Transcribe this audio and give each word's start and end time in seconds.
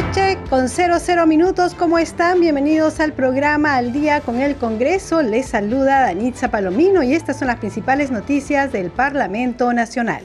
Noche 0.00 0.38
con 0.48 0.68
00 0.68 1.26
minutos. 1.26 1.74
¿Cómo 1.74 1.98
están? 1.98 2.40
Bienvenidos 2.40 3.00
al 3.00 3.12
programa 3.12 3.74
Al 3.74 3.92
Día 3.92 4.20
con 4.20 4.40
el 4.40 4.54
Congreso. 4.54 5.22
Les 5.22 5.46
saluda 5.46 6.02
Danitza 6.02 6.52
Palomino 6.52 7.02
y 7.02 7.14
estas 7.14 7.40
son 7.40 7.48
las 7.48 7.56
principales 7.56 8.12
noticias 8.12 8.70
del 8.70 8.90
Parlamento 8.90 9.72
Nacional. 9.72 10.22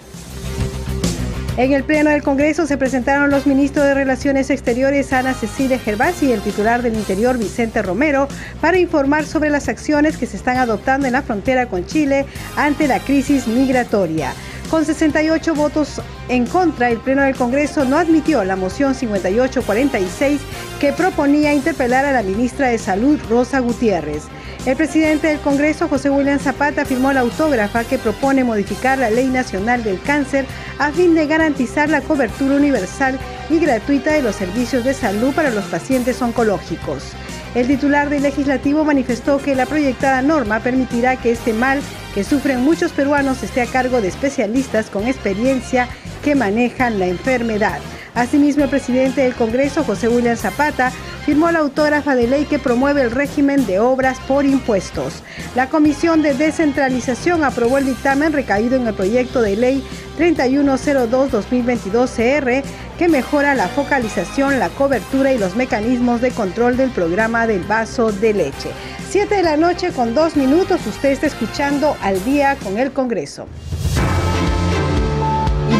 En 1.57 1.73
el 1.73 1.83
Pleno 1.83 2.11
del 2.11 2.21
Congreso 2.21 2.67
se 2.67 2.77
presentaron 2.77 3.31
los 3.31 3.47
ministros 3.47 3.85
de 3.85 3.95
Relaciones 3.95 4.51
Exteriores 4.51 5.11
Ana 5.11 5.33
Cecilia 5.33 5.79
Gervasi 5.79 6.27
y 6.27 6.33
el 6.33 6.41
titular 6.41 6.83
del 6.83 6.93
Interior 6.93 7.39
Vicente 7.39 7.81
Romero 7.81 8.27
para 8.61 8.77
informar 8.77 9.25
sobre 9.25 9.49
las 9.49 9.69
acciones 9.69 10.17
que 10.17 10.27
se 10.27 10.37
están 10.37 10.57
adoptando 10.57 11.07
en 11.07 11.13
la 11.13 11.23
frontera 11.23 11.65
con 11.65 11.85
Chile 11.87 12.27
ante 12.55 12.87
la 12.87 12.99
crisis 12.99 13.47
migratoria. 13.47 14.33
Con 14.73 14.85
68 14.85 15.53
votos 15.53 16.01
en 16.29 16.47
contra, 16.47 16.89
el 16.89 16.97
Pleno 16.97 17.21
del 17.21 17.35
Congreso 17.35 17.85
no 17.85 17.95
admitió 17.95 18.43
la 18.43 18.55
moción 18.55 18.95
5846 18.95 20.41
que 20.79 20.91
proponía 20.91 21.53
interpelar 21.53 22.05
a 22.05 22.11
la 22.11 22.23
ministra 22.23 22.69
de 22.69 22.79
Salud, 22.79 23.19
Rosa 23.29 23.59
Gutiérrez. 23.59 24.23
El 24.65 24.75
presidente 24.75 25.27
del 25.27 25.39
Congreso, 25.41 25.87
José 25.87 26.09
William 26.09 26.39
Zapata, 26.39 26.85
firmó 26.85 27.13
la 27.13 27.19
autógrafa 27.19 27.83
que 27.83 27.99
propone 27.99 28.43
modificar 28.43 28.97
la 28.97 29.11
Ley 29.11 29.27
Nacional 29.27 29.83
del 29.83 30.01
Cáncer 30.01 30.47
a 30.79 30.91
fin 30.91 31.13
de 31.13 31.27
garantizar 31.27 31.87
la 31.87 32.01
cobertura 32.01 32.55
universal 32.55 33.19
y 33.51 33.59
gratuita 33.59 34.13
de 34.13 34.23
los 34.23 34.35
servicios 34.35 34.83
de 34.83 34.95
salud 34.95 35.35
para 35.35 35.51
los 35.51 35.65
pacientes 35.65 36.19
oncológicos. 36.19 37.13
El 37.55 37.67
titular 37.67 38.09
del 38.09 38.23
legislativo 38.23 38.83
manifestó 38.83 39.37
que 39.37 39.53
la 39.53 39.67
proyectada 39.67 40.23
norma 40.23 40.59
permitirá 40.59 41.17
que 41.17 41.31
este 41.31 41.53
mal 41.53 41.81
que 42.15 42.23
sufren 42.23 42.61
muchos 42.61 42.91
peruanos 42.91 43.43
esté 43.43 43.61
a 43.61 43.67
cargo 43.67 44.01
de 44.01 44.07
especialistas 44.07 44.89
con 44.89 45.07
experiencia 45.07 45.87
que 46.23 46.33
manejan 46.33 46.97
la 46.97 47.05
enfermedad. 47.05 47.79
Asimismo, 48.15 48.63
el 48.63 48.69
presidente 48.69 49.21
del 49.21 49.35
Congreso, 49.35 49.83
José 49.83 50.07
William 50.07 50.37
Zapata, 50.37 50.91
firmó 51.25 51.51
la 51.51 51.59
autógrafa 51.59 52.15
de 52.15 52.27
ley 52.27 52.45
que 52.45 52.59
promueve 52.59 53.01
el 53.01 53.11
régimen 53.11 53.65
de 53.65 53.79
obras 53.79 54.19
por 54.27 54.45
impuestos. 54.45 55.23
La 55.55 55.69
Comisión 55.69 56.21
de 56.21 56.33
Descentralización 56.33 57.43
aprobó 57.43 57.77
el 57.77 57.85
dictamen 57.85 58.33
recaído 58.33 58.75
en 58.75 58.87
el 58.87 58.93
proyecto 58.93 59.41
de 59.41 59.55
ley 59.55 59.83
3102-2022-CR 60.19 62.63
que 63.03 63.09
mejora 63.09 63.53
la 63.53 63.67
focalización, 63.67 64.59
la 64.59 64.69
cobertura 64.69 65.33
y 65.33 65.37
los 65.37 65.57
mecanismos 65.57 66.21
de 66.21 66.31
control 66.31 66.77
del 66.77 66.89
programa 66.89 67.47
del 67.47 67.61
vaso 67.61 68.13
de 68.13 68.33
leche. 68.33 68.71
Siete 69.09 69.35
de 69.35 69.43
la 69.43 69.57
noche 69.57 69.91
con 69.91 70.15
dos 70.15 70.37
minutos, 70.37 70.87
usted 70.87 71.09
está 71.11 71.27
escuchando 71.27 71.97
al 72.01 72.23
día 72.23 72.55
con 72.63 72.79
el 72.79 72.93
Congreso. 72.93 73.45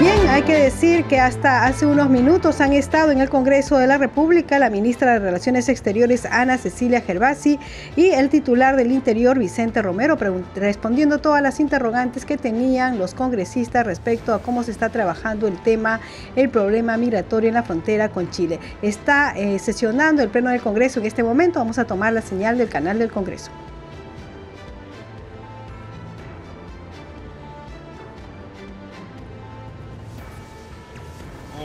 Bien, 0.04 0.28
hay 0.28 0.42
que 0.42 0.60
decir 0.60 1.06
que 1.06 1.22
hasta 1.22 1.66
hace 1.66 1.86
unos 1.86 2.10
minutos 2.10 2.60
han 2.60 2.74
estado 2.74 3.12
en 3.12 3.22
el 3.22 3.30
Congreso 3.30 3.78
de 3.78 3.88
la 3.88 3.98
República 3.98 4.60
la 4.60 4.70
ministra 4.70 5.14
de 5.14 5.20
Relaciones 5.20 5.70
Exteriores 5.70 6.26
Ana 6.26 6.58
Cecilia 6.58 7.00
Gervasi 7.00 7.58
y 7.96 8.08
el 8.08 8.28
titular 8.28 8.76
del 8.76 8.92
Interior 8.92 9.40
Vicente 9.40 9.82
Romero 9.82 10.18
respondiendo 10.56 11.20
todas 11.20 11.42
las 11.42 11.62
interrogantes 11.62 12.26
que 12.26 12.36
tenían 12.36 13.00
los 13.00 13.14
congresistas 13.14 13.86
respecto 13.86 14.34
a 14.34 14.42
cómo 14.42 14.64
se 14.64 14.72
está 14.72 14.90
trabajando 14.90 15.48
el 15.48 15.58
tema, 15.64 16.02
el 16.36 16.50
problema 16.50 16.98
migratorio 16.98 17.48
en 17.48 17.54
la 17.54 17.64
frontera 17.64 18.10
con 18.10 18.30
Chile. 18.30 18.60
Está 18.82 19.32
eh, 19.38 19.58
sesionando 19.58 20.22
el 20.22 20.28
Pleno 20.28 20.50
del 20.50 20.60
Congreso 20.60 21.00
en 21.00 21.06
este 21.06 21.24
momento. 21.24 21.60
Vamos 21.60 21.80
a 21.80 21.86
tomar 21.86 22.12
la 22.12 22.22
señal 22.22 22.58
del 22.58 22.68
canal 22.68 23.00
del 23.00 23.10
Congreso. 23.10 23.52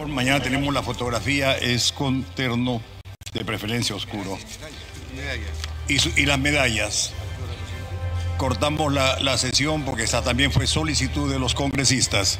Mañana 0.09 0.43
tenemos 0.43 0.73
la 0.73 0.83
fotografía, 0.83 1.57
es 1.57 1.93
con 1.93 2.23
terno 2.23 2.81
de 3.33 3.45
preferencia 3.45 3.95
oscuro. 3.95 4.39
Y, 5.87 6.27
las 6.27 6.39
medallas. 6.39 7.13
Cortamos 8.37 8.93
la, 8.93 9.19
la 9.21 9.37
sesión 9.37 9.85
porque 9.85 10.05
esa 10.05 10.23
también 10.23 10.53
fue 10.53 10.67
solicitud 10.67 11.31
de 11.31 11.39
los 11.39 11.55
congresistas. 11.55 12.39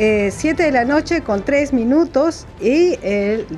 Eh, 0.00 0.30
7 0.32 0.62
de 0.62 0.72
la 0.72 0.84
noche 0.84 1.20
con 1.20 1.44
3 1.44 1.72
minutos 1.72 2.46
y 2.60 2.98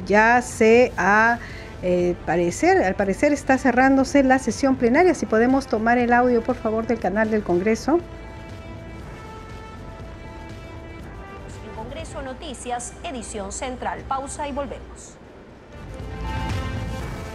ya 0.07 0.43
se 0.43 0.93
ha... 0.99 1.39
Eh, 1.85 2.15
parecer, 2.27 2.81
al 2.81 2.95
parecer 2.95 3.33
está 3.33 3.59
cerrándose 3.59 4.23
la 4.23 4.39
sesión 4.39 4.77
plenaria. 4.77 5.15
Si 5.15 5.27
podemos 5.27 5.67
tomar 5.67 5.99
el 5.99 6.13
audio, 6.13 6.41
por 6.41 6.55
favor, 6.55 6.87
del 6.87 7.01
canal 7.01 7.31
del 7.31 7.43
Congreso. 7.43 7.99
En 11.67 11.75
Congreso 11.75 12.23
Noticias, 12.23 12.93
edición 13.03 13.51
central. 13.51 14.01
Pausa 14.07 14.47
y 14.47 14.53
volvemos. 14.53 15.17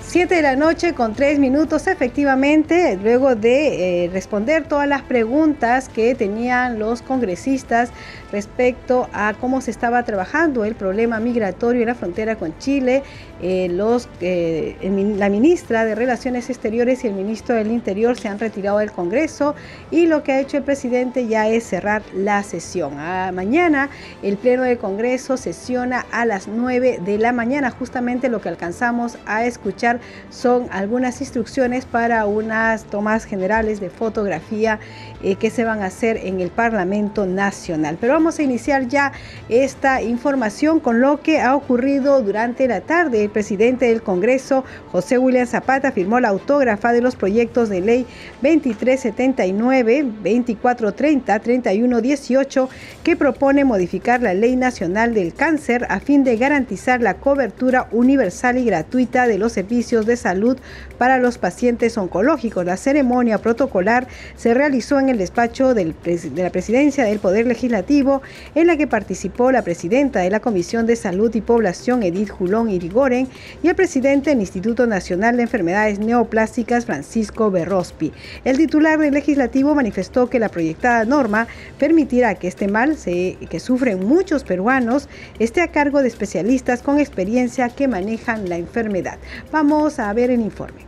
7 0.08 0.36
de 0.36 0.42
la 0.42 0.56
noche 0.56 0.94
con 0.94 1.14
3 1.14 1.38
minutos, 1.38 1.86
efectivamente, 1.86 2.98
luego 3.04 3.36
de 3.36 4.06
eh, 4.06 4.10
responder 4.10 4.64
todas 4.64 4.88
las 4.88 5.02
preguntas 5.02 5.90
que 5.90 6.16
tenían 6.16 6.80
los 6.80 7.02
congresistas 7.02 7.92
respecto 8.32 9.10
a 9.14 9.34
cómo 9.40 9.62
se 9.62 9.72
estaba 9.72 10.04
trabajando 10.04 10.66
el 10.66 10.76
problema 10.76 11.20
migratorio 11.20 11.82
en 11.82 11.88
la 11.88 11.96
frontera 11.96 12.36
con 12.36 12.58
Chile. 12.60 13.04
Eh, 13.42 13.68
los, 13.70 14.10
eh, 14.20 14.76
la 15.18 15.30
ministra 15.30 15.86
de 15.86 15.94
Relaciones 15.94 16.50
Exteriores 16.50 17.04
y 17.04 17.08
el 17.08 17.14
ministro 17.14 17.56
del 17.56 17.72
Interior 17.72 18.18
se 18.18 18.28
han 18.28 18.40
retirado 18.40 18.80
del 18.80 18.92
Congreso 18.92 19.56
y 19.92 20.08
lo 20.08 20.24
que 20.24 20.32
ha 20.32 20.40
hecho 20.40 20.58
el 20.58 20.64
presidente 20.64 21.28
ya 21.28 21.48
es 21.48 21.64
cerrar 21.64 22.02
la 22.16 22.42
sesión. 22.44 22.96
mañana 22.96 23.90
el 24.24 24.38
Pleno 24.38 24.64
del 24.64 24.78
Congreso 24.78 25.38
sesiona 25.38 26.06
a 26.12 26.26
las 26.26 26.48
9 26.48 27.00
de 27.04 27.18
la 27.18 27.32
mañana. 27.32 27.72
Justamente 27.72 28.30
lo 28.30 28.42
que 28.42 28.50
alcanzamos 28.50 29.18
a 29.26 29.46
escuchar 29.46 30.00
son 30.30 30.68
algunas 30.72 31.22
instrucciones 31.22 31.86
para 31.86 32.26
unas 32.26 32.84
tomas 32.86 33.26
generales 33.26 33.80
de 33.80 33.90
fotografía 33.90 34.80
eh, 35.24 35.36
que 35.36 35.50
se 35.50 35.64
van 35.64 35.82
a 35.82 35.86
hacer 35.88 36.18
en 36.18 36.40
el 36.40 36.50
Parlamento 36.50 37.26
Nacional. 37.26 37.98
Pero 38.00 38.14
vamos 38.14 38.40
a 38.40 38.44
iniciar 38.44 38.88
ya 38.88 39.12
esta 39.50 40.02
información 40.02 40.80
con 40.80 41.02
lo 41.02 41.22
que 41.22 41.40
ha 41.40 41.56
ocurrido 41.56 42.22
durante 42.22 42.68
la 42.68 42.82
tarde. 42.82 43.24
El 43.24 43.30
presidente 43.30 43.86
del 43.86 44.02
Congreso, 44.02 44.64
José 44.92 45.18
William 45.18 45.48
Zapata, 45.48 45.92
firmó 45.92 46.20
la 46.20 46.30
autógrafa 46.30 46.92
de 46.92 47.02
los 47.02 47.16
proyectos 47.16 47.70
de 47.70 47.82
ley 47.82 48.06
2379, 48.42 50.04
2430, 50.04 51.40
3118, 51.40 52.70
que 53.04 53.16
propone 53.16 53.66
modificar 53.66 54.22
la 54.22 54.34
Ley 54.34 54.56
Nacional 54.56 55.14
del 55.14 55.34
Cáncer 55.34 55.88
a 55.90 56.00
fin 56.00 56.24
de 56.24 56.38
garantizar 56.38 57.02
la 57.02 57.16
cobertura 57.16 57.88
universal 57.92 58.58
y 58.58 58.66
gratuita 58.66 59.28
de 59.28 59.38
los 59.38 59.54
servicios 59.54 60.06
de 60.06 60.18
salud 60.18 60.58
para 60.98 61.18
los 61.18 61.38
pacientes 61.38 61.98
oncológicos. 61.98 62.66
La 62.66 62.78
ceremonia 62.78 63.38
protocolar 63.38 64.08
se 64.36 64.54
realizó 64.54 65.00
en 65.00 65.07
el 65.10 65.18
despacho 65.18 65.74
de 65.74 65.94
la 66.36 66.50
presidencia 66.50 67.04
del 67.04 67.20
Poder 67.20 67.46
Legislativo 67.46 68.22
en 68.56 68.68
la 68.68 68.78
que 68.78 68.88
participó 68.88 69.52
la 69.52 69.62
presidenta 69.62 70.20
de 70.20 70.30
la 70.30 70.40
Comisión 70.40 70.86
de 70.86 70.96
Salud 70.96 71.34
y 71.36 71.42
Población, 71.42 72.04
Edith 72.04 72.30
Julón 72.30 72.70
Irigoren, 72.70 73.28
y 73.64 73.68
el 73.68 73.76
presidente 73.76 74.30
del 74.30 74.40
Instituto 74.40 74.88
Nacional 74.88 75.38
de 75.38 75.44
Enfermedades 75.44 76.00
Neoplásticas, 76.00 76.86
Francisco 76.86 77.52
Berrospi. 77.52 78.12
El 78.44 78.58
titular 78.58 79.00
del 79.00 79.14
legislativo 79.14 79.76
manifestó 79.76 80.30
que 80.30 80.40
la 80.40 80.50
proyectada 80.50 81.06
norma 81.06 81.48
permitirá 81.78 82.36
que 82.36 82.48
este 82.48 82.68
mal 82.68 82.98
que 82.98 83.60
sufren 83.60 84.08
muchos 84.08 84.44
peruanos 84.44 85.10
esté 85.40 85.62
a 85.62 85.72
cargo 85.72 86.02
de 86.02 86.08
especialistas 86.08 86.82
con 86.82 87.00
experiencia 87.00 87.70
que 87.70 87.88
manejan 87.88 88.50
la 88.50 88.58
enfermedad. 88.58 89.20
Vamos 89.52 90.00
a 90.00 90.12
ver 90.14 90.32
el 90.32 90.42
informe. 90.42 90.87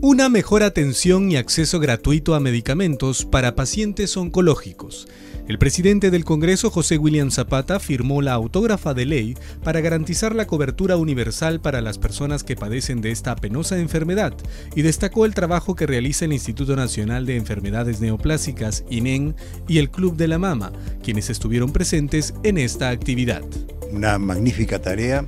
Una 0.00 0.28
mejor 0.28 0.62
atención 0.62 1.28
y 1.28 1.36
acceso 1.36 1.80
gratuito 1.80 2.36
a 2.36 2.40
medicamentos 2.40 3.24
para 3.24 3.56
pacientes 3.56 4.16
oncológicos. 4.16 5.08
El 5.48 5.58
presidente 5.58 6.12
del 6.12 6.24
Congreso, 6.24 6.70
José 6.70 6.98
William 6.98 7.32
Zapata, 7.32 7.80
firmó 7.80 8.22
la 8.22 8.34
autógrafa 8.34 8.94
de 8.94 9.06
ley 9.06 9.36
para 9.64 9.80
garantizar 9.80 10.36
la 10.36 10.46
cobertura 10.46 10.96
universal 10.96 11.60
para 11.60 11.80
las 11.80 11.98
personas 11.98 12.44
que 12.44 12.54
padecen 12.54 13.00
de 13.00 13.10
esta 13.10 13.34
penosa 13.34 13.76
enfermedad 13.80 14.34
y 14.76 14.82
destacó 14.82 15.26
el 15.26 15.34
trabajo 15.34 15.74
que 15.74 15.86
realiza 15.86 16.26
el 16.26 16.32
Instituto 16.32 16.76
Nacional 16.76 17.26
de 17.26 17.34
Enfermedades 17.34 18.00
Neoplásicas, 18.00 18.84
INEN, 18.88 19.34
y 19.66 19.78
el 19.78 19.90
Club 19.90 20.16
de 20.16 20.28
la 20.28 20.38
Mama, 20.38 20.70
quienes 21.02 21.28
estuvieron 21.28 21.72
presentes 21.72 22.34
en 22.44 22.58
esta 22.58 22.90
actividad. 22.90 23.42
Una 23.90 24.16
magnífica 24.18 24.80
tarea 24.80 25.26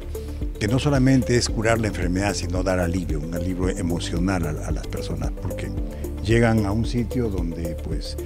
que 0.60 0.68
no 0.68 0.78
solamente 0.78 1.36
es 1.36 1.48
curar 1.48 1.80
la 1.80 1.88
enfermedad, 1.88 2.34
sino 2.34 2.62
dar 2.62 2.80
alivio, 2.80 3.18
un 3.18 3.34
alivio 3.34 3.70
emocional 3.70 4.44
a, 4.62 4.70
las 4.70 4.86
personas, 4.86 5.32
porque 5.40 5.70
llegan 6.22 6.66
a 6.66 6.72
un 6.72 6.84
sitio 6.84 7.30
donde 7.30 7.76
pues 7.82 8.18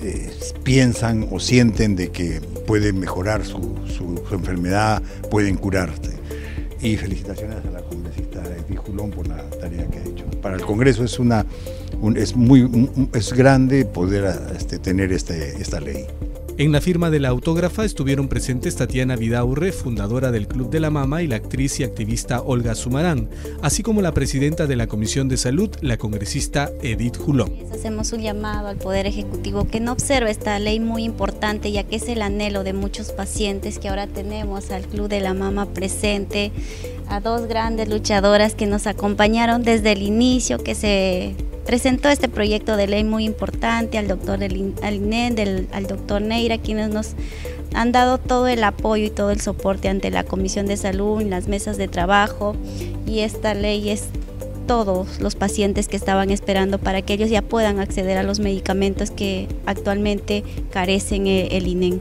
eh, 0.00 0.32
piensan 0.64 1.28
o 1.30 1.38
sienten 1.38 1.94
de 1.94 2.10
que 2.10 2.40
pueden 2.66 2.98
mejorar 2.98 3.44
su, 3.44 3.76
enfermedad, 4.32 5.02
pueden 5.30 5.56
curarse. 5.56 6.16
Y 6.80 6.96
felicitaciones 6.96 7.58
a 7.66 7.70
la 7.70 7.82
congresista 7.82 8.42
Edith 8.66 8.78
Julón 8.78 9.10
por 9.10 9.28
la 9.28 9.42
tarea 9.50 9.86
que 9.88 9.98
ha 9.98 10.04
hecho. 10.04 10.24
Para 10.40 10.56
el 10.56 10.62
Congreso 10.62 11.04
es, 11.04 11.18
una, 11.18 11.44
es, 12.16 12.36
muy, 12.36 12.88
es 13.12 13.34
grande 13.34 13.84
poder 13.84 14.34
este, 14.56 14.78
tener 14.78 15.12
este, 15.12 15.60
esta 15.60 15.80
ley. 15.80 16.06
En 16.58 16.72
la 16.72 16.80
firma 16.80 17.10
de 17.10 17.20
la 17.20 17.28
autógrafa 17.28 17.84
estuvieron 17.84 18.28
presentes 18.28 18.76
Tatiana 18.76 19.14
Vidaurre, 19.14 19.72
fundadora 19.72 20.30
del 20.30 20.48
Club 20.48 20.70
de 20.70 20.80
la 20.80 20.88
Mama, 20.88 21.22
y 21.22 21.26
la 21.26 21.36
actriz 21.36 21.78
y 21.80 21.84
activista 21.84 22.40
Olga 22.40 22.74
Sumarán, 22.74 23.28
así 23.60 23.82
como 23.82 24.00
la 24.00 24.14
presidenta 24.14 24.66
de 24.66 24.74
la 24.74 24.86
Comisión 24.86 25.28
de 25.28 25.36
Salud, 25.36 25.68
la 25.82 25.98
congresista 25.98 26.70
Edith 26.80 27.18
Julón. 27.18 27.52
Hacemos 27.70 28.10
un 28.14 28.22
llamado 28.22 28.68
al 28.68 28.78
Poder 28.78 29.06
Ejecutivo 29.06 29.66
que 29.66 29.80
no 29.80 29.92
observe 29.92 30.30
esta 30.30 30.58
ley 30.58 30.80
muy 30.80 31.04
importante, 31.04 31.72
ya 31.72 31.82
que 31.82 31.96
es 31.96 32.08
el 32.08 32.22
anhelo 32.22 32.64
de 32.64 32.72
muchos 32.72 33.12
pacientes 33.12 33.78
que 33.78 33.90
ahora 33.90 34.06
tenemos 34.06 34.70
al 34.70 34.86
Club 34.86 35.08
de 35.08 35.20
la 35.20 35.34
Mama 35.34 35.66
presente, 35.66 36.52
a 37.10 37.20
dos 37.20 37.48
grandes 37.48 37.90
luchadoras 37.90 38.54
que 38.54 38.64
nos 38.64 38.86
acompañaron 38.86 39.62
desde 39.62 39.92
el 39.92 40.00
inicio, 40.00 40.56
que 40.56 40.74
se 40.74 41.34
presentó 41.66 42.08
este 42.08 42.28
proyecto 42.28 42.76
de 42.76 42.86
ley 42.86 43.04
muy 43.04 43.24
importante 43.24 43.98
al 43.98 44.08
doctor 44.08 44.38
del, 44.38 45.68
al 45.72 45.86
doctor 45.86 46.22
Neira, 46.22 46.58
quienes 46.58 46.90
nos 46.90 47.14
han 47.74 47.92
dado 47.92 48.18
todo 48.18 48.46
el 48.46 48.62
apoyo 48.64 49.04
y 49.04 49.10
todo 49.10 49.30
el 49.30 49.40
soporte 49.40 49.88
ante 49.88 50.10
la 50.10 50.24
Comisión 50.24 50.66
de 50.66 50.76
Salud, 50.76 51.22
las 51.22 51.48
mesas 51.48 51.76
de 51.76 51.88
trabajo 51.88 52.54
y 53.06 53.20
esta 53.20 53.52
ley 53.54 53.90
es 53.90 54.08
todos 54.66 55.20
los 55.20 55.34
pacientes 55.34 55.88
que 55.88 55.96
estaban 55.96 56.30
esperando 56.30 56.78
para 56.78 57.02
que 57.02 57.14
ellos 57.14 57.30
ya 57.30 57.42
puedan 57.42 57.78
acceder 57.78 58.18
a 58.18 58.22
los 58.22 58.40
medicamentos 58.40 59.10
que 59.10 59.48
actualmente 59.64 60.42
carecen 60.70 61.26
eh, 61.26 61.48
el 61.52 61.68
INEN. 61.68 62.00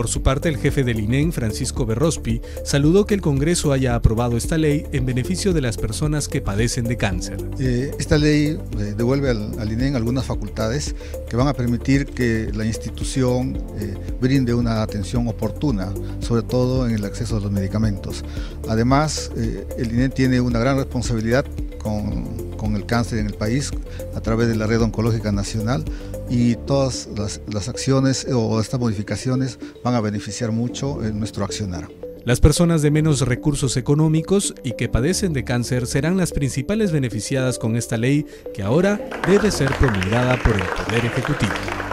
Por 0.00 0.08
su 0.08 0.22
parte, 0.22 0.48
el 0.48 0.56
jefe 0.56 0.82
del 0.82 0.98
INEN, 0.98 1.30
Francisco 1.30 1.84
Berrospi, 1.84 2.40
saludó 2.64 3.04
que 3.04 3.12
el 3.12 3.20
Congreso 3.20 3.70
haya 3.70 3.94
aprobado 3.94 4.38
esta 4.38 4.56
ley 4.56 4.86
en 4.92 5.04
beneficio 5.04 5.52
de 5.52 5.60
las 5.60 5.76
personas 5.76 6.26
que 6.26 6.40
padecen 6.40 6.86
de 6.86 6.96
cáncer. 6.96 7.36
Eh, 7.58 7.90
esta 7.98 8.16
ley 8.16 8.58
eh, 8.78 8.94
devuelve 8.96 9.28
al, 9.28 9.70
INEN 9.70 9.96
algunas 9.96 10.24
facultades 10.24 10.94
que 11.28 11.36
van 11.36 11.48
a 11.48 11.52
permitir 11.52 12.06
que 12.06 12.50
la 12.54 12.64
institución 12.64 13.62
eh, 13.78 13.94
brinde 14.18 14.54
una 14.54 14.80
atención 14.80 15.28
oportuna, 15.28 15.92
sobre 16.20 16.44
todo 16.44 16.88
en 16.88 16.94
el 16.94 17.04
acceso 17.04 17.36
a 17.36 17.40
los 17.40 17.52
medicamentos. 17.52 18.24
Además, 18.70 19.30
el 19.36 19.92
INEN 19.92 20.12
tiene 20.12 20.40
una 20.40 20.60
gran 20.60 20.78
responsabilidad 20.78 21.44
con 21.82 22.74
el 22.74 22.86
cáncer 22.86 23.18
en 23.18 23.26
el 23.26 23.34
país 23.34 23.70
a 24.14 24.20
través 24.20 24.48
de 24.48 24.56
la 24.56 24.66
Red 24.66 24.80
Oncológica 24.80 25.32
Nacional 25.32 25.84
y 26.30 26.54
todas 26.54 27.08
las, 27.16 27.68
acciones 27.68 28.26
o 28.32 28.60
estas 28.60 28.80
modificaciones 28.80 29.58
van 29.84 29.94
a 29.94 30.00
beneficiar 30.00 30.52
mucho 30.52 31.04
en 31.04 31.18
nuestro 31.18 31.44
accionar. 31.44 31.88
Las 32.24 32.40
personas 32.40 32.82
de 32.82 32.90
menos 32.90 33.22
recursos 33.22 33.76
económicos 33.76 34.54
y 34.62 34.72
que 34.72 34.88
padecen 34.88 35.32
de 35.32 35.44
cáncer 35.44 35.86
serán 35.86 36.16
las 36.16 36.32
principales 36.32 36.92
beneficiadas 36.92 37.58
con 37.58 37.76
esta 37.76 37.96
ley 37.96 38.26
que 38.54 38.62
ahora 38.62 39.00
debe 39.26 39.50
ser 39.50 39.74
promulgada 39.78 40.40
por 40.42 40.54
el 40.54 40.62
Poder 40.62 41.06
Ejecutivo. 41.06 41.89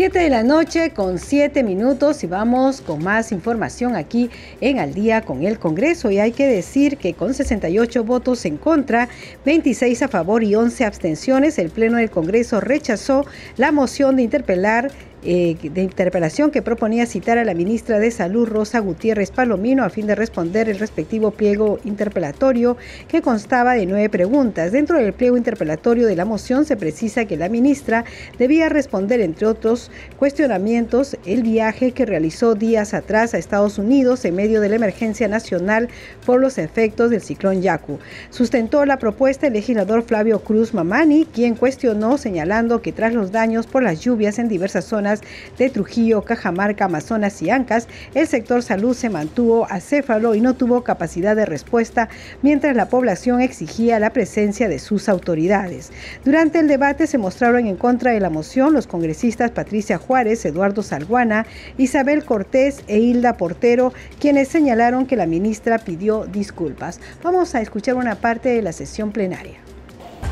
7 0.00 0.18
de 0.18 0.30
la 0.30 0.42
noche 0.42 0.92
con 0.94 1.18
7 1.18 1.62
minutos 1.62 2.24
y 2.24 2.26
vamos 2.26 2.80
con 2.80 3.04
más 3.04 3.32
información 3.32 3.96
aquí 3.96 4.30
en 4.62 4.78
Al 4.78 4.94
día 4.94 5.20
con 5.20 5.42
el 5.42 5.58
Congreso. 5.58 6.10
Y 6.10 6.18
hay 6.18 6.32
que 6.32 6.46
decir 6.46 6.96
que 6.96 7.12
con 7.12 7.34
68 7.34 8.02
votos 8.02 8.46
en 8.46 8.56
contra, 8.56 9.10
26 9.44 10.00
a 10.00 10.08
favor 10.08 10.42
y 10.42 10.54
11 10.54 10.86
abstenciones, 10.86 11.58
el 11.58 11.68
Pleno 11.68 11.98
del 11.98 12.08
Congreso 12.08 12.62
rechazó 12.62 13.26
la 13.58 13.72
moción 13.72 14.16
de 14.16 14.22
interpelar 14.22 14.90
eh, 15.22 15.56
de 15.62 15.82
interpelación 15.82 16.50
que 16.50 16.62
proponía 16.62 17.04
citar 17.04 17.36
a 17.36 17.44
la 17.44 17.52
ministra 17.52 17.98
de 17.98 18.10
Salud, 18.10 18.48
Rosa 18.48 18.78
Gutiérrez 18.78 19.30
Palomino, 19.30 19.84
a 19.84 19.90
fin 19.90 20.06
de 20.06 20.14
responder 20.14 20.68
el 20.70 20.78
respectivo 20.78 21.30
pliego 21.30 21.78
interpelatorio 21.84 22.78
que 23.06 23.20
constaba 23.20 23.74
de 23.74 23.84
nueve 23.84 24.08
preguntas. 24.08 24.72
Dentro 24.72 24.96
del 24.98 25.12
pliego 25.12 25.36
interpelatorio 25.36 26.06
de 26.06 26.16
la 26.16 26.24
moción 26.24 26.64
se 26.64 26.76
precisa 26.76 27.26
que 27.26 27.36
la 27.36 27.50
ministra 27.50 28.04
debía 28.38 28.70
responder, 28.70 29.20
entre 29.20 29.46
otros 29.46 29.90
cuestionamientos, 30.18 31.18
el 31.26 31.42
viaje 31.42 31.92
que 31.92 32.06
realizó 32.06 32.54
días 32.54 32.94
atrás 32.94 33.34
a 33.34 33.38
Estados 33.38 33.78
Unidos 33.78 34.24
en 34.24 34.36
medio 34.36 34.60
de 34.60 34.70
la 34.70 34.76
emergencia 34.76 35.28
nacional 35.28 35.88
por 36.24 36.40
los 36.40 36.56
efectos 36.56 37.10
del 37.10 37.20
ciclón 37.20 37.60
Yaku. 37.60 37.98
Sustentó 38.30 38.86
la 38.86 38.98
propuesta 38.98 39.48
el 39.48 39.52
legislador 39.52 40.02
Flavio 40.02 40.40
Cruz 40.40 40.72
Mamani, 40.72 41.26
quien 41.26 41.56
cuestionó 41.56 42.16
señalando 42.16 42.80
que 42.80 42.92
tras 42.92 43.12
los 43.12 43.32
daños 43.32 43.66
por 43.66 43.82
las 43.82 44.00
lluvias 44.00 44.38
en 44.38 44.48
diversas 44.48 44.84
zonas 44.86 45.09
de 45.58 45.70
Trujillo, 45.70 46.22
Cajamarca, 46.22 46.84
Amazonas 46.84 47.42
y 47.42 47.50
Ancas, 47.50 47.88
el 48.14 48.26
sector 48.26 48.62
salud 48.62 48.94
se 48.94 49.10
mantuvo 49.10 49.66
acéfalo 49.68 50.34
y 50.34 50.40
no 50.40 50.54
tuvo 50.54 50.84
capacidad 50.84 51.34
de 51.34 51.46
respuesta 51.46 52.08
mientras 52.42 52.76
la 52.76 52.88
población 52.88 53.40
exigía 53.40 53.98
la 53.98 54.12
presencia 54.12 54.68
de 54.68 54.78
sus 54.78 55.08
autoridades. 55.08 55.90
Durante 56.24 56.58
el 56.58 56.68
debate 56.68 57.06
se 57.06 57.18
mostraron 57.18 57.66
en 57.66 57.76
contra 57.76 58.12
de 58.12 58.20
la 58.20 58.30
moción 58.30 58.72
los 58.72 58.86
congresistas 58.86 59.50
Patricia 59.50 59.98
Juárez, 59.98 60.44
Eduardo 60.44 60.82
Salguana, 60.82 61.46
Isabel 61.78 62.24
Cortés 62.24 62.82
e 62.86 62.98
Hilda 62.98 63.36
Portero, 63.36 63.92
quienes 64.18 64.48
señalaron 64.48 65.06
que 65.06 65.16
la 65.16 65.26
ministra 65.26 65.78
pidió 65.78 66.26
disculpas. 66.26 67.00
Vamos 67.22 67.54
a 67.54 67.60
escuchar 67.60 67.96
una 67.96 68.16
parte 68.16 68.50
de 68.50 68.62
la 68.62 68.72
sesión 68.72 69.12
plenaria 69.12 69.69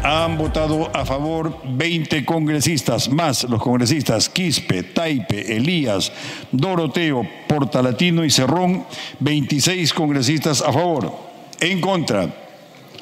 han 0.02 0.38
votado 0.38 0.90
a 0.94 1.04
favor 1.04 1.58
20 1.64 2.24
congresistas, 2.24 3.08
más 3.08 3.44
los 3.44 3.60
congresistas 3.62 4.28
Quispe, 4.28 4.82
Taipe, 4.82 5.56
Elías, 5.56 6.12
Doroteo, 6.52 7.26
Portalatino 7.48 8.24
y 8.24 8.30
Cerrón, 8.30 8.84
26 9.20 9.92
congresistas 9.92 10.62
a 10.62 10.72
favor. 10.72 11.12
En 11.60 11.80
contra, 11.80 12.32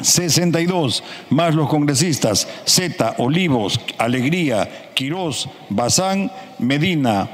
62 0.01 1.03
más 1.31 1.55
los 1.55 1.69
congresistas 1.69 2.49
Zeta, 2.67 3.15
Olivos, 3.19 3.81
Alegría, 3.99 4.91
Quirós, 4.95 5.49
Bazán, 5.69 6.31
Medina, 6.59 7.29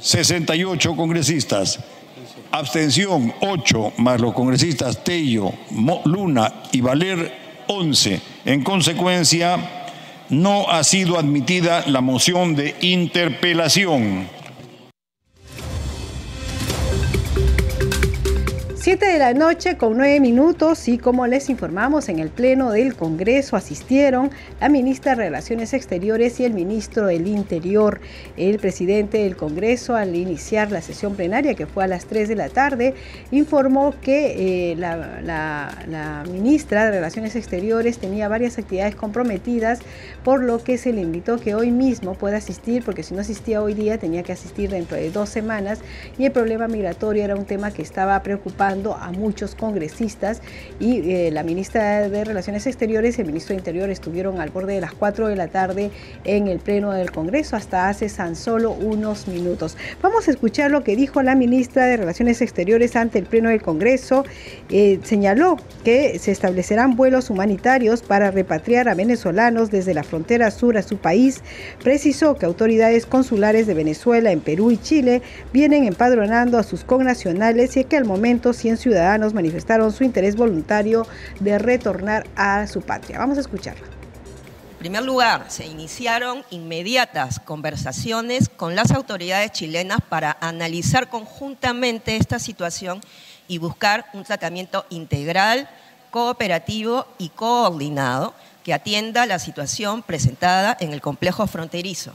68 0.00 0.96
congresistas. 0.96 1.80
Abstención 2.50 3.34
8 3.40 3.94
más 3.98 4.20
los 4.20 4.32
congresistas 4.32 5.02
Tello, 5.02 5.52
Luna 6.04 6.62
y 6.72 6.80
Valer 6.80 7.45
11. 7.68 8.20
En 8.44 8.62
consecuencia, 8.62 9.58
no 10.28 10.68
ha 10.68 10.82
sido 10.84 11.18
admitida 11.18 11.84
la 11.86 12.00
moción 12.00 12.54
de 12.54 12.74
interpelación. 12.80 14.28
7 18.86 19.04
de 19.04 19.18
la 19.18 19.34
noche 19.34 19.76
con 19.76 19.96
9 19.96 20.20
minutos 20.20 20.86
y 20.86 20.96
como 20.96 21.26
les 21.26 21.50
informamos 21.50 22.08
en 22.08 22.20
el 22.20 22.28
Pleno 22.28 22.70
del 22.70 22.94
Congreso 22.94 23.56
asistieron 23.56 24.30
la 24.60 24.68
ministra 24.68 25.16
de 25.16 25.24
Relaciones 25.24 25.74
Exteriores 25.74 26.38
y 26.38 26.44
el 26.44 26.54
ministro 26.54 27.08
del 27.08 27.26
Interior. 27.26 28.00
El 28.36 28.60
presidente 28.60 29.18
del 29.18 29.34
Congreso 29.34 29.96
al 29.96 30.14
iniciar 30.14 30.70
la 30.70 30.82
sesión 30.82 31.16
plenaria 31.16 31.54
que 31.54 31.66
fue 31.66 31.82
a 31.82 31.88
las 31.88 32.04
3 32.04 32.28
de 32.28 32.36
la 32.36 32.48
tarde 32.48 32.94
informó 33.32 33.92
que 34.00 34.70
eh, 34.70 34.76
la, 34.76 36.22
ministra 36.30 36.84
de 36.84 36.92
Relaciones 36.92 37.34
Exteriores 37.34 37.98
tenía 37.98 38.28
varias 38.28 38.56
actividades 38.56 38.94
comprometidas 38.94 39.80
por 40.22 40.44
lo 40.44 40.62
que 40.62 40.78
se 40.78 40.92
le 40.92 41.00
invitó 41.00 41.40
que 41.40 41.56
hoy 41.56 41.72
mismo 41.72 42.14
pueda 42.14 42.36
asistir 42.36 42.84
porque 42.84 43.02
si 43.02 43.14
no 43.14 43.22
asistía 43.22 43.62
hoy 43.62 43.74
día 43.74 43.98
tenía 43.98 44.22
que 44.22 44.30
asistir 44.30 44.70
dentro 44.70 44.96
de 44.96 45.10
dos 45.10 45.28
semanas 45.28 45.80
y 46.18 46.26
el 46.26 46.30
problema 46.30 46.68
migratorio 46.68 47.24
era 47.24 47.34
un 47.34 47.46
tema 47.46 47.72
que 47.72 47.82
estaba 47.82 48.22
preocupando 48.22 48.75
a 48.84 49.10
muchos 49.12 49.54
congresistas 49.54 50.42
y 50.78 51.10
eh, 51.10 51.30
la 51.30 51.42
ministra 51.42 52.08
de 52.08 52.24
Relaciones 52.24 52.66
Exteriores 52.66 53.16
y 53.16 53.22
el 53.22 53.26
ministro 53.26 53.54
de 53.54 53.60
Interior 53.60 53.88
estuvieron 53.88 54.40
al 54.40 54.50
borde 54.50 54.74
de 54.74 54.80
las 54.80 54.92
4 54.92 55.28
de 55.28 55.36
la 55.36 55.48
tarde 55.48 55.90
en 56.24 56.46
el 56.46 56.58
Pleno 56.58 56.92
del 56.92 57.10
Congreso 57.10 57.56
hasta 57.56 57.88
hace 57.88 58.08
tan 58.10 58.36
solo 58.36 58.72
unos 58.72 59.28
minutos. 59.28 59.76
Vamos 60.02 60.28
a 60.28 60.30
escuchar 60.30 60.70
lo 60.70 60.84
que 60.84 60.94
dijo 60.94 61.22
la 61.22 61.34
ministra 61.34 61.86
de 61.86 61.96
Relaciones 61.96 62.42
Exteriores 62.42 62.96
ante 62.96 63.18
el 63.18 63.24
Pleno 63.24 63.48
del 63.48 63.62
Congreso. 63.62 64.24
Eh, 64.68 65.00
señaló 65.02 65.56
que 65.84 66.18
se 66.18 66.32
establecerán 66.32 66.96
vuelos 66.96 67.30
humanitarios 67.30 68.02
para 68.02 68.30
repatriar 68.30 68.88
a 68.88 68.94
venezolanos 68.94 69.70
desde 69.70 69.94
la 69.94 70.02
frontera 70.02 70.50
sur 70.50 70.76
a 70.76 70.82
su 70.82 70.98
país. 70.98 71.42
Precisó 71.82 72.36
que 72.36 72.46
autoridades 72.46 73.06
consulares 73.06 73.66
de 73.66 73.74
Venezuela 73.74 74.32
en 74.32 74.40
Perú 74.40 74.70
y 74.70 74.76
Chile 74.76 75.22
vienen 75.52 75.84
empadronando 75.84 76.58
a 76.58 76.62
sus 76.62 76.84
connacionales 76.84 77.76
y 77.76 77.84
que 77.84 77.96
al 77.96 78.04
momento 78.04 78.52
100 78.66 78.78
ciudadanos 78.78 79.32
manifestaron 79.32 79.92
su 79.92 80.02
interés 80.02 80.34
voluntario 80.34 81.06
de 81.38 81.56
retornar 81.56 82.26
a 82.34 82.66
su 82.66 82.82
patria. 82.82 83.18
Vamos 83.18 83.38
a 83.38 83.42
escucharla. 83.42 83.86
En 83.86 84.78
primer 84.78 85.04
lugar, 85.04 85.44
se 85.48 85.66
iniciaron 85.66 86.44
inmediatas 86.50 87.38
conversaciones 87.38 88.48
con 88.48 88.74
las 88.74 88.90
autoridades 88.90 89.52
chilenas 89.52 90.00
para 90.08 90.36
analizar 90.40 91.08
conjuntamente 91.08 92.16
esta 92.16 92.40
situación 92.40 93.00
y 93.46 93.58
buscar 93.58 94.06
un 94.14 94.24
tratamiento 94.24 94.84
integral, 94.90 95.68
cooperativo 96.10 97.06
y 97.18 97.28
coordinado 97.28 98.34
que 98.64 98.74
atienda 98.74 99.26
la 99.26 99.38
situación 99.38 100.02
presentada 100.02 100.76
en 100.80 100.92
el 100.92 101.00
complejo 101.00 101.46
fronterizo. 101.46 102.12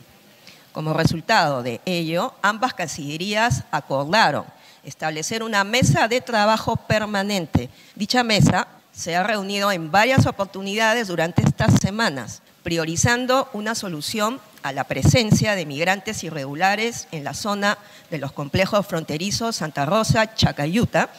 Como 0.74 0.94
resultado 0.94 1.64
de 1.64 1.80
ello, 1.86 2.34
ambas 2.42 2.74
cancillerías 2.74 3.64
acordaron 3.72 4.44
establecer 4.84 5.44
una 5.44 5.64
mesa 5.64 6.08
de 6.08 6.22
trabajo 6.22 6.76
permanente. 6.76 7.70
Dicha 7.96 8.24
mesa 8.24 8.68
se 8.92 9.16
ha 9.16 9.24
reunido 9.24 9.72
en 9.72 9.92
varias 9.92 10.26
oportunidades 10.26 11.08
durante 11.08 11.42
estas 11.42 11.80
semanas, 11.82 12.42
priorizando 12.64 13.50
una 13.54 13.76
solución 13.76 14.40
a 14.64 14.74
la 14.74 14.84
presencia 14.84 15.56
de 15.56 15.66
migrantes 15.66 16.24
irregulares 16.24 17.08
en 17.12 17.24
la 17.24 17.34
zona 17.34 17.78
de 18.10 18.18
los 18.18 18.32
complejos 18.32 18.86
fronterizos 18.86 19.56
Santa 19.56 19.86
Rosa, 19.86 20.36
Chacayuta, 20.36 21.10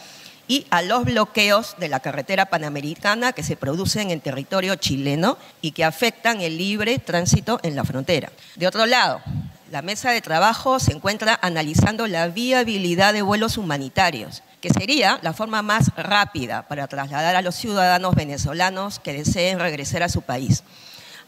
y 0.48 0.66
a 0.70 0.82
los 0.82 1.04
bloqueos 1.04 1.76
de 1.78 1.88
la 1.88 2.00
carretera 2.00 2.46
panamericana 2.46 3.32
que 3.32 3.42
se 3.42 3.56
producen 3.56 4.10
en 4.10 4.20
territorio 4.20 4.74
chileno 4.74 5.38
y 5.60 5.70
que 5.72 5.84
afectan 5.84 6.40
el 6.40 6.58
libre 6.58 6.98
tránsito 6.98 7.60
en 7.62 7.76
la 7.76 7.84
frontera. 7.84 8.30
De 8.56 8.66
otro 8.66 8.84
lado, 8.84 9.22
la 9.72 9.80
mesa 9.80 10.10
de 10.10 10.20
trabajo 10.20 10.78
se 10.78 10.92
encuentra 10.92 11.38
analizando 11.40 12.06
la 12.06 12.28
viabilidad 12.28 13.14
de 13.14 13.22
vuelos 13.22 13.56
humanitarios, 13.56 14.42
que 14.60 14.68
sería 14.68 15.18
la 15.22 15.32
forma 15.32 15.62
más 15.62 15.88
rápida 15.96 16.68
para 16.68 16.88
trasladar 16.88 17.36
a 17.36 17.40
los 17.40 17.54
ciudadanos 17.54 18.14
venezolanos 18.14 18.98
que 18.98 19.14
deseen 19.14 19.58
regresar 19.58 20.02
a 20.02 20.10
su 20.10 20.20
país. 20.20 20.62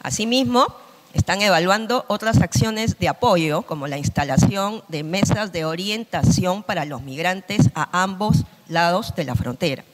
Asimismo, 0.03 0.67
están 1.15 1.41
evaluando 1.41 2.05
otras 2.09 2.43
acciones 2.43 2.99
de 2.99 3.09
apoyo, 3.09 3.63
como 3.63 3.87
la 3.87 3.97
instalación 3.97 4.85
de 4.89 5.05
mesas 5.05 5.51
de 5.51 5.65
orientación 5.65 6.63
para 6.63 6.85
los 6.85 7.01
migrantes 7.01 7.71
a 7.75 8.03
ambos 8.03 8.45
lados 8.69 9.15
de 9.17 9.25
la 9.25 9.37
frontera. 9.37 9.85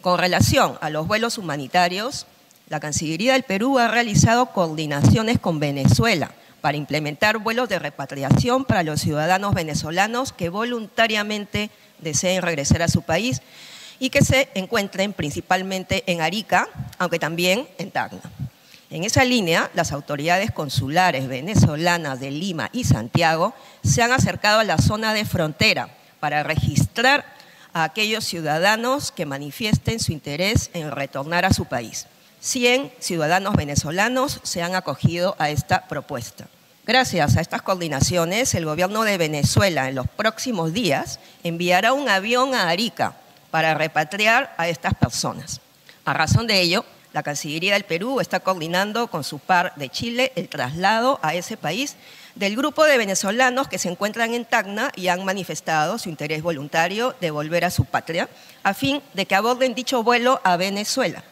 Con 0.00 0.18
relación 0.18 0.78
a 0.80 0.88
los 0.88 1.06
vuelos 1.06 1.36
humanitarios, 1.36 2.24
la 2.70 2.80
Cancillería 2.80 3.34
del 3.34 3.42
Perú 3.42 3.78
ha 3.78 3.88
realizado 3.88 4.46
coordinaciones 4.46 5.38
con 5.38 5.60
Venezuela 5.60 6.30
para 6.60 6.76
implementar 6.76 7.38
vuelos 7.38 7.68
de 7.68 7.78
repatriación 7.78 8.64
para 8.64 8.82
los 8.82 9.00
ciudadanos 9.00 9.54
venezolanos 9.54 10.32
que 10.32 10.48
voluntariamente 10.48 11.70
deseen 11.98 12.42
regresar 12.42 12.82
a 12.82 12.88
su 12.88 13.02
país 13.02 13.42
y 13.98 14.10
que 14.10 14.22
se 14.22 14.48
encuentren 14.54 15.12
principalmente 15.12 16.04
en 16.06 16.20
Arica, 16.20 16.68
aunque 16.98 17.18
también 17.18 17.68
en 17.78 17.90
Tacna. 17.90 18.20
En 18.90 19.04
esa 19.04 19.24
línea, 19.24 19.70
las 19.74 19.92
autoridades 19.92 20.50
consulares 20.50 21.28
venezolanas 21.28 22.20
de 22.20 22.30
Lima 22.30 22.70
y 22.72 22.84
Santiago 22.84 23.54
se 23.84 24.02
han 24.02 24.12
acercado 24.12 24.60
a 24.60 24.64
la 24.64 24.78
zona 24.78 25.12
de 25.12 25.26
frontera 25.26 25.90
para 26.20 26.42
registrar 26.42 27.24
a 27.74 27.84
aquellos 27.84 28.24
ciudadanos 28.24 29.12
que 29.12 29.26
manifiesten 29.26 30.00
su 30.00 30.12
interés 30.12 30.70
en 30.72 30.90
retornar 30.90 31.44
a 31.44 31.52
su 31.52 31.66
país. 31.66 32.06
100 32.40 32.92
ciudadanos 33.00 33.54
venezolanos 33.54 34.40
se 34.42 34.62
han 34.62 34.74
acogido 34.74 35.34
a 35.38 35.50
esta 35.50 35.88
propuesta. 35.88 36.46
Gracias 36.86 37.36
a 37.36 37.40
estas 37.40 37.62
coordinaciones, 37.62 38.54
el 38.54 38.64
gobierno 38.64 39.02
de 39.02 39.18
Venezuela 39.18 39.88
en 39.88 39.94
los 39.94 40.08
próximos 40.08 40.72
días 40.72 41.20
enviará 41.44 41.92
un 41.92 42.08
avión 42.08 42.54
a 42.54 42.70
Arica 42.70 43.16
para 43.50 43.74
repatriar 43.74 44.54
a 44.56 44.68
estas 44.68 44.94
personas. 44.94 45.60
A 46.04 46.14
razón 46.14 46.46
de 46.46 46.60
ello, 46.60 46.84
la 47.12 47.22
Cancillería 47.22 47.74
del 47.74 47.84
Perú 47.84 48.20
está 48.20 48.40
coordinando 48.40 49.08
con 49.08 49.24
su 49.24 49.38
par 49.38 49.74
de 49.76 49.88
Chile 49.88 50.32
el 50.36 50.48
traslado 50.48 51.18
a 51.22 51.34
ese 51.34 51.56
país 51.56 51.96
del 52.34 52.56
grupo 52.56 52.84
de 52.84 52.96
venezolanos 52.96 53.68
que 53.68 53.78
se 53.78 53.88
encuentran 53.88 54.32
en 54.32 54.44
Tacna 54.44 54.92
y 54.94 55.08
han 55.08 55.24
manifestado 55.24 55.98
su 55.98 56.08
interés 56.08 56.42
voluntario 56.42 57.14
de 57.20 57.30
volver 57.30 57.64
a 57.64 57.70
su 57.70 57.84
patria, 57.84 58.28
a 58.62 58.72
fin 58.72 59.02
de 59.12 59.26
que 59.26 59.34
aborden 59.34 59.74
dicho 59.74 60.02
vuelo 60.02 60.40
a 60.44 60.56
Venezuela. 60.56 61.24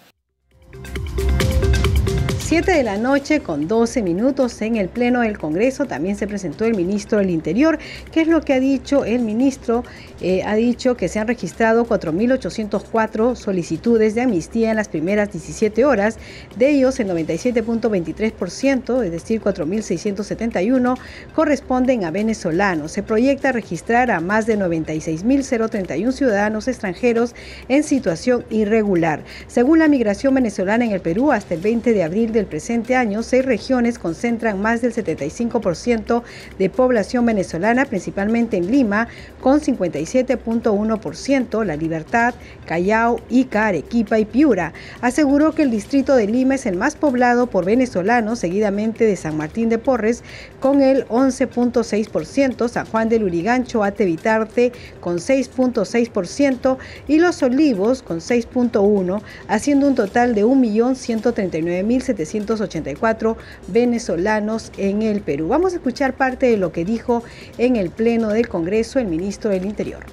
7 2.49 2.71
de 2.71 2.85
la 2.85 2.97
noche 2.97 3.41
con 3.41 3.67
12 3.67 4.03
minutos 4.03 4.63
en 4.63 4.77
el 4.77 4.89
Pleno 4.89 5.23
del 5.23 5.37
Congreso 5.37 5.87
también 5.87 6.15
se 6.15 6.29
presentó 6.29 6.65
el 6.65 6.77
ministro 6.77 7.19
del 7.19 7.31
Interior. 7.31 7.77
¿Qué 8.13 8.21
es 8.21 8.29
lo 8.29 8.41
que 8.41 8.53
ha 8.53 8.61
dicho 8.61 9.05
el 9.05 9.23
ministro? 9.23 9.83
Eh, 10.21 10.45
ha 10.45 10.55
dicho 10.55 10.97
que 10.97 11.09
se 11.09 11.19
han 11.19 11.27
registrado 11.27 11.85
4.804 11.89 13.35
solicitudes 13.35 14.15
de 14.15 14.23
amnistía 14.23 14.71
en 14.71 14.77
las 14.77 14.89
primeras 14.89 15.33
17 15.33 15.85
horas. 15.85 16.19
De 16.55 16.71
ellos, 16.71 17.01
el 17.01 17.09
97.23%, 17.09 19.03
es 19.03 19.11
decir, 19.11 19.41
4.671, 19.41 20.97
corresponden 21.35 22.05
a 22.05 22.13
venezolanos. 22.13 22.93
Se 22.93 23.03
proyecta 23.03 23.51
registrar 23.51 24.13
a 24.13 24.21
más 24.21 24.47
de 24.47 24.57
96.031 24.57 26.13
ciudadanos 26.13 26.69
extranjeros 26.69 27.35
en 27.69 27.83
situación 27.83 28.45
irregular. 28.51 29.25
Según 29.49 29.81
la 29.81 29.89
migración 29.89 30.33
venezolana 30.33 30.85
en 30.85 30.93
el 30.93 31.01
Perú, 31.01 31.33
hasta 31.33 31.55
el 31.55 31.61
20 31.61 31.93
de 31.93 32.05
abril 32.05 32.36
del 32.37 32.47
presente 32.47 32.95
año, 32.95 33.23
seis 33.23 33.45
regiones 33.45 33.99
concentran 33.99 34.61
más 34.61 34.81
del 34.81 34.95
75% 34.95 36.23
de 36.59 36.71
población 36.71 37.27
venezolana, 37.27 37.85
principalmente 37.85 38.57
en 38.57 38.71
Lima, 38.71 39.09
con 39.41 39.61
57.1%, 39.61 41.65
La 41.65 41.77
Libertad, 41.77 42.35
Callao, 42.67 43.21
Ica, 43.29 43.67
Arequipa 43.67 44.19
y 44.19 44.25
Piura. 44.25 44.73
Aseguró 45.01 45.55
que 45.55 45.63
el 45.63 45.71
distrito 45.71 46.15
de 46.15 46.27
Lima 46.27 46.55
es 46.55 46.67
el 46.67 46.77
más 46.77 46.95
poblado 46.95 47.49
por 47.49 47.65
venezolanos, 47.65 48.39
seguidamente 48.39 49.05
de 49.05 49.17
San 49.17 49.37
Martín 49.37 49.69
de 49.69 49.79
Porres, 49.79 50.23
con 50.67 50.83
el 50.83 51.07
11.6%, 51.07 52.69
San 52.69 52.87
Juan 52.87 53.09
del 53.09 53.23
Urigancho, 53.23 53.85
Atevitarte, 53.85 54.73
con 54.99 55.19
6.6% 55.19 56.77
y 57.07 57.19
Los 57.21 57.41
Olivos, 57.45 58.03
con 58.03 58.19
6.1%, 58.19 59.23
haciendo 59.47 59.87
un 59.87 59.95
total 59.95 60.35
de 60.35 60.45
1.139.700 60.45 62.17
784 62.17 63.37
venezolanos 63.69 64.73
en 64.77 65.03
el 65.03 65.21
Perú. 65.21 65.47
Vamos 65.47 65.73
a 65.73 65.77
escuchar 65.77 66.17
parte 66.17 66.47
de 66.47 66.57
lo 66.57 66.73
que 66.73 66.85
dijo 66.85 67.23
en 67.59 67.77
el 67.77 67.91
Pleno 67.91 68.31
del 68.31 68.49
Congreso 68.49 68.99
el 68.99 69.07
ministro 69.07 69.51
del 69.51 69.67
Interior. 69.67 70.05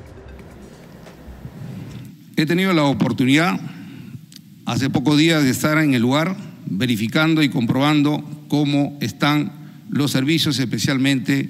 He 2.38 2.46
tenido 2.46 2.74
la 2.74 2.84
oportunidad 2.84 3.60
hace 4.68 4.92
pocos 4.92 5.18
días 5.18 5.42
de 5.44 5.50
estar 5.50 5.80
en 5.80 5.96
el 5.96 6.04
lugar 6.04 6.36
verificando 6.68 7.42
y 7.42 7.50
comprobando 7.50 8.24
cómo 8.50 8.96
están 9.02 9.63
los 9.94 10.12
servicios, 10.12 10.60
especialmente 10.60 11.50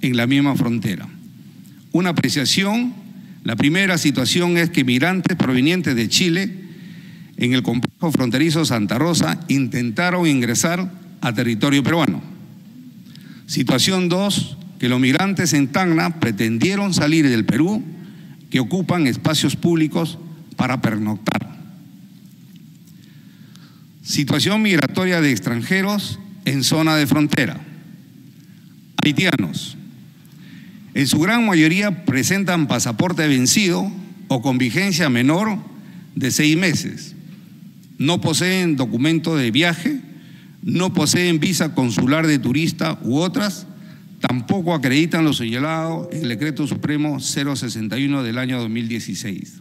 en 0.00 0.16
la 0.16 0.26
misma 0.26 0.54
frontera. 0.54 1.08
Una 1.92 2.10
apreciación, 2.10 2.94
la 3.44 3.56
primera 3.56 3.98
situación 3.98 4.56
es 4.56 4.70
que 4.70 4.84
migrantes 4.84 5.36
provenientes 5.36 5.96
de 5.96 6.08
Chile 6.08 6.54
en 7.36 7.52
el 7.52 7.62
complejo 7.62 8.12
fronterizo 8.12 8.64
Santa 8.64 8.98
Rosa 8.98 9.40
intentaron 9.48 10.26
ingresar 10.26 10.92
a 11.20 11.32
territorio 11.32 11.82
peruano. 11.82 12.22
Situación 13.46 14.08
2, 14.08 14.56
que 14.78 14.88
los 14.88 15.00
migrantes 15.00 15.52
en 15.52 15.68
Tacna 15.68 16.20
pretendieron 16.20 16.94
salir 16.94 17.28
del 17.28 17.44
Perú, 17.44 17.82
que 18.50 18.60
ocupan 18.60 19.06
espacios 19.06 19.56
públicos 19.56 20.18
para 20.56 20.80
pernoctar. 20.80 21.58
Situación 24.02 24.62
migratoria 24.62 25.20
de 25.20 25.30
extranjeros 25.30 26.18
en 26.44 26.62
zona 26.62 26.96
de 26.96 27.06
frontera. 27.06 27.60
Haitianos. 29.02 29.76
En 30.94 31.06
su 31.06 31.20
gran 31.20 31.46
mayoría 31.46 32.04
presentan 32.04 32.66
pasaporte 32.66 33.26
vencido 33.28 33.90
o 34.28 34.42
con 34.42 34.58
vigencia 34.58 35.08
menor 35.08 35.58
de 36.14 36.30
seis 36.30 36.56
meses 36.56 37.14
no 38.00 38.18
poseen 38.18 38.76
documento 38.76 39.36
de 39.36 39.50
viaje, 39.50 40.00
no 40.62 40.94
poseen 40.94 41.38
visa 41.38 41.74
consular 41.74 42.26
de 42.26 42.38
turista 42.38 42.98
u 43.02 43.18
otras, 43.18 43.66
tampoco 44.20 44.72
acreditan 44.72 45.26
lo 45.26 45.34
señalado 45.34 46.08
en 46.10 46.22
el 46.22 46.30
Decreto 46.30 46.66
Supremo 46.66 47.20
061 47.20 48.22
del 48.22 48.38
año 48.38 48.58
2016. 48.58 49.60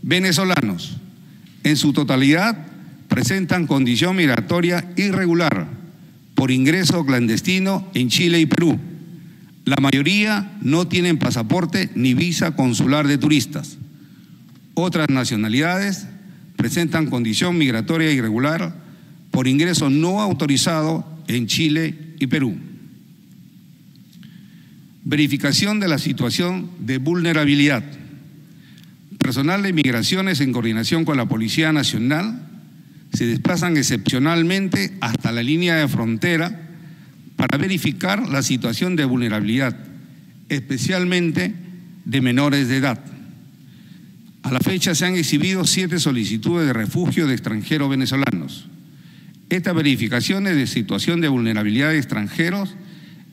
venezolanos. 0.00 0.96
En 1.62 1.76
su 1.76 1.92
totalidad 1.92 2.56
presentan 3.08 3.66
condición 3.66 4.16
migratoria 4.16 4.90
irregular 4.96 5.68
por 6.34 6.50
ingreso 6.50 7.04
clandestino 7.04 7.88
en 7.94 8.08
Chile 8.08 8.40
y 8.40 8.46
Perú. 8.46 8.78
La 9.64 9.76
mayoría 9.80 10.52
no 10.60 10.88
tienen 10.88 11.18
pasaporte 11.18 11.90
ni 11.94 12.14
visa 12.14 12.56
consular 12.56 13.06
de 13.06 13.18
turistas. 13.18 13.78
Otras 14.74 15.08
nacionalidades 15.08 16.06
presentan 16.56 17.10
condición 17.10 17.58
migratoria 17.58 18.10
irregular 18.10 18.74
por 19.30 19.46
ingreso 19.46 19.90
no 19.90 20.20
autorizado 20.20 21.06
en 21.28 21.46
Chile 21.46 22.14
y 22.18 22.26
Perú. 22.26 22.56
Verificación 25.04 25.80
de 25.80 25.88
la 25.88 25.98
situación 25.98 26.70
de 26.80 26.98
vulnerabilidad. 26.98 27.84
Personal 29.18 29.62
de 29.62 29.72
migraciones 29.72 30.40
en 30.40 30.52
coordinación 30.52 31.04
con 31.04 31.16
la 31.16 31.26
Policía 31.26 31.72
Nacional 31.72 32.51
se 33.12 33.26
desplazan 33.26 33.76
excepcionalmente 33.76 34.92
hasta 35.00 35.32
la 35.32 35.42
línea 35.42 35.76
de 35.76 35.88
frontera 35.88 36.70
para 37.36 37.58
verificar 37.58 38.28
la 38.28 38.42
situación 38.42 38.96
de 38.96 39.04
vulnerabilidad, 39.04 39.76
especialmente 40.48 41.54
de 42.04 42.20
menores 42.20 42.68
de 42.68 42.78
edad. 42.78 43.04
A 44.42 44.50
la 44.50 44.60
fecha 44.60 44.94
se 44.94 45.06
han 45.06 45.14
exhibido 45.14 45.64
siete 45.64 46.00
solicitudes 46.00 46.66
de 46.66 46.72
refugio 46.72 47.26
de 47.26 47.34
extranjeros 47.34 47.90
venezolanos. 47.90 48.68
Esta 49.50 49.72
verificación 49.72 50.44
de 50.44 50.66
situación 50.66 51.20
de 51.20 51.28
vulnerabilidad 51.28 51.90
de 51.90 51.98
extranjeros 51.98 52.74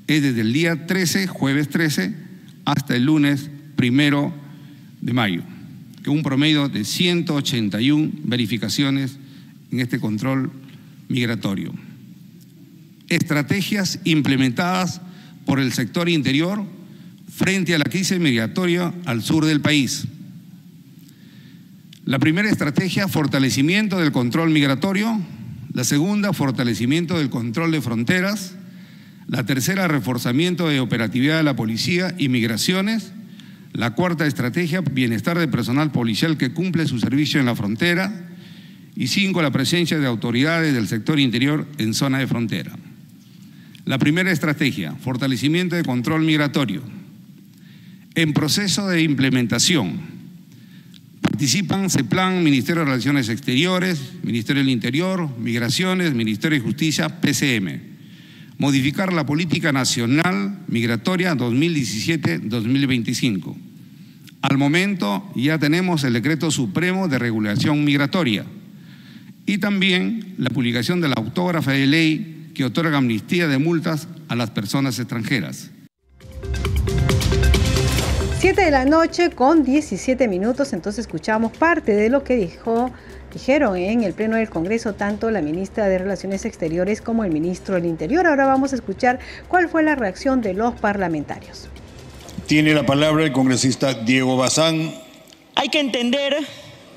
es 0.07 0.21
desde 0.21 0.41
el 0.41 0.53
día 0.53 0.85
13, 0.85 1.27
jueves 1.27 1.69
13, 1.69 2.13
hasta 2.65 2.95
el 2.95 3.05
lunes 3.05 3.49
primero 3.75 4.33
de 5.01 5.13
mayo, 5.13 5.43
que 6.03 6.09
un 6.09 6.21
promedio 6.21 6.67
de 6.67 6.83
181 6.83 8.11
verificaciones 8.23 9.17
en 9.71 9.79
este 9.79 9.99
control 9.99 10.51
migratorio. 11.07 11.73
Estrategias 13.07 13.99
implementadas 14.03 15.01
por 15.45 15.59
el 15.59 15.73
sector 15.73 16.09
interior 16.09 16.63
frente 17.27 17.73
a 17.73 17.79
la 17.79 17.85
crisis 17.85 18.19
migratoria 18.19 18.93
al 19.05 19.23
sur 19.23 19.45
del 19.45 19.61
país. 19.61 20.07
La 22.05 22.19
primera 22.19 22.49
estrategia, 22.49 23.07
fortalecimiento 23.07 23.99
del 23.99 24.11
control 24.11 24.49
migratorio. 24.49 25.19
La 25.73 25.83
segunda, 25.83 26.33
fortalecimiento 26.33 27.17
del 27.17 27.29
control 27.29 27.71
de 27.71 27.81
fronteras. 27.81 28.55
La 29.27 29.45
tercera, 29.45 29.87
reforzamiento 29.87 30.67
de 30.67 30.79
operatividad 30.79 31.37
de 31.37 31.43
la 31.43 31.55
policía 31.55 32.15
y 32.17 32.29
migraciones. 32.29 33.11
La 33.73 33.93
cuarta 33.93 34.25
estrategia, 34.25 34.81
bienestar 34.81 35.37
del 35.37 35.49
personal 35.49 35.91
policial 35.91 36.37
que 36.37 36.51
cumple 36.51 36.87
su 36.87 36.99
servicio 36.99 37.39
en 37.39 37.45
la 37.45 37.55
frontera. 37.55 38.28
Y 38.99 39.07
cinco, 39.07 39.41
la 39.41 39.49
presencia 39.49 39.97
de 39.97 40.05
autoridades 40.05 40.73
del 40.73 40.89
sector 40.89 41.21
interior 41.21 41.65
en 41.77 41.93
zona 41.93 42.19
de 42.19 42.27
frontera. 42.27 42.77
La 43.85 43.97
primera 43.97 44.29
estrategia, 44.29 44.93
fortalecimiento 44.93 45.77
de 45.77 45.85
control 45.85 46.25
migratorio. 46.25 46.83
En 48.15 48.33
proceso 48.33 48.89
de 48.89 49.01
implementación, 49.01 50.01
participan 51.21 51.89
CEPLAN, 51.89 52.43
Ministerio 52.43 52.81
de 52.81 52.91
Relaciones 52.91 53.29
Exteriores, 53.29 54.15
Ministerio 54.21 54.61
del 54.61 54.69
Interior, 54.69 55.29
Migraciones, 55.39 56.13
Ministerio 56.13 56.59
de 56.59 56.65
Justicia, 56.65 57.21
PCM 57.21 57.87
modificar 58.57 59.13
la 59.13 59.25
política 59.25 59.71
nacional 59.71 60.59
migratoria 60.67 61.37
2017-2025. 61.37 63.55
Al 64.41 64.57
momento 64.57 65.31
ya 65.33 65.57
tenemos 65.57 66.03
el 66.03 66.11
decreto 66.11 66.51
supremo 66.51 67.07
de 67.07 67.19
regulación 67.19 67.85
migratoria 67.85 68.45
y 69.49 69.57
también 69.57 70.35
la 70.37 70.51
publicación 70.51 71.01
de 71.01 71.07
la 71.07 71.15
autógrafa 71.15 71.71
de 71.71 71.87
ley 71.87 72.51
que 72.53 72.63
otorga 72.65 72.99
amnistía 72.99 73.47
de 73.47 73.57
multas 73.57 74.07
a 74.27 74.35
las 74.35 74.51
personas 74.51 74.99
extranjeras. 74.99 75.71
Siete 78.37 78.65
de 78.65 78.69
la 78.69 78.85
noche 78.85 79.31
con 79.31 79.63
17 79.63 80.27
minutos, 80.27 80.71
entonces 80.73 81.07
escuchamos 81.07 81.51
parte 81.51 81.93
de 81.93 82.09
lo 82.09 82.23
que 82.23 82.35
dijo 82.35 82.91
dijeron 83.33 83.75
en 83.75 84.03
el 84.03 84.13
Pleno 84.13 84.35
del 84.35 84.51
Congreso 84.51 84.93
tanto 84.93 85.31
la 85.31 85.41
ministra 85.41 85.87
de 85.87 85.97
Relaciones 85.97 86.45
Exteriores 86.45 87.01
como 87.01 87.23
el 87.23 87.31
ministro 87.31 87.73
del 87.73 87.87
Interior. 87.87 88.27
Ahora 88.27 88.45
vamos 88.45 88.73
a 88.73 88.75
escuchar 88.75 89.17
cuál 89.47 89.67
fue 89.67 89.81
la 89.81 89.95
reacción 89.95 90.41
de 90.41 90.53
los 90.53 90.75
parlamentarios. 90.75 91.69
Tiene 92.45 92.75
la 92.75 92.85
palabra 92.85 93.23
el 93.23 93.31
congresista 93.31 93.95
Diego 93.95 94.37
Bazán. 94.37 94.93
Hay 95.55 95.69
que 95.69 95.79
entender, 95.79 96.37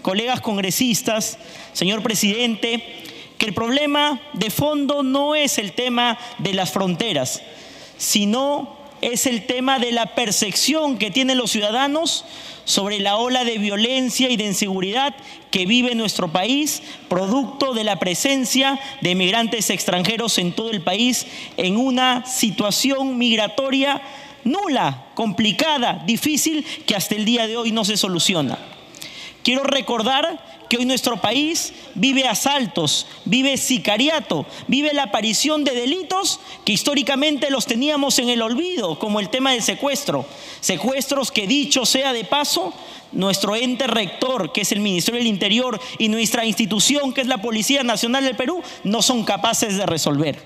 colegas 0.02 0.40
congresistas, 0.40 1.38
señor 1.72 2.02
presidente, 2.02 3.02
que 3.38 3.46
el 3.46 3.54
problema 3.54 4.20
de 4.34 4.50
fondo 4.50 5.02
no 5.02 5.34
es 5.34 5.58
el 5.58 5.72
tema 5.72 6.18
de 6.38 6.52
las 6.54 6.70
fronteras, 6.70 7.42
sino 7.96 8.76
es 9.00 9.26
el 9.26 9.46
tema 9.46 9.78
de 9.78 9.90
la 9.90 10.14
percepción 10.14 10.96
que 10.96 11.10
tienen 11.10 11.38
los 11.38 11.50
ciudadanos 11.50 12.24
sobre 12.64 13.00
la 13.00 13.16
ola 13.16 13.44
de 13.44 13.58
violencia 13.58 14.30
y 14.30 14.36
de 14.36 14.46
inseguridad 14.46 15.14
que 15.50 15.66
vive 15.66 15.96
nuestro 15.96 16.30
país, 16.30 16.82
producto 17.08 17.74
de 17.74 17.82
la 17.82 17.98
presencia 17.98 18.78
de 19.00 19.16
migrantes 19.16 19.70
extranjeros 19.70 20.38
en 20.38 20.52
todo 20.52 20.70
el 20.70 20.82
país 20.82 21.26
en 21.56 21.76
una 21.76 22.24
situación 22.24 23.18
migratoria 23.18 24.00
nula, 24.44 25.06
complicada, 25.14 26.02
difícil, 26.06 26.64
que 26.86 26.94
hasta 26.94 27.14
el 27.14 27.24
día 27.24 27.46
de 27.46 27.56
hoy 27.56 27.72
no 27.72 27.84
se 27.84 27.96
soluciona. 27.96 28.58
Quiero 29.42 29.64
recordar 29.64 30.38
que 30.68 30.76
hoy 30.76 30.84
nuestro 30.84 31.20
país 31.20 31.72
vive 31.94 32.26
asaltos, 32.26 33.06
vive 33.24 33.56
sicariato, 33.56 34.46
vive 34.68 34.94
la 34.94 35.04
aparición 35.04 35.64
de 35.64 35.74
delitos 35.74 36.40
que 36.64 36.72
históricamente 36.72 37.50
los 37.50 37.66
teníamos 37.66 38.18
en 38.20 38.28
el 38.28 38.40
olvido, 38.40 38.98
como 38.98 39.20
el 39.20 39.28
tema 39.28 39.52
del 39.52 39.62
secuestro. 39.62 40.24
Secuestros 40.60 41.32
que 41.32 41.46
dicho 41.46 41.84
sea 41.84 42.12
de 42.12 42.24
paso, 42.24 42.72
nuestro 43.10 43.56
ente 43.56 43.86
rector, 43.86 44.52
que 44.52 44.62
es 44.62 44.72
el 44.72 44.80
Ministerio 44.80 45.18
del 45.18 45.26
Interior, 45.26 45.80
y 45.98 46.08
nuestra 46.08 46.46
institución, 46.46 47.12
que 47.12 47.20
es 47.20 47.26
la 47.26 47.42
Policía 47.42 47.82
Nacional 47.82 48.24
del 48.24 48.36
Perú, 48.36 48.62
no 48.84 49.02
son 49.02 49.24
capaces 49.24 49.76
de 49.76 49.86
resolver. 49.86 50.42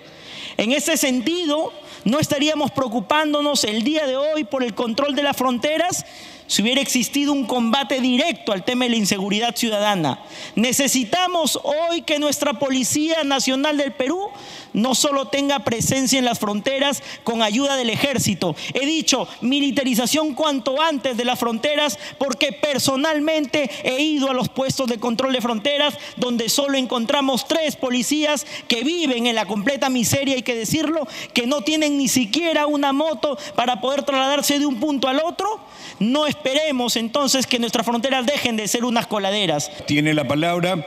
En 0.57 0.73
ese 0.73 0.97
sentido, 0.97 1.73
no 2.05 2.19
estaríamos 2.19 2.71
preocupándonos 2.71 3.65
el 3.65 3.83
día 3.83 4.07
de 4.07 4.17
hoy 4.17 4.45
por 4.45 4.65
el 4.65 4.75
control 4.75 5.15
de 5.15 5.23
las 5.23 5.37
fronteras 5.37 6.07
si 6.47 6.63
hubiera 6.63 6.81
existido 6.81 7.33
un 7.33 7.47
combate 7.47 8.01
directo 8.01 8.53
al 8.53 8.65
tema 8.65 8.85
de 8.85 8.91
la 8.91 8.97
inseguridad 8.97 9.57
ciudadana. 9.57 10.21
Necesitamos 10.55 11.59
hoy 11.63 12.03
que 12.03 12.19
nuestra 12.19 12.59
Policía 12.59 13.25
Nacional 13.25 13.77
del 13.77 13.93
Perú 13.93 14.31
no 14.73 14.95
solo 14.95 15.29
tenga 15.29 15.61
presencia 15.61 16.19
en 16.19 16.25
las 16.25 16.39
fronteras 16.39 17.03
con 17.25 17.43
ayuda 17.43 17.77
del 17.77 17.91
ejército. 17.91 18.55
He 18.75 18.85
dicho 18.85 19.27
militarización 19.41 20.35
cuanto 20.35 20.81
antes 20.81 21.17
de 21.17 21.25
las 21.25 21.39
fronteras 21.39 21.99
porque 22.19 22.53
personalmente 22.53 23.71
he 23.83 24.03
ido 24.03 24.31
a 24.31 24.35
los 24.35 24.49
puestos 24.49 24.87
de 24.89 24.99
control 24.99 25.33
de 25.33 25.41
fronteras 25.41 25.95
donde 26.17 26.49
solo 26.49 26.77
encontramos 26.77 27.49
tres 27.49 27.77
policías 27.77 28.47
que 28.69 28.85
viven 28.85 29.27
en 29.27 29.35
la 29.35 29.47
completa 29.47 29.89
miseria, 29.89 30.35
hay 30.35 30.43
que 30.43 30.55
decirlo, 30.55 31.09
que 31.33 31.47
no 31.47 31.63
tienen 31.63 31.97
ni 31.97 32.09
siquiera 32.09 32.67
una 32.67 32.93
moto 32.93 33.39
para 33.55 33.81
poder 33.81 34.03
trasladarse 34.03 34.59
de 34.59 34.67
un 34.67 34.79
punto 34.79 35.09
al 35.09 35.21
otro. 35.21 35.61
No 35.99 36.27
esperemos 36.37 36.97
entonces 36.97 37.47
que 37.47 37.59
nuestras 37.59 37.87
fronteras 37.87 38.27
dejen 38.27 38.57
de 38.57 38.69
ser 38.69 38.85
unas 38.85 39.07
coladeras. 39.07 39.71
Tiene 39.87 40.15
la 40.15 40.27
palabra 40.27 40.87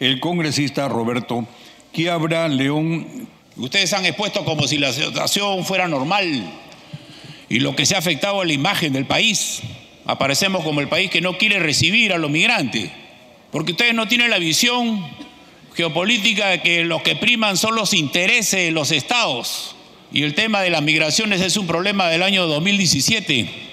el 0.00 0.20
congresista 0.20 0.88
Roberto 0.88 1.46
Quiabra 1.92 2.48
León. 2.48 3.28
Ustedes 3.56 3.92
han 3.92 4.04
expuesto 4.04 4.44
como 4.44 4.66
si 4.66 4.78
la 4.78 4.92
situación 4.92 5.64
fuera 5.64 5.88
normal 5.88 6.52
y 7.48 7.60
lo 7.60 7.74
que 7.74 7.86
se 7.86 7.94
ha 7.94 7.98
afectado 7.98 8.40
a 8.40 8.44
la 8.44 8.52
imagen 8.52 8.92
del 8.92 9.06
país. 9.06 9.62
Aparecemos 10.04 10.62
como 10.62 10.80
el 10.80 10.88
país 10.88 11.10
que 11.10 11.20
no 11.20 11.38
quiere 11.38 11.58
recibir 11.58 12.12
a 12.12 12.18
los 12.18 12.30
migrantes, 12.30 12.90
porque 13.50 13.72
ustedes 13.72 13.94
no 13.94 14.06
tienen 14.06 14.30
la 14.30 14.38
visión 14.38 15.04
geopolítica 15.74 16.48
de 16.48 16.60
que 16.60 16.84
los 16.84 17.02
que 17.02 17.16
priman 17.16 17.56
son 17.56 17.74
los 17.74 17.94
intereses 17.94 18.60
de 18.60 18.70
los 18.70 18.92
estados. 18.92 19.74
Y 20.12 20.22
el 20.22 20.34
tema 20.34 20.60
de 20.60 20.70
las 20.70 20.82
migraciones 20.82 21.40
es 21.40 21.56
un 21.56 21.66
problema 21.66 22.08
del 22.08 22.22
año 22.22 22.46
2017. 22.46 23.65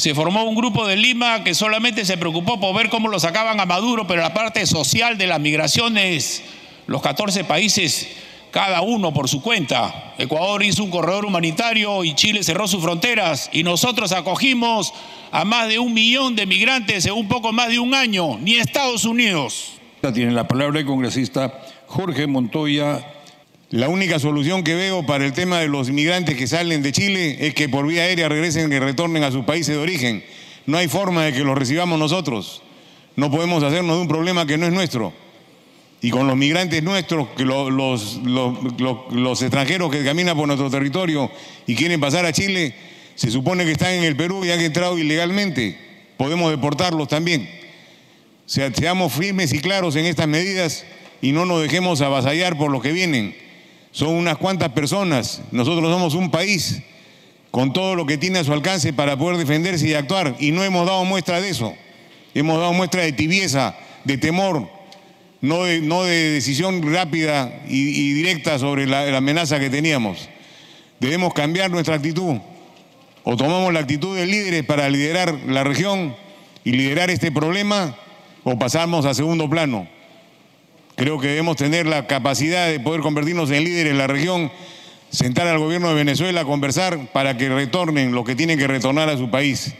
Se 0.00 0.14
formó 0.14 0.44
un 0.44 0.54
grupo 0.54 0.86
de 0.86 0.96
Lima 0.96 1.44
que 1.44 1.52
solamente 1.52 2.06
se 2.06 2.16
preocupó 2.16 2.58
por 2.58 2.74
ver 2.74 2.88
cómo 2.88 3.08
lo 3.08 3.20
sacaban 3.20 3.60
a 3.60 3.66
Maduro, 3.66 4.06
pero 4.06 4.22
la 4.22 4.32
parte 4.32 4.64
social 4.64 5.18
de 5.18 5.26
las 5.26 5.38
migraciones 5.38 6.42
los 6.86 7.02
14 7.02 7.44
países, 7.44 8.08
cada 8.50 8.80
uno 8.80 9.12
por 9.12 9.28
su 9.28 9.42
cuenta. 9.42 10.14
Ecuador 10.16 10.62
hizo 10.62 10.84
un 10.84 10.90
corredor 10.90 11.26
humanitario 11.26 12.02
y 12.02 12.14
Chile 12.14 12.42
cerró 12.42 12.66
sus 12.66 12.82
fronteras 12.82 13.50
y 13.52 13.62
nosotros 13.62 14.12
acogimos 14.12 14.94
a 15.32 15.44
más 15.44 15.68
de 15.68 15.78
un 15.78 15.92
millón 15.92 16.34
de 16.34 16.46
migrantes 16.46 17.04
en 17.04 17.12
un 17.12 17.28
poco 17.28 17.52
más 17.52 17.68
de 17.68 17.78
un 17.78 17.94
año, 17.94 18.38
ni 18.38 18.54
Estados 18.56 19.04
Unidos. 19.04 19.72
Tiene 20.14 20.32
la 20.32 20.48
palabra 20.48 20.80
el 20.80 20.86
congresista 20.86 21.60
Jorge 21.88 22.26
Montoya. 22.26 23.04
La 23.70 23.88
única 23.88 24.18
solución 24.18 24.64
que 24.64 24.74
veo 24.74 25.06
para 25.06 25.24
el 25.24 25.32
tema 25.32 25.60
de 25.60 25.68
los 25.68 25.88
inmigrantes 25.88 26.36
que 26.36 26.48
salen 26.48 26.82
de 26.82 26.90
Chile 26.90 27.36
es 27.46 27.54
que 27.54 27.68
por 27.68 27.86
vía 27.86 28.02
aérea 28.02 28.28
regresen 28.28 28.72
y 28.72 28.78
retornen 28.80 29.22
a 29.22 29.30
sus 29.30 29.44
países 29.44 29.76
de 29.76 29.80
origen. 29.80 30.24
No 30.66 30.76
hay 30.76 30.88
forma 30.88 31.24
de 31.24 31.32
que 31.32 31.44
los 31.44 31.56
recibamos 31.56 31.96
nosotros. 31.96 32.62
No 33.14 33.30
podemos 33.30 33.62
hacernos 33.62 33.94
de 33.94 34.02
un 34.02 34.08
problema 34.08 34.44
que 34.44 34.58
no 34.58 34.66
es 34.66 34.72
nuestro. 34.72 35.12
Y 36.02 36.10
con 36.10 36.26
los 36.26 36.36
migrantes 36.36 36.82
nuestros, 36.82 37.28
los, 37.38 38.20
los, 38.24 39.42
extranjeros 39.42 39.92
que 39.92 40.04
caminan 40.04 40.36
por 40.36 40.48
nuestro 40.48 40.68
territorio 40.68 41.30
y 41.64 41.76
quieren 41.76 42.00
pasar 42.00 42.26
a 42.26 42.32
Chile, 42.32 42.74
se 43.14 43.30
supone 43.30 43.64
que 43.64 43.72
están 43.72 43.92
en 43.92 44.02
el 44.02 44.16
Perú 44.16 44.44
y 44.44 44.50
han 44.50 44.60
entrado 44.60 44.98
ilegalmente. 44.98 45.78
Podemos 46.16 46.50
deportarlos 46.50 47.06
también. 47.06 47.48
sea, 48.46 48.74
seamos 48.74 49.12
firmes 49.12 49.52
y 49.52 49.60
claros 49.60 49.94
en 49.94 50.06
estas 50.06 50.26
medidas 50.26 50.84
y 51.22 51.30
no 51.30 51.46
nos 51.46 51.62
dejemos 51.62 52.00
avasallar 52.00 52.58
por 52.58 52.72
los 52.72 52.82
que 52.82 52.90
vienen. 52.90 53.49
Son 53.92 54.10
unas 54.10 54.36
cuantas 54.36 54.70
personas. 54.70 55.42
Nosotros 55.50 55.90
somos 55.90 56.14
un 56.14 56.30
país 56.30 56.82
con 57.50 57.72
todo 57.72 57.94
lo 57.94 58.06
que 58.06 58.18
tiene 58.18 58.38
a 58.38 58.44
su 58.44 58.52
alcance 58.52 58.92
para 58.92 59.16
poder 59.16 59.36
defenderse 59.36 59.88
y 59.88 59.94
actuar. 59.94 60.36
Y 60.38 60.52
no 60.52 60.62
hemos 60.62 60.86
dado 60.86 61.04
muestra 61.04 61.40
de 61.40 61.50
eso. 61.50 61.74
Hemos 62.34 62.58
dado 62.58 62.72
muestra 62.72 63.02
de 63.02 63.12
tibieza, 63.12 63.74
de 64.04 64.16
temor, 64.16 64.68
no 65.40 65.64
de, 65.64 66.30
decisión 66.32 66.82
rápida 66.92 67.62
y, 67.68 68.12
directa 68.12 68.58
sobre 68.58 68.86
la, 68.86 69.16
amenaza 69.16 69.58
que 69.58 69.70
teníamos. 69.70 70.28
Debemos 71.00 71.34
cambiar 71.34 71.70
nuestra 71.70 71.96
actitud. 71.96 72.36
O 73.22 73.36
tomamos 73.36 73.72
la 73.72 73.80
actitud 73.80 74.16
de 74.16 74.26
líderes 74.26 74.64
para 74.64 74.88
liderar 74.88 75.34
la 75.46 75.64
región 75.64 76.14
y 76.64 76.72
liderar 76.72 77.10
este 77.10 77.30
problema, 77.30 77.96
o 78.44 78.58
pasamos 78.58 79.04
a 79.04 79.14
segundo 79.14 79.48
plano. 79.48 79.86
Creo 80.96 81.18
que 81.18 81.28
debemos 81.28 81.56
tener 81.56 81.86
la 81.86 82.06
capacidad 82.06 82.68
de 82.68 82.80
poder 82.80 83.00
convertirnos 83.00 83.50
en 83.50 83.64
líderes 83.64 83.92
en 83.92 83.98
la 83.98 84.06
región, 84.06 84.52
sentar 85.10 85.46
al 85.46 85.58
gobierno 85.58 85.88
de 85.88 85.94
Venezuela 85.94 86.42
a 86.42 86.44
conversar 86.44 87.12
para 87.12 87.36
que 87.36 87.48
retornen 87.48 88.12
lo 88.12 88.24
que 88.24 88.36
tienen 88.36 88.58
que 88.58 88.66
retornar 88.66 89.08
a 89.08 89.16
su 89.16 89.30
país. 89.30 89.74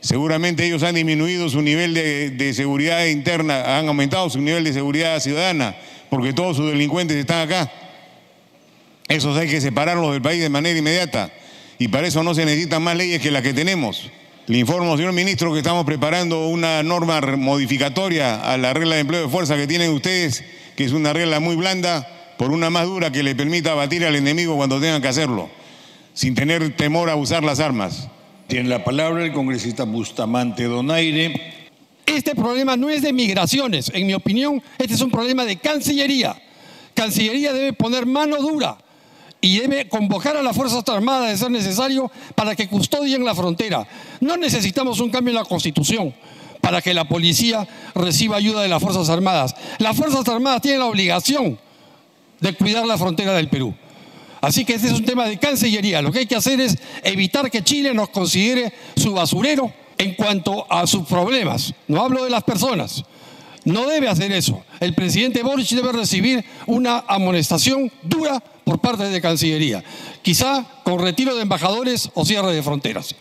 Seguramente 0.00 0.66
ellos 0.66 0.82
han 0.82 0.94
disminuido 0.94 1.48
su 1.48 1.62
nivel 1.62 1.94
de, 1.94 2.52
seguridad 2.54 3.06
interna, 3.06 3.78
han 3.78 3.88
aumentado 3.88 4.28
su 4.28 4.38
nivel 4.38 4.62
de 4.62 4.74
seguridad 4.74 5.18
ciudadana, 5.20 5.76
porque 6.10 6.34
todos 6.34 6.58
sus 6.58 6.70
delincuentes 6.70 7.16
están 7.16 7.48
acá. 7.48 7.72
Esos 9.08 9.36
hay 9.38 9.48
que 9.48 9.62
separarlos 9.62 10.12
del 10.12 10.20
país 10.20 10.42
de 10.42 10.50
manera 10.50 10.78
inmediata. 10.78 11.32
Y 11.78 11.88
para 11.88 12.06
eso 12.06 12.22
no 12.22 12.34
se 12.34 12.44
necesitan 12.44 12.82
más 12.82 12.96
leyes 12.96 13.20
que 13.22 13.30
las 13.30 13.42
que 13.42 13.54
tenemos. 13.54 14.10
Le 14.46 14.58
informo, 14.58 14.94
señor 14.98 15.14
ministro, 15.14 15.54
que 15.54 15.60
estamos 15.60 15.86
preparando 15.86 16.48
una 16.48 16.82
norma 16.82 17.18
modificatoria 17.22 18.42
a 18.42 18.58
la 18.58 18.74
regla 18.74 18.96
de 18.96 19.00
empleo 19.00 19.22
de 19.22 19.28
fuerza 19.30 19.56
que 19.56 19.66
tienen 19.66 19.90
ustedes, 19.90 20.44
que 20.76 20.84
es 20.84 20.92
una 20.92 21.14
regla 21.14 21.40
muy 21.40 21.56
blanda, 21.56 22.06
por 22.36 22.50
una 22.50 22.68
más 22.68 22.84
dura 22.84 23.10
que 23.10 23.22
le 23.22 23.34
permita 23.34 23.72
abatir 23.72 24.04
al 24.04 24.16
enemigo 24.16 24.54
cuando 24.56 24.78
tengan 24.78 25.00
que 25.00 25.08
hacerlo, 25.08 25.48
sin 26.12 26.34
tener 26.34 26.76
temor 26.76 27.08
a 27.08 27.16
usar 27.16 27.42
las 27.42 27.58
armas. 27.58 28.08
Tiene 28.46 28.68
la 28.68 28.84
palabra 28.84 29.24
el 29.24 29.32
congresista 29.32 29.84
Bustamante 29.84 30.64
Donaire. 30.64 31.70
Este 32.04 32.34
problema 32.34 32.76
no 32.76 32.90
es 32.90 33.00
de 33.00 33.14
migraciones, 33.14 33.90
en 33.94 34.06
mi 34.06 34.12
opinión, 34.12 34.62
este 34.76 34.92
es 34.92 35.00
un 35.00 35.10
problema 35.10 35.46
de 35.46 35.56
Cancillería. 35.56 36.36
Cancillería 36.92 37.54
debe 37.54 37.72
poner 37.72 38.04
mano 38.04 38.36
dura 38.36 38.76
y 39.44 39.58
debe 39.58 39.86
convocar 39.90 40.38
a 40.38 40.42
las 40.42 40.56
Fuerzas 40.56 40.82
Armadas 40.88 41.28
de 41.28 41.36
ser 41.36 41.50
necesario 41.50 42.10
para 42.34 42.56
que 42.56 42.66
custodien 42.66 43.26
la 43.26 43.34
frontera. 43.34 43.86
No 44.20 44.38
necesitamos 44.38 45.00
un 45.00 45.10
cambio 45.10 45.32
en 45.32 45.36
la 45.36 45.44
Constitución 45.44 46.14
para 46.62 46.80
que 46.80 46.94
la 46.94 47.06
policía 47.06 47.68
reciba 47.94 48.38
ayuda 48.38 48.62
de 48.62 48.68
las 48.68 48.82
Fuerzas 48.82 49.10
Armadas. 49.10 49.54
Las 49.76 49.98
Fuerzas 49.98 50.26
Armadas 50.28 50.62
tienen 50.62 50.80
la 50.80 50.86
obligación 50.86 51.58
de 52.40 52.54
cuidar 52.54 52.86
la 52.86 52.96
frontera 52.96 53.34
del 53.34 53.50
Perú. 53.50 53.74
Así 54.40 54.64
que 54.64 54.76
este 54.76 54.86
es 54.86 54.94
un 54.94 55.04
tema 55.04 55.26
de 55.26 55.38
Cancillería. 55.38 56.00
Lo 56.00 56.10
que 56.10 56.20
hay 56.20 56.26
que 56.26 56.36
hacer 56.36 56.58
es 56.62 56.78
evitar 57.02 57.50
que 57.50 57.62
Chile 57.62 57.92
nos 57.92 58.08
considere 58.08 58.72
su 58.96 59.12
basurero 59.12 59.70
en 59.98 60.14
cuanto 60.14 60.66
a 60.72 60.86
sus 60.86 61.06
problemas. 61.06 61.74
No 61.86 62.02
hablo 62.02 62.24
de 62.24 62.30
las 62.30 62.44
personas. 62.44 63.04
No 63.66 63.86
debe 63.88 64.08
hacer 64.08 64.32
eso. 64.32 64.64
El 64.80 64.94
presidente 64.94 65.42
Boric 65.42 65.68
debe 65.68 65.92
recibir 65.92 66.42
una 66.66 67.04
amonestación 67.06 67.92
dura 68.02 68.42
por 68.64 68.80
parte 68.80 69.04
de 69.04 69.20
Cancillería, 69.20 69.84
quizá 70.22 70.64
con 70.84 70.98
retiro 70.98 71.34
de 71.34 71.42
embajadores 71.42 72.10
o 72.14 72.24
cierre 72.24 72.52
de 72.52 72.62
fronteras. 72.62 73.14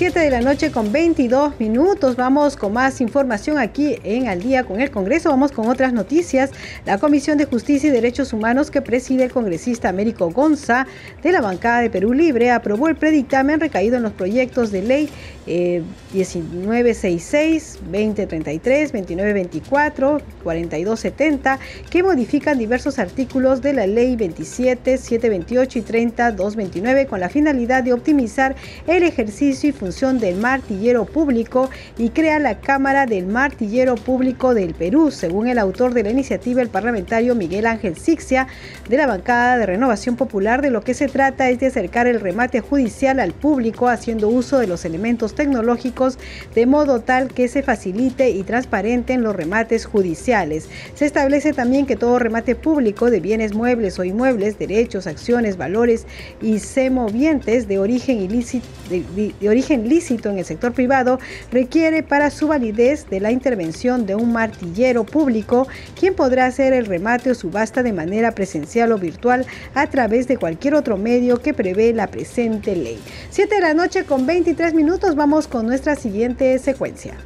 7 0.00 0.18
de 0.18 0.30
la 0.30 0.40
noche 0.40 0.70
con 0.70 0.92
22 0.92 1.60
minutos. 1.60 2.16
Vamos 2.16 2.56
con 2.56 2.72
más 2.72 3.02
información 3.02 3.58
aquí 3.58 3.98
en 4.02 4.28
Al 4.28 4.40
día 4.40 4.64
con 4.64 4.80
el 4.80 4.90
Congreso. 4.90 5.28
Vamos 5.28 5.52
con 5.52 5.68
otras 5.68 5.92
noticias. 5.92 6.52
La 6.86 6.96
Comisión 6.96 7.36
de 7.36 7.44
Justicia 7.44 7.90
y 7.90 7.92
Derechos 7.92 8.32
Humanos 8.32 8.70
que 8.70 8.80
preside 8.80 9.24
el 9.24 9.30
congresista 9.30 9.90
Américo 9.90 10.30
Gonza 10.30 10.86
de 11.22 11.32
la 11.32 11.42
bancada 11.42 11.82
de 11.82 11.90
Perú 11.90 12.14
Libre 12.14 12.50
aprobó 12.50 12.88
el 12.88 12.96
predictamen 12.96 13.60
recaído 13.60 13.98
en 13.98 14.02
los 14.02 14.12
proyectos 14.12 14.72
de 14.72 14.80
ley 14.80 15.10
1966, 15.46 17.78
2033, 17.84 18.92
2924, 18.92 20.20
4270 20.44 21.58
que 21.90 22.02
modifican 22.02 22.58
diversos 22.58 22.98
artículos 22.98 23.62
de 23.62 23.72
la 23.72 23.86
ley 23.86 24.16
27, 24.16 24.98
728 24.98 25.78
y 25.78 25.82
30, 25.82 26.32
229 26.32 27.06
con 27.06 27.20
la 27.20 27.28
finalidad 27.28 27.82
de 27.82 27.92
optimizar 27.92 28.54
el 28.86 29.02
ejercicio 29.02 29.70
y 29.70 29.72
función 29.90 30.20
del 30.20 30.36
martillero 30.36 31.04
público 31.04 31.68
y 31.98 32.10
crea 32.10 32.38
la 32.38 32.60
Cámara 32.60 33.06
del 33.06 33.26
Martillero 33.26 33.96
Público 33.96 34.54
del 34.54 34.72
Perú, 34.72 35.10
según 35.10 35.48
el 35.48 35.58
autor 35.58 35.94
de 35.94 36.04
la 36.04 36.10
iniciativa, 36.10 36.62
el 36.62 36.68
parlamentario 36.68 37.34
Miguel 37.34 37.66
Ángel 37.66 37.96
Sixia, 37.96 38.46
de 38.88 38.96
la 38.96 39.08
bancada 39.08 39.58
de 39.58 39.66
Renovación 39.66 40.14
Popular. 40.14 40.62
De 40.62 40.70
lo 40.70 40.82
que 40.82 40.94
se 40.94 41.08
trata 41.08 41.50
es 41.50 41.58
de 41.58 41.66
acercar 41.66 42.06
el 42.06 42.20
remate 42.20 42.60
judicial 42.60 43.18
al 43.18 43.32
público 43.32 43.88
haciendo 43.88 44.28
uso 44.28 44.60
de 44.60 44.68
los 44.68 44.84
elementos 44.84 45.34
tecnológicos 45.34 46.20
de 46.54 46.66
modo 46.66 47.00
tal 47.00 47.34
que 47.34 47.48
se 47.48 47.64
facilite 47.64 48.30
y 48.30 48.44
transparenten 48.44 49.24
los 49.24 49.34
remates 49.34 49.86
judiciales. 49.86 50.68
Se 50.94 51.04
establece 51.04 51.52
también 51.52 51.84
que 51.84 51.96
todo 51.96 52.20
remate 52.20 52.54
público 52.54 53.10
de 53.10 53.18
bienes 53.18 53.54
muebles 53.54 53.98
o 53.98 54.04
inmuebles, 54.04 54.56
derechos, 54.56 55.08
acciones, 55.08 55.56
valores 55.56 56.06
y 56.40 56.60
semovientes 56.60 57.66
de 57.66 57.80
origen 57.80 58.20
ilícito 58.20 58.68
de, 58.88 59.48
origen 59.48 59.79
lícito 59.88 60.30
en 60.30 60.38
el 60.38 60.44
sector 60.44 60.72
privado 60.72 61.18
requiere 61.50 62.02
para 62.02 62.30
su 62.30 62.48
validez 62.48 63.08
de 63.08 63.20
la 63.20 63.30
intervención 63.30 64.06
de 64.06 64.14
un 64.14 64.32
martillero 64.32 65.04
público, 65.04 65.66
quien 65.98 66.14
podrá 66.14 66.46
hacer 66.46 66.72
el 66.72 66.86
remate 66.86 67.30
o 67.30 67.34
subasta 67.34 67.82
de 67.82 67.92
manera 67.92 68.32
presencial 68.32 68.92
o 68.92 68.98
virtual 68.98 69.46
a 69.74 69.86
través 69.88 70.28
de 70.28 70.36
cualquier 70.36 70.74
otro 70.74 70.96
medio 70.96 71.40
que 71.40 71.54
prevé 71.54 71.92
la 71.92 72.08
presente 72.08 72.76
ley. 72.76 72.98
7 73.30 73.54
de 73.54 73.60
la 73.60 73.74
noche 73.74 74.04
con 74.04 74.26
23 74.26 74.74
minutos 74.74 75.14
vamos 75.14 75.46
con 75.46 75.66
nuestra 75.66 75.96
siguiente 75.96 76.58
secuencia. 76.58 77.16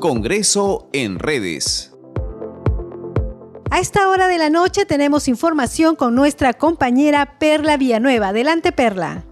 Congreso 0.00 0.88
en 0.92 1.18
redes. 1.18 1.97
A 3.70 3.80
esta 3.80 4.08
hora 4.08 4.28
de 4.28 4.38
la 4.38 4.48
noche 4.48 4.86
tenemos 4.86 5.28
información 5.28 5.94
con 5.94 6.14
nuestra 6.14 6.54
compañera 6.54 7.38
Perla 7.38 7.76
Villanueva. 7.76 8.28
Adelante, 8.28 8.72
Perla. 8.72 9.24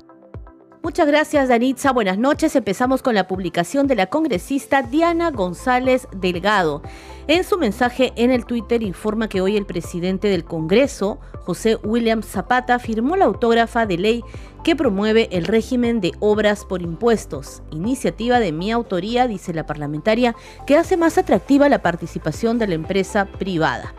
Muchas 0.82 1.06
gracias, 1.06 1.48
Danitza. 1.48 1.90
Buenas 1.90 2.18
noches. 2.18 2.54
Empezamos 2.54 3.00
con 3.00 3.14
la 3.14 3.26
publicación 3.26 3.86
de 3.86 3.96
la 3.96 4.08
congresista 4.08 4.82
Diana 4.82 5.30
González 5.30 6.06
Delgado. 6.14 6.82
En 7.28 7.44
su 7.44 7.56
mensaje 7.56 8.12
en 8.16 8.30
el 8.30 8.44
Twitter 8.44 8.82
informa 8.82 9.26
que 9.30 9.40
hoy 9.40 9.56
el 9.56 9.64
presidente 9.64 10.28
del 10.28 10.44
Congreso, 10.44 11.18
José 11.40 11.76
William 11.76 12.22
Zapata, 12.22 12.78
firmó 12.78 13.16
la 13.16 13.24
autógrafa 13.24 13.86
de 13.86 13.96
ley 13.96 14.22
que 14.62 14.76
promueve 14.76 15.30
el 15.32 15.46
régimen 15.46 16.02
de 16.02 16.12
obras 16.20 16.66
por 16.66 16.82
impuestos, 16.82 17.62
iniciativa 17.70 18.38
de 18.38 18.52
mi 18.52 18.70
autoría, 18.70 19.28
dice 19.28 19.54
la 19.54 19.64
parlamentaria, 19.64 20.36
que 20.66 20.76
hace 20.76 20.98
más 20.98 21.16
atractiva 21.16 21.70
la 21.70 21.80
participación 21.80 22.58
de 22.58 22.68
la 22.68 22.74
empresa 22.74 23.24
privada. 23.24 23.94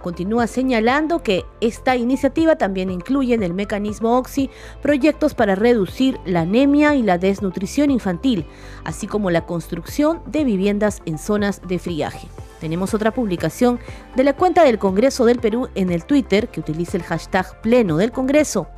Continúa 0.00 0.46
señalando 0.46 1.22
que 1.22 1.44
esta 1.60 1.94
iniciativa 1.96 2.56
también 2.56 2.90
incluye 2.90 3.34
en 3.34 3.42
el 3.42 3.52
mecanismo 3.52 4.16
OXI 4.16 4.50
proyectos 4.82 5.34
para 5.34 5.54
reducir 5.54 6.18
la 6.24 6.40
anemia 6.40 6.94
y 6.94 7.02
la 7.02 7.18
desnutrición 7.18 7.90
infantil, 7.90 8.46
así 8.84 9.06
como 9.06 9.30
la 9.30 9.44
construcción 9.44 10.22
de 10.26 10.44
viviendas 10.44 11.02
en 11.04 11.18
zonas 11.18 11.60
de 11.68 11.78
friaje. 11.78 12.28
Tenemos 12.60 12.94
otra 12.94 13.10
publicación 13.10 13.78
de 14.16 14.24
la 14.24 14.34
cuenta 14.34 14.64
del 14.64 14.78
Congreso 14.78 15.24
del 15.24 15.38
Perú 15.38 15.68
en 15.74 15.90
el 15.90 16.04
Twitter 16.04 16.48
que 16.48 16.60
utiliza 16.60 16.96
el 16.96 17.02
hashtag 17.02 17.60
Pleno 17.60 17.96
del 17.96 18.12
Congreso 18.12 18.68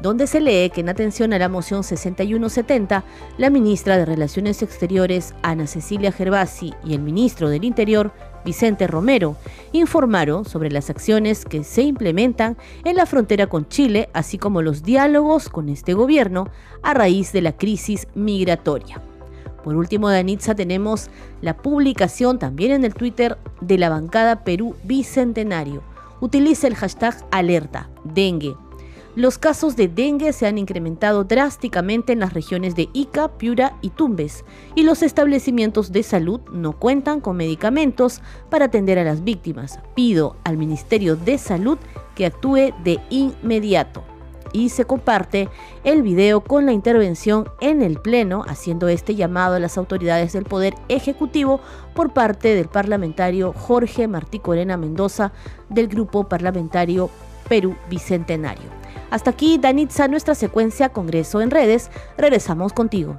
donde 0.00 0.26
se 0.26 0.40
lee 0.40 0.70
que 0.70 0.80
en 0.80 0.88
atención 0.88 1.32
a 1.32 1.38
la 1.38 1.48
moción 1.48 1.82
6170, 1.82 3.04
la 3.36 3.50
ministra 3.50 3.96
de 3.96 4.04
Relaciones 4.04 4.62
Exteriores, 4.62 5.34
Ana 5.42 5.66
Cecilia 5.66 6.12
Gervasi, 6.12 6.74
y 6.84 6.94
el 6.94 7.00
ministro 7.00 7.48
del 7.48 7.64
Interior, 7.64 8.12
Vicente 8.44 8.86
Romero, 8.86 9.36
informaron 9.72 10.44
sobre 10.44 10.70
las 10.70 10.90
acciones 10.90 11.44
que 11.44 11.64
se 11.64 11.82
implementan 11.82 12.56
en 12.84 12.96
la 12.96 13.06
frontera 13.06 13.46
con 13.46 13.68
Chile, 13.68 14.08
así 14.12 14.38
como 14.38 14.62
los 14.62 14.82
diálogos 14.82 15.48
con 15.48 15.68
este 15.68 15.94
gobierno 15.94 16.48
a 16.82 16.94
raíz 16.94 17.32
de 17.32 17.42
la 17.42 17.56
crisis 17.56 18.08
migratoria. 18.14 19.00
Por 19.64 19.76
último, 19.76 20.08
de 20.08 20.18
Anitza 20.18 20.54
tenemos 20.54 21.10
la 21.42 21.56
publicación 21.56 22.38
también 22.38 22.72
en 22.72 22.84
el 22.84 22.94
Twitter 22.94 23.36
de 23.60 23.76
la 23.76 23.88
bancada 23.88 24.44
Perú 24.44 24.76
Bicentenario. 24.84 25.82
Utiliza 26.20 26.66
el 26.68 26.74
hashtag 26.74 27.16
alerta 27.30 27.88
dengue. 28.04 28.54
Los 29.14 29.38
casos 29.38 29.74
de 29.74 29.88
dengue 29.88 30.32
se 30.32 30.46
han 30.46 30.58
incrementado 30.58 31.24
drásticamente 31.24 32.12
en 32.12 32.20
las 32.20 32.34
regiones 32.34 32.76
de 32.76 32.88
Ica, 32.92 33.28
Piura 33.36 33.76
y 33.80 33.90
Tumbes, 33.90 34.44
y 34.74 34.82
los 34.82 35.02
establecimientos 35.02 35.90
de 35.90 36.02
salud 36.02 36.40
no 36.52 36.72
cuentan 36.72 37.20
con 37.20 37.36
medicamentos 37.36 38.20
para 38.48 38.66
atender 38.66 38.98
a 38.98 39.04
las 39.04 39.24
víctimas. 39.24 39.80
Pido 39.94 40.36
al 40.44 40.56
Ministerio 40.56 41.16
de 41.16 41.38
Salud 41.38 41.78
que 42.14 42.26
actúe 42.26 42.72
de 42.84 43.00
inmediato. 43.10 44.04
Y 44.52 44.70
se 44.70 44.84
comparte 44.84 45.48
el 45.84 46.02
video 46.02 46.40
con 46.40 46.64
la 46.64 46.72
intervención 46.72 47.48
en 47.60 47.82
el 47.82 48.00
Pleno, 48.00 48.44
haciendo 48.46 48.88
este 48.88 49.14
llamado 49.14 49.56
a 49.56 49.60
las 49.60 49.76
autoridades 49.76 50.32
del 50.32 50.44
Poder 50.44 50.74
Ejecutivo 50.88 51.60
por 51.94 52.12
parte 52.12 52.54
del 52.54 52.68
parlamentario 52.68 53.52
Jorge 53.52 54.08
Martí 54.08 54.38
Corena 54.38 54.76
Mendoza 54.76 55.32
del 55.68 55.88
Grupo 55.88 56.28
Parlamentario 56.28 57.10
Perú 57.48 57.74
Bicentenario. 57.90 58.77
Hasta 59.10 59.30
aquí, 59.30 59.58
Danitza, 59.58 60.08
nuestra 60.08 60.34
secuencia 60.34 60.90
Congreso 60.90 61.40
en 61.40 61.50
redes. 61.50 61.90
Regresamos 62.16 62.72
contigo. 62.72 63.18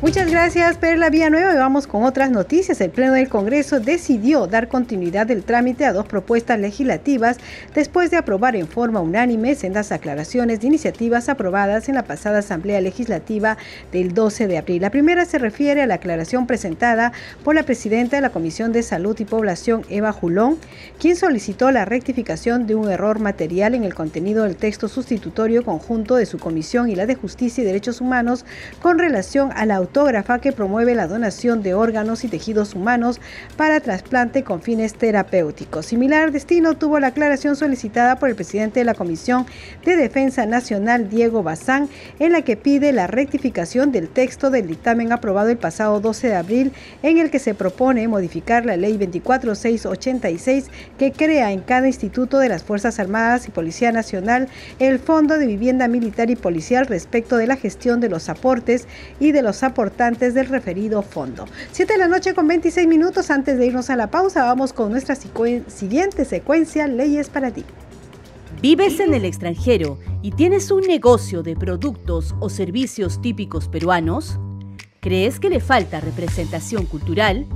Muchas 0.00 0.30
gracias, 0.30 0.78
Perla 0.78 1.10
Nueva. 1.10 1.54
Y 1.54 1.56
vamos 1.56 1.88
con 1.88 2.04
otras 2.04 2.30
noticias. 2.30 2.80
El 2.80 2.92
Pleno 2.92 3.14
del 3.14 3.28
Congreso 3.28 3.80
decidió 3.80 4.46
dar 4.46 4.68
continuidad 4.68 5.26
del 5.26 5.42
trámite 5.42 5.84
a 5.84 5.92
dos 5.92 6.06
propuestas 6.06 6.60
legislativas 6.60 7.38
después 7.74 8.12
de 8.12 8.16
aprobar 8.16 8.54
en 8.54 8.68
forma 8.68 9.00
unánime 9.00 9.56
sendas 9.56 9.90
aclaraciones 9.90 10.60
de 10.60 10.68
iniciativas 10.68 11.28
aprobadas 11.28 11.88
en 11.88 11.96
la 11.96 12.04
pasada 12.04 12.38
Asamblea 12.38 12.80
Legislativa 12.80 13.58
del 13.90 14.14
12 14.14 14.46
de 14.46 14.58
abril. 14.58 14.82
La 14.82 14.92
primera 14.92 15.24
se 15.24 15.38
refiere 15.38 15.82
a 15.82 15.86
la 15.88 15.94
aclaración 15.94 16.46
presentada 16.46 17.12
por 17.42 17.56
la 17.56 17.64
presidenta 17.64 18.14
de 18.14 18.22
la 18.22 18.30
Comisión 18.30 18.70
de 18.70 18.84
Salud 18.84 19.18
y 19.18 19.24
Población, 19.24 19.82
Eva 19.88 20.12
Julón, 20.12 20.58
quien 21.00 21.16
solicitó 21.16 21.72
la 21.72 21.84
rectificación 21.84 22.68
de 22.68 22.76
un 22.76 22.88
error 22.88 23.18
material 23.18 23.74
en 23.74 23.82
el 23.82 23.94
contenido 23.94 24.44
del 24.44 24.54
texto 24.54 24.86
sustitutorio 24.86 25.64
conjunto 25.64 26.14
de 26.14 26.26
su 26.26 26.38
comisión 26.38 26.88
y 26.88 26.94
la 26.94 27.06
de 27.06 27.16
Justicia 27.16 27.62
y 27.62 27.66
Derechos 27.66 28.00
Humanos 28.00 28.44
con 28.80 29.00
relación 29.00 29.50
a 29.56 29.66
la 29.66 29.87
autógrafa 29.88 30.38
que 30.38 30.52
promueve 30.52 30.94
la 30.94 31.06
donación 31.06 31.62
de 31.62 31.72
órganos 31.72 32.22
y 32.22 32.28
tejidos 32.28 32.74
humanos 32.74 33.20
para 33.56 33.80
trasplante 33.80 34.44
con 34.44 34.60
fines 34.60 34.92
terapéuticos. 34.94 35.86
Similar 35.86 36.30
destino 36.30 36.76
tuvo 36.76 37.00
la 37.00 37.08
aclaración 37.08 37.56
solicitada 37.56 38.16
por 38.18 38.28
el 38.28 38.34
presidente 38.34 38.80
de 38.80 38.84
la 38.84 38.92
Comisión 38.92 39.46
de 39.86 39.96
Defensa 39.96 40.44
Nacional, 40.44 41.08
Diego 41.08 41.42
Bazán, 41.42 41.88
en 42.18 42.32
la 42.32 42.42
que 42.42 42.58
pide 42.58 42.92
la 42.92 43.06
rectificación 43.06 43.90
del 43.90 44.10
texto 44.10 44.50
del 44.50 44.66
dictamen 44.66 45.10
aprobado 45.10 45.48
el 45.48 45.56
pasado 45.56 46.00
12 46.00 46.28
de 46.28 46.36
abril, 46.36 46.72
en 47.02 47.16
el 47.16 47.30
que 47.30 47.38
se 47.38 47.54
propone 47.54 48.06
modificar 48.08 48.66
la 48.66 48.76
ley 48.76 48.98
24686 48.98 50.66
que 50.98 51.12
crea 51.12 51.50
en 51.52 51.60
cada 51.60 51.86
instituto 51.86 52.38
de 52.40 52.50
las 52.50 52.62
Fuerzas 52.62 52.98
Armadas 53.00 53.48
y 53.48 53.52
Policía 53.52 53.90
Nacional 53.90 54.48
el 54.80 54.98
Fondo 54.98 55.38
de 55.38 55.46
Vivienda 55.46 55.88
Militar 55.88 56.28
y 56.28 56.36
Policial 56.36 56.86
respecto 56.86 57.38
de 57.38 57.46
la 57.46 57.56
gestión 57.56 58.00
de 58.00 58.10
los 58.10 58.28
aportes 58.28 58.86
y 59.18 59.32
de 59.32 59.40
los 59.40 59.62
aportes 59.62 59.77
importantes 59.78 60.34
del 60.34 60.48
referido 60.48 61.02
fondo. 61.02 61.44
7 61.70 61.92
de 61.92 61.98
la 62.00 62.08
noche 62.08 62.34
con 62.34 62.48
26 62.48 62.88
minutos 62.88 63.30
antes 63.30 63.58
de 63.58 63.66
irnos 63.66 63.90
a 63.90 63.94
la 63.94 64.10
pausa, 64.10 64.42
vamos 64.42 64.72
con 64.72 64.90
nuestra 64.90 65.14
siguiente 65.14 66.24
secuencia, 66.24 66.88
Leyes 66.88 67.28
para 67.28 67.52
ti. 67.52 67.64
¿Vives 68.60 68.98
en 68.98 69.14
el 69.14 69.24
extranjero 69.24 70.00
y 70.20 70.32
tienes 70.32 70.72
un 70.72 70.80
negocio 70.80 71.44
de 71.44 71.54
productos 71.54 72.34
o 72.40 72.50
servicios 72.50 73.22
típicos 73.22 73.68
peruanos? 73.68 74.40
¿Crees 74.98 75.38
que 75.38 75.48
le 75.48 75.60
falta 75.60 76.00
representación 76.00 76.84
cultural? 76.84 77.46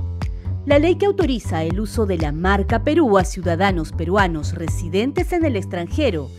La 0.65 0.79
ley 0.79 0.95
que 0.95 1.07
autoriza 1.07 1.63
el 1.63 1.77
uso 1.77 2.05
de 2.05 2.19
la 2.19 2.31
marca 2.31 2.85
Perú 2.85 3.17
a 3.17 3.25
ciudadanos 3.25 3.91
peruanos 3.91 4.53
residentes 4.55 5.33
en 5.33 5.43
el 5.43 5.57
extranjero 5.57 6.29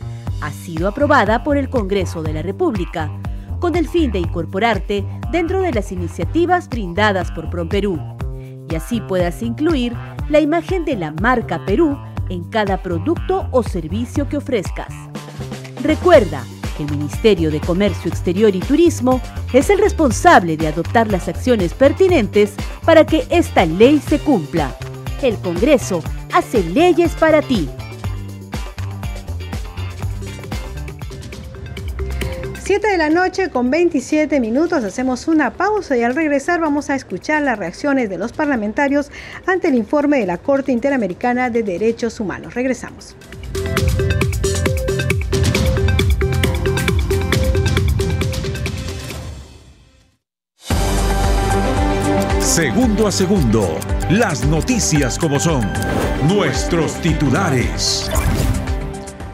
ha 0.40 0.50
sido 0.50 0.88
aprobada 0.88 1.44
por 1.44 1.58
el 1.58 1.68
Congreso 1.68 2.22
de 2.22 2.32
la 2.32 2.40
República 2.40 3.10
con 3.64 3.76
el 3.76 3.88
fin 3.88 4.12
de 4.12 4.18
incorporarte 4.18 5.06
dentro 5.32 5.62
de 5.62 5.72
las 5.72 5.90
iniciativas 5.90 6.68
brindadas 6.68 7.30
por 7.30 7.48
PromPerú 7.48 7.98
y 8.68 8.74
así 8.74 9.00
puedas 9.00 9.42
incluir 9.42 9.94
la 10.28 10.38
imagen 10.38 10.84
de 10.84 10.96
la 10.96 11.12
marca 11.12 11.64
Perú 11.64 11.96
en 12.28 12.44
cada 12.50 12.82
producto 12.82 13.48
o 13.52 13.62
servicio 13.62 14.28
que 14.28 14.36
ofrezcas. 14.36 14.92
Recuerda 15.82 16.44
que 16.76 16.82
el 16.82 16.90
Ministerio 16.90 17.50
de 17.50 17.58
Comercio 17.58 18.10
Exterior 18.10 18.54
y 18.54 18.60
Turismo 18.60 19.22
es 19.54 19.70
el 19.70 19.78
responsable 19.78 20.58
de 20.58 20.68
adoptar 20.68 21.10
las 21.10 21.26
acciones 21.28 21.72
pertinentes 21.72 22.52
para 22.84 23.06
que 23.06 23.26
esta 23.30 23.64
ley 23.64 23.98
se 23.98 24.18
cumpla. 24.18 24.76
El 25.22 25.38
Congreso 25.38 26.02
hace 26.34 26.62
leyes 26.64 27.12
para 27.12 27.40
ti. 27.40 27.66
7 32.64 32.88
de 32.88 32.96
la 32.96 33.10
noche 33.10 33.50
con 33.50 33.70
27 33.70 34.40
minutos 34.40 34.84
hacemos 34.84 35.28
una 35.28 35.50
pausa 35.50 35.98
y 35.98 36.02
al 36.02 36.14
regresar 36.14 36.60
vamos 36.60 36.88
a 36.88 36.94
escuchar 36.94 37.42
las 37.42 37.58
reacciones 37.58 38.08
de 38.08 38.16
los 38.16 38.32
parlamentarios 38.32 39.10
ante 39.44 39.68
el 39.68 39.74
informe 39.74 40.20
de 40.20 40.24
la 40.24 40.38
Corte 40.38 40.72
Interamericana 40.72 41.50
de 41.50 41.62
Derechos 41.62 42.20
Humanos. 42.20 42.54
Regresamos. 42.54 43.16
Segundo 52.40 53.06
a 53.06 53.12
segundo, 53.12 53.78
las 54.08 54.46
noticias 54.46 55.18
como 55.18 55.38
son, 55.38 55.70
nuestros 56.26 56.94
titulares. 57.02 58.10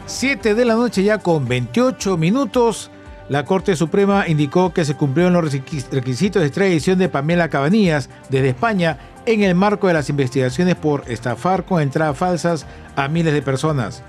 7 0.05 0.53
de 0.53 0.65
la 0.65 0.73
noche 0.73 1.01
ya 1.05 1.19
con 1.19 1.47
28 1.47 2.17
minutos. 2.17 2.91
La 3.31 3.45
Corte 3.45 3.77
Suprema 3.77 4.27
indicó 4.27 4.73
que 4.73 4.83
se 4.83 4.95
cumplieron 4.95 5.31
los 5.31 5.53
requisitos 5.53 6.41
de 6.41 6.47
extradición 6.47 6.99
de 6.99 7.07
Pamela 7.07 7.47
Cabanillas 7.47 8.09
desde 8.27 8.49
España 8.49 8.97
en 9.25 9.43
el 9.43 9.55
marco 9.55 9.87
de 9.87 9.93
las 9.93 10.09
investigaciones 10.09 10.75
por 10.75 11.05
estafar 11.07 11.63
con 11.63 11.81
entradas 11.81 12.17
falsas 12.17 12.65
a 12.97 13.07
miles 13.07 13.31
de 13.33 13.41
personas. 13.41 14.03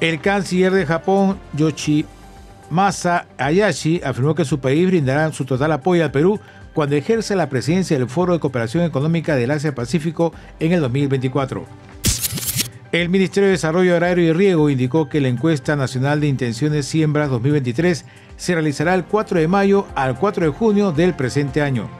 El 0.00 0.20
canciller 0.20 0.74
de 0.74 0.84
Japón, 0.84 1.38
Yoshimasa 1.54 3.24
Hayashi, 3.38 4.02
afirmó 4.04 4.34
que 4.34 4.44
su 4.44 4.60
país 4.60 4.86
brindará 4.86 5.32
su 5.32 5.46
total 5.46 5.72
apoyo 5.72 6.04
al 6.04 6.12
Perú 6.12 6.38
cuando 6.74 6.96
ejerce 6.96 7.34
la 7.34 7.48
presidencia 7.48 7.98
del 7.98 8.10
Foro 8.10 8.34
de 8.34 8.40
Cooperación 8.40 8.84
Económica 8.84 9.36
del 9.36 9.52
Asia-Pacífico 9.52 10.34
en 10.60 10.72
el 10.72 10.82
2024. 10.82 11.87
El 12.90 13.10
Ministerio 13.10 13.48
de 13.48 13.52
Desarrollo 13.52 13.92
Agrario 13.92 14.24
y 14.24 14.32
Riego 14.32 14.70
indicó 14.70 15.10
que 15.10 15.20
la 15.20 15.28
encuesta 15.28 15.76
nacional 15.76 16.22
de 16.22 16.26
intenciones 16.26 16.86
siembras 16.86 17.28
2023 17.28 18.06
se 18.38 18.54
realizará 18.54 18.94
el 18.94 19.04
4 19.04 19.40
de 19.40 19.46
mayo 19.46 19.86
al 19.94 20.18
4 20.18 20.46
de 20.46 20.52
junio 20.52 20.90
del 20.90 21.12
presente 21.12 21.60
año. 21.60 21.90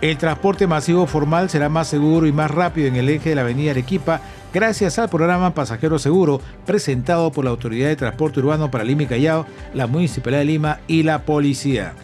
El 0.00 0.18
transporte 0.18 0.66
masivo 0.66 1.06
formal 1.06 1.48
será 1.48 1.68
más 1.68 1.86
seguro 1.86 2.26
y 2.26 2.32
más 2.32 2.50
rápido 2.50 2.88
en 2.88 2.96
el 2.96 3.08
eje 3.08 3.28
de 3.28 3.34
la 3.36 3.42
avenida 3.42 3.70
Arequipa 3.70 4.20
gracias 4.52 4.98
al 4.98 5.08
programa 5.08 5.54
Pasajero 5.54 6.00
Seguro 6.00 6.40
presentado 6.66 7.30
por 7.30 7.44
la 7.44 7.52
Autoridad 7.52 7.86
de 7.86 7.96
Transporte 7.96 8.40
Urbano 8.40 8.68
para 8.68 8.82
Lima 8.82 9.04
y 9.04 9.06
Callao, 9.06 9.46
la 9.74 9.86
Municipalidad 9.86 10.40
de 10.40 10.46
Lima 10.46 10.80
y 10.88 11.04
la 11.04 11.22
Policía. 11.22 11.94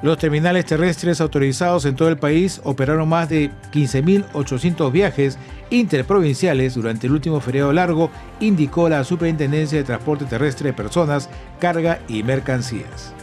Los 0.00 0.18
terminales 0.18 0.64
terrestres 0.64 1.20
autorizados 1.20 1.84
en 1.84 1.96
todo 1.96 2.08
el 2.08 2.16
país 2.16 2.60
operaron 2.62 3.08
más 3.08 3.28
de 3.28 3.50
15.800 3.72 4.92
viajes 4.92 5.38
interprovinciales 5.70 6.74
durante 6.74 7.06
el 7.06 7.12
último 7.12 7.40
feriado 7.40 7.72
largo, 7.72 8.10
indicó 8.40 8.88
la 8.88 9.04
Superintendencia 9.04 9.78
de 9.78 9.84
Transporte 9.84 10.24
Terrestre 10.24 10.68
de 10.70 10.72
Personas, 10.72 11.28
Carga 11.58 12.00
y 12.08 12.22
Mercancías. 12.22 13.14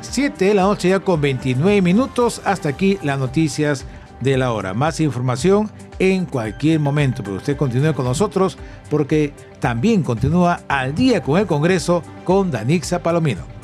7 0.00 0.46
de 0.46 0.54
la 0.54 0.62
noche 0.62 0.88
ya 0.88 1.00
con 1.00 1.20
29 1.20 1.80
minutos. 1.80 2.42
Hasta 2.44 2.70
aquí 2.70 2.98
las 3.02 3.18
noticias 3.18 3.84
de 4.20 4.36
la 4.36 4.52
hora. 4.52 4.74
Más 4.74 5.00
información 5.00 5.70
en 5.98 6.26
cualquier 6.26 6.80
momento, 6.80 7.22
pero 7.22 7.36
usted 7.36 7.56
continúe 7.56 7.94
con 7.94 8.04
nosotros 8.04 8.58
porque 8.90 9.32
también 9.60 10.02
continúa 10.02 10.60
al 10.68 10.94
día 10.94 11.22
con 11.22 11.38
el 11.38 11.46
Congreso 11.46 12.02
con 12.24 12.50
Danixa 12.50 13.02
Palomino. 13.02 13.57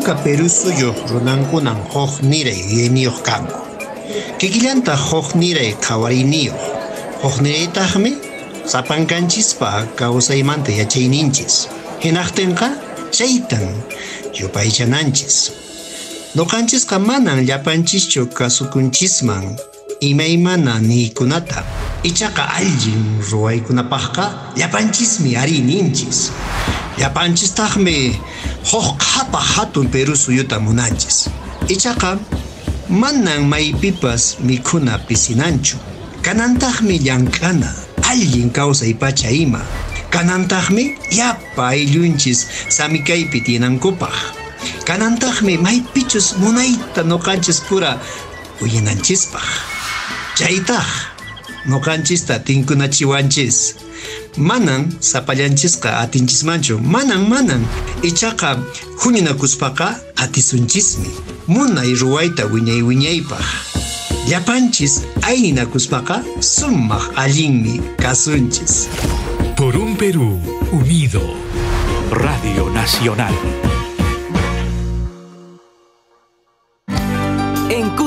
Sapanka 0.00 0.24
Perú 0.24 0.48
suyo 0.48 0.96
runankunan 1.12 1.76
huk 1.92 2.24
niray 2.24 2.56
yuyayniyuq 2.56 3.20
kanku. 3.20 3.52
Kikillanta 4.40 4.96
huk 4.96 5.36
niray 5.36 5.76
qhawariniyuq. 5.76 6.56
Huk 7.20 7.36
niraytaqmi 7.44 8.16
sapankanchispa 8.64 9.92
kawsaymanta 10.00 10.72
yachayninchis. 10.72 11.68
Hinaqtinqa 12.00 12.72
chaytan 13.12 13.76
yupaychananchis. 14.40 15.52
Nuqanchisqa 16.32 16.96
manan 16.98 17.44
llapanchischu 17.44 18.24
kasukunchisman 18.32 19.60
imaymana 20.00 20.80
niykunata. 20.80 21.64
Ichaqa 22.02 22.48
allin 22.56 23.20
ruwaykunapaqqa 23.30 24.56
llapanchismi 24.56 25.36
ari 25.36 25.60
ninchis. 25.60 26.32
llapanchistaqmi 26.98 28.16
huk 28.72 28.98
qhapa 28.98 29.38
hatun 29.38 29.88
Perú 29.88 30.16
suyuta 30.16 30.58
munanchis. 30.60 31.28
Ichaqa 31.68 32.18
manan 32.88 33.44
maypipas 33.48 34.40
mikhuna 34.40 34.98
pisinanchu 34.98 35.76
kanantaqmi 36.22 36.98
llank'ana 36.98 37.68
allin 38.10 38.50
kawsay 38.50 38.94
pacha 38.94 39.30
ima. 39.30 39.60
Kanantaqmi 40.10 40.96
yapa 41.12 41.76
ayllunchis 41.76 42.46
samikaypi 42.68 43.40
tinankupaq. 43.40 44.12
Kanantaqmi 44.84 45.56
maypichus 45.60 46.36
munayta 46.40 47.04
noqanchis 47.04 47.60
pura 47.68 48.00
uyinanchispaq 48.60 49.69
chaytaq 50.40 50.88
noqanchista 51.66 52.38
tinkunachiwanchis. 52.38 53.74
Manan 54.36 54.88
sapallanchisqa 55.00 56.00
atinchismanchu 56.00 56.78
manan 56.78 57.28
manan. 57.28 57.62
Ichaqa 58.02 58.56
huñunakuspaqa 59.00 60.00
atisunchismi. 60.16 61.10
Munay 61.46 61.94
ruwayta 61.94 62.46
wiñay 62.46 62.80
wiñaypaq 62.82 63.44
llapanchis 64.28 65.02
aynakuspaqa 65.28 66.24
sumaq 66.40 67.12
allinmi 67.16 67.80
kasunchis. 68.00 68.88
Por 69.56 69.76
un 69.76 69.96
Perú 69.96 70.40
unido. 70.72 71.20
Radio 72.10 72.70
Nacional. 72.70 73.34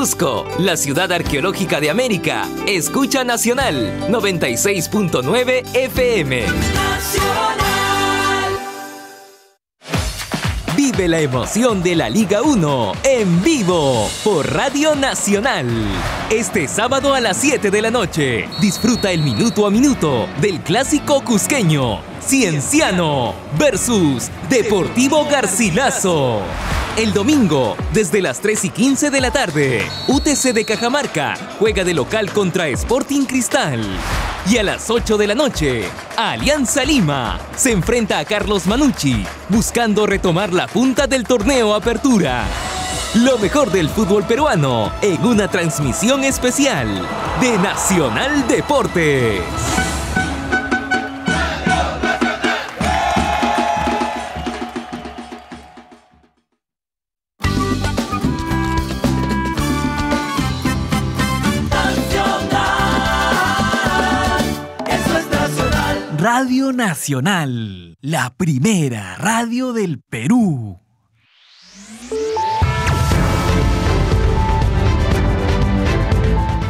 Cusco, 0.04 0.46
la 0.60 0.76
ciudad 0.76 1.10
arqueológica 1.14 1.80
de 1.80 1.90
América, 1.90 2.46
escucha 2.68 3.24
Nacional 3.24 4.10
96.9 4.10 5.64
FM. 5.74 6.44
Vive 10.76 11.08
la 11.08 11.22
emoción 11.22 11.82
de 11.82 11.96
la 11.96 12.10
Liga 12.10 12.42
1 12.42 12.92
en 13.06 13.44
vivo 13.44 14.10
por 14.26 14.54
Radio 14.54 14.94
Nacional. 14.94 15.70
Este 16.30 16.68
sábado 16.68 17.14
a 17.14 17.22
las 17.22 17.38
7 17.38 17.72
de 17.72 17.82
la 17.82 17.90
noche, 17.90 18.50
disfruta 18.60 19.10
el 19.10 19.22
minuto 19.22 19.66
a 19.66 19.72
minuto 19.72 20.28
del 20.42 20.60
clásico 20.60 21.24
cusqueño, 21.24 22.02
Cienciano 22.22 23.34
versus 23.58 24.30
Deportivo 24.50 25.26
Garcilaso. 25.32 26.42
El 26.96 27.12
domingo, 27.12 27.76
desde 27.92 28.22
las 28.22 28.40
3 28.40 28.66
y 28.66 28.70
15 28.70 29.10
de 29.10 29.20
la 29.20 29.32
tarde, 29.32 29.82
UTC 30.08 30.54
de 30.54 30.64
Cajamarca 30.64 31.34
juega 31.58 31.84
de 31.84 31.96
local 31.96 32.32
contra 32.32 32.68
Sporting 32.68 33.26
Cristal. 33.26 33.82
Y 34.48 34.58
a 34.58 34.64
las 34.64 34.92
8 34.92 35.18
de 35.18 35.26
la 35.26 35.34
noche, 35.34 35.86
Alianza 36.16 36.86
Lima 36.86 37.40
se 37.56 37.72
enfrenta 37.72 38.20
a 38.20 38.26
Carlos 38.26 38.68
Manucci, 38.68 39.26
buscando 39.50 40.06
retomar 40.06 40.54
la 40.54 40.68
punta 40.68 41.08
del 41.08 41.24
torneo 41.24 41.74
Apertura. 41.74 42.46
Lo 43.16 43.40
mejor 43.40 43.72
del 43.72 43.90
fútbol 43.90 44.26
peruano 44.26 44.92
en 45.02 45.26
una 45.26 45.48
transmisión 45.48 46.24
especial 46.24 46.88
de 47.42 47.58
Nacional 47.58 48.48
Deportes. 48.48 49.42
Radio 66.64 66.78
Nacional, 66.78 67.98
la 68.00 68.36
primera 68.38 69.18
radio 69.18 69.74
del 69.74 70.00
Perú. 70.00 70.80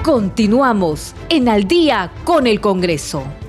Continuamos 0.02 1.14
en 1.30 1.48
Al 1.48 1.68
día 1.68 2.12
con 2.24 2.48
el 2.48 2.60
Congreso. 2.60 3.43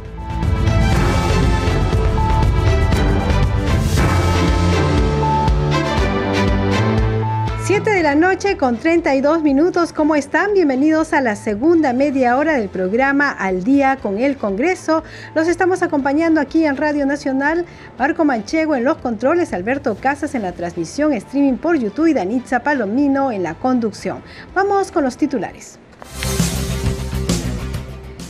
Siete 7.66 7.92
de 7.92 8.02
la 8.02 8.14
noche 8.14 8.58
con 8.58 8.76
32 8.76 9.42
minutos. 9.42 9.94
¿Cómo 9.94 10.16
están? 10.16 10.52
Bienvenidos 10.52 11.14
a 11.14 11.22
la 11.22 11.34
segunda 11.34 11.94
media 11.94 12.36
hora 12.36 12.58
del 12.58 12.68
programa 12.68 13.30
Al 13.30 13.64
Día 13.64 13.96
con 13.96 14.18
el 14.18 14.36
Congreso. 14.36 15.02
Los 15.34 15.48
estamos 15.48 15.82
acompañando 15.82 16.42
aquí 16.42 16.66
en 16.66 16.76
Radio 16.76 17.06
Nacional. 17.06 17.64
Marco 17.98 18.26
Manchego 18.26 18.74
en 18.74 18.84
los 18.84 18.98
controles, 18.98 19.54
Alberto 19.54 19.96
Casas 19.96 20.34
en 20.34 20.42
la 20.42 20.52
transmisión 20.52 21.14
streaming 21.14 21.56
por 21.56 21.78
YouTube 21.78 22.08
y 22.08 22.12
Danitza 22.12 22.62
Palomino 22.62 23.32
en 23.32 23.42
la 23.42 23.54
conducción. 23.54 24.22
Vamos 24.54 24.92
con 24.92 25.02
los 25.02 25.16
titulares. 25.16 25.78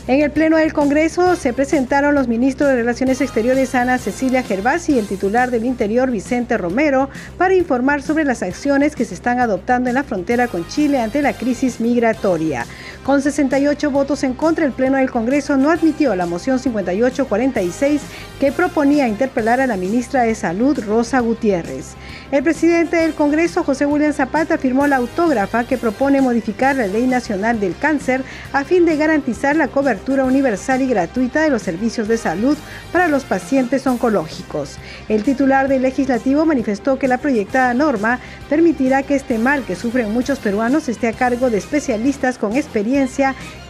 En 0.07 0.21
el 0.21 0.31
Pleno 0.31 0.59
del 0.59 0.75
Congreso 0.75 1.35
se 1.35 1.55
presentaron 1.55 2.14
los 2.14 2.29
ministros 2.29 2.69
de 2.69 2.77
Relaciones 2.77 3.23
Exteriores 3.23 3.75
Ana 3.75 3.97
Cecilia 3.97 4.43
Gervasi 4.43 4.93
y 4.93 4.99
el 4.99 5.07
titular 5.07 5.51
del 5.51 5.64
Interior 5.64 6.11
Vicente 6.11 6.59
Romero 6.59 7.09
para 7.38 7.55
informar 7.55 8.03
sobre 8.03 8.25
las 8.25 8.43
acciones 8.43 8.97
que 8.97 9.07
se 9.07 9.14
están 9.14 9.40
adoptando 9.40 9.88
en 9.88 9.95
la 9.95 10.05
frontera 10.05 10.47
con 10.47 10.69
Chile 10.69 11.01
ante 11.01 11.23
la 11.23 11.33
crisis 11.33 11.81
migratoria. 11.81 12.67
Con 13.05 13.21
68 13.21 13.90
votos 13.90 14.25
en 14.25 14.33
contra, 14.33 14.64
el 14.64 14.73
Pleno 14.73 14.97
del 14.97 15.11
Congreso 15.11 15.59
no 15.59 15.71
admitió 15.71 16.17
la 16.17 16.25
moción 16.25 16.59
5846 16.59 18.01
que 18.40 18.51
proponía 18.51 19.07
interpelar 19.07 19.61
a 19.61 19.67
la 19.67 19.77
ministra 19.77 20.23
de 20.23 20.35
Salud, 20.35 20.83
Rosa 20.87 21.21
Gutiérrez. 21.21 21.97
El 22.33 22.43
presidente 22.43 22.97
del 22.97 23.12
Congreso, 23.12 23.62
José 23.62 23.85
William 23.85 24.14
Zapata, 24.14 24.57
firmó 24.57 24.87
la 24.87 24.97
autógrafa 24.97 25.64
que 25.64 25.77
propone 25.77 26.23
modificar 26.23 26.77
la 26.77 26.87
Ley 26.87 27.07
Nacional 27.07 27.61
del 27.61 27.77
Cáncer 27.77 28.25
a 28.55 28.64
fin 28.64 28.87
de 28.87 28.97
garantizar 28.97 29.55
la 29.55 29.69
cobertura 29.69 30.25
universal 30.25 30.81
y 30.81 30.87
gratuita 30.87 31.43
de 31.43 31.51
los 31.51 31.61
servicios 31.61 32.09
de 32.09 32.17
salud 32.17 32.57
para 32.90 33.09
los 33.09 33.25
pacientes 33.25 33.87
oncológicos. 33.87 34.79
El 35.11 35.25
titular 35.25 35.69
del 35.69 35.83
legislativo 35.83 36.47
manifestó 36.47 36.99
que 36.99 37.09
la 37.09 37.19
proyectada 37.19 37.75
norma 37.75 38.19
permitirá 38.49 39.03
que 39.03 39.14
este 39.14 39.37
mal 39.37 39.62
que 39.64 39.77
sufren 39.77 40.11
muchos 40.11 40.38
peruanos 40.38 40.88
esté 40.88 41.09
a 41.09 41.12
cargo 41.12 41.51
de 41.51 41.59
especialistas 41.59 42.38
con 42.38 42.57
experiencia 42.57 42.93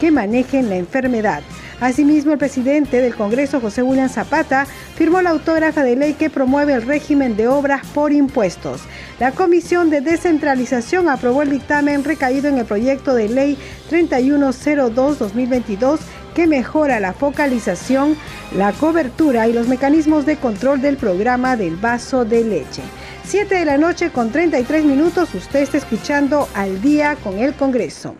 que 0.00 0.10
manejen 0.10 0.68
la 0.68 0.76
enfermedad. 0.76 1.42
Asimismo, 1.80 2.32
el 2.32 2.38
presidente 2.38 3.00
del 3.00 3.14
Congreso, 3.14 3.60
José 3.60 3.82
William 3.82 4.08
Zapata, 4.08 4.66
firmó 4.94 5.22
la 5.22 5.30
autógrafa 5.30 5.82
de 5.82 5.96
ley 5.96 6.14
que 6.14 6.30
promueve 6.30 6.74
el 6.74 6.82
régimen 6.82 7.36
de 7.36 7.48
obras 7.48 7.84
por 7.88 8.12
impuestos. 8.12 8.82
La 9.18 9.32
Comisión 9.32 9.90
de 9.90 10.00
Descentralización 10.00 11.08
aprobó 11.08 11.42
el 11.42 11.50
dictamen 11.50 12.04
recaído 12.04 12.48
en 12.48 12.58
el 12.58 12.64
proyecto 12.64 13.14
de 13.14 13.28
ley 13.28 13.58
3102-2022 13.90 15.98
que 16.34 16.46
mejora 16.46 17.00
la 17.00 17.12
focalización, 17.12 18.16
la 18.56 18.72
cobertura 18.72 19.48
y 19.48 19.52
los 19.52 19.68
mecanismos 19.68 20.26
de 20.26 20.36
control 20.36 20.80
del 20.80 20.96
programa 20.96 21.56
del 21.56 21.76
vaso 21.76 22.24
de 22.24 22.44
leche. 22.44 22.82
7 23.24 23.54
de 23.54 23.64
la 23.64 23.78
noche 23.78 24.10
con 24.10 24.30
33 24.30 24.84
minutos, 24.84 25.34
usted 25.34 25.60
está 25.60 25.78
escuchando 25.78 26.48
al 26.54 26.82
día 26.82 27.16
con 27.22 27.38
el 27.38 27.54
Congreso. 27.54 28.16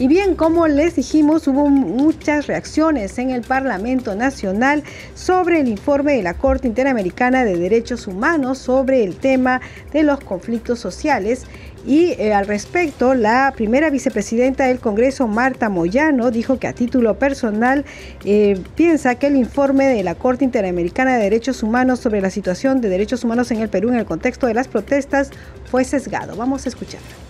Y 0.00 0.06
bien, 0.06 0.36
como 0.36 0.68
les 0.68 0.94
dijimos, 0.94 1.48
hubo 1.48 1.68
muchas 1.68 2.46
reacciones 2.46 3.18
en 3.18 3.30
el 3.30 3.42
Parlamento 3.42 4.14
Nacional 4.14 4.84
sobre 5.16 5.58
el 5.58 5.66
informe 5.66 6.12
de 6.12 6.22
la 6.22 6.34
Corte 6.34 6.68
Interamericana 6.68 7.44
de 7.44 7.56
Derechos 7.56 8.06
Humanos 8.06 8.58
sobre 8.58 9.02
el 9.02 9.16
tema 9.16 9.60
de 9.92 10.04
los 10.04 10.20
conflictos 10.20 10.78
sociales. 10.78 11.46
Y 11.84 12.12
eh, 12.12 12.32
al 12.32 12.46
respecto, 12.46 13.14
la 13.14 13.52
primera 13.56 13.90
vicepresidenta 13.90 14.66
del 14.66 14.78
Congreso, 14.78 15.26
Marta 15.26 15.68
Moyano, 15.68 16.30
dijo 16.30 16.60
que 16.60 16.68
a 16.68 16.72
título 16.72 17.18
personal 17.18 17.84
eh, 18.24 18.56
piensa 18.76 19.16
que 19.16 19.26
el 19.26 19.34
informe 19.34 19.86
de 19.86 20.04
la 20.04 20.14
Corte 20.14 20.44
Interamericana 20.44 21.16
de 21.16 21.24
Derechos 21.24 21.64
Humanos 21.64 21.98
sobre 21.98 22.20
la 22.20 22.30
situación 22.30 22.80
de 22.80 22.88
derechos 22.88 23.24
humanos 23.24 23.50
en 23.50 23.62
el 23.62 23.68
Perú 23.68 23.88
en 23.88 23.96
el 23.96 24.04
contexto 24.04 24.46
de 24.46 24.54
las 24.54 24.68
protestas 24.68 25.30
fue 25.68 25.82
sesgado. 25.82 26.36
Vamos 26.36 26.66
a 26.66 26.68
escucharlo. 26.68 27.27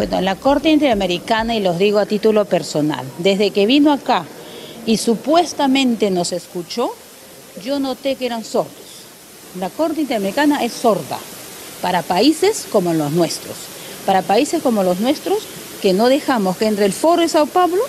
Bueno, 0.00 0.22
la 0.22 0.34
Corte 0.34 0.70
Interamericana, 0.70 1.54
y 1.54 1.60
los 1.60 1.76
digo 1.76 1.98
a 1.98 2.06
título 2.06 2.46
personal, 2.46 3.04
desde 3.18 3.50
que 3.50 3.66
vino 3.66 3.92
acá 3.92 4.24
y 4.86 4.96
supuestamente 4.96 6.10
nos 6.10 6.32
escuchó, 6.32 6.90
yo 7.62 7.78
noté 7.80 8.14
que 8.14 8.24
eran 8.24 8.42
sordos. 8.42 8.72
La 9.58 9.68
Corte 9.68 10.00
Interamericana 10.00 10.64
es 10.64 10.72
sorda 10.72 11.18
para 11.82 12.00
países 12.00 12.64
como 12.72 12.94
los 12.94 13.12
nuestros, 13.12 13.54
para 14.06 14.22
países 14.22 14.62
como 14.62 14.82
los 14.84 15.00
nuestros 15.00 15.40
que 15.82 15.92
no 15.92 16.08
dejamos 16.08 16.56
que 16.56 16.64
entre 16.64 16.86
el 16.86 16.94
Foro 16.94 17.20
de 17.20 17.28
Sao 17.28 17.44
Paulo, 17.44 17.82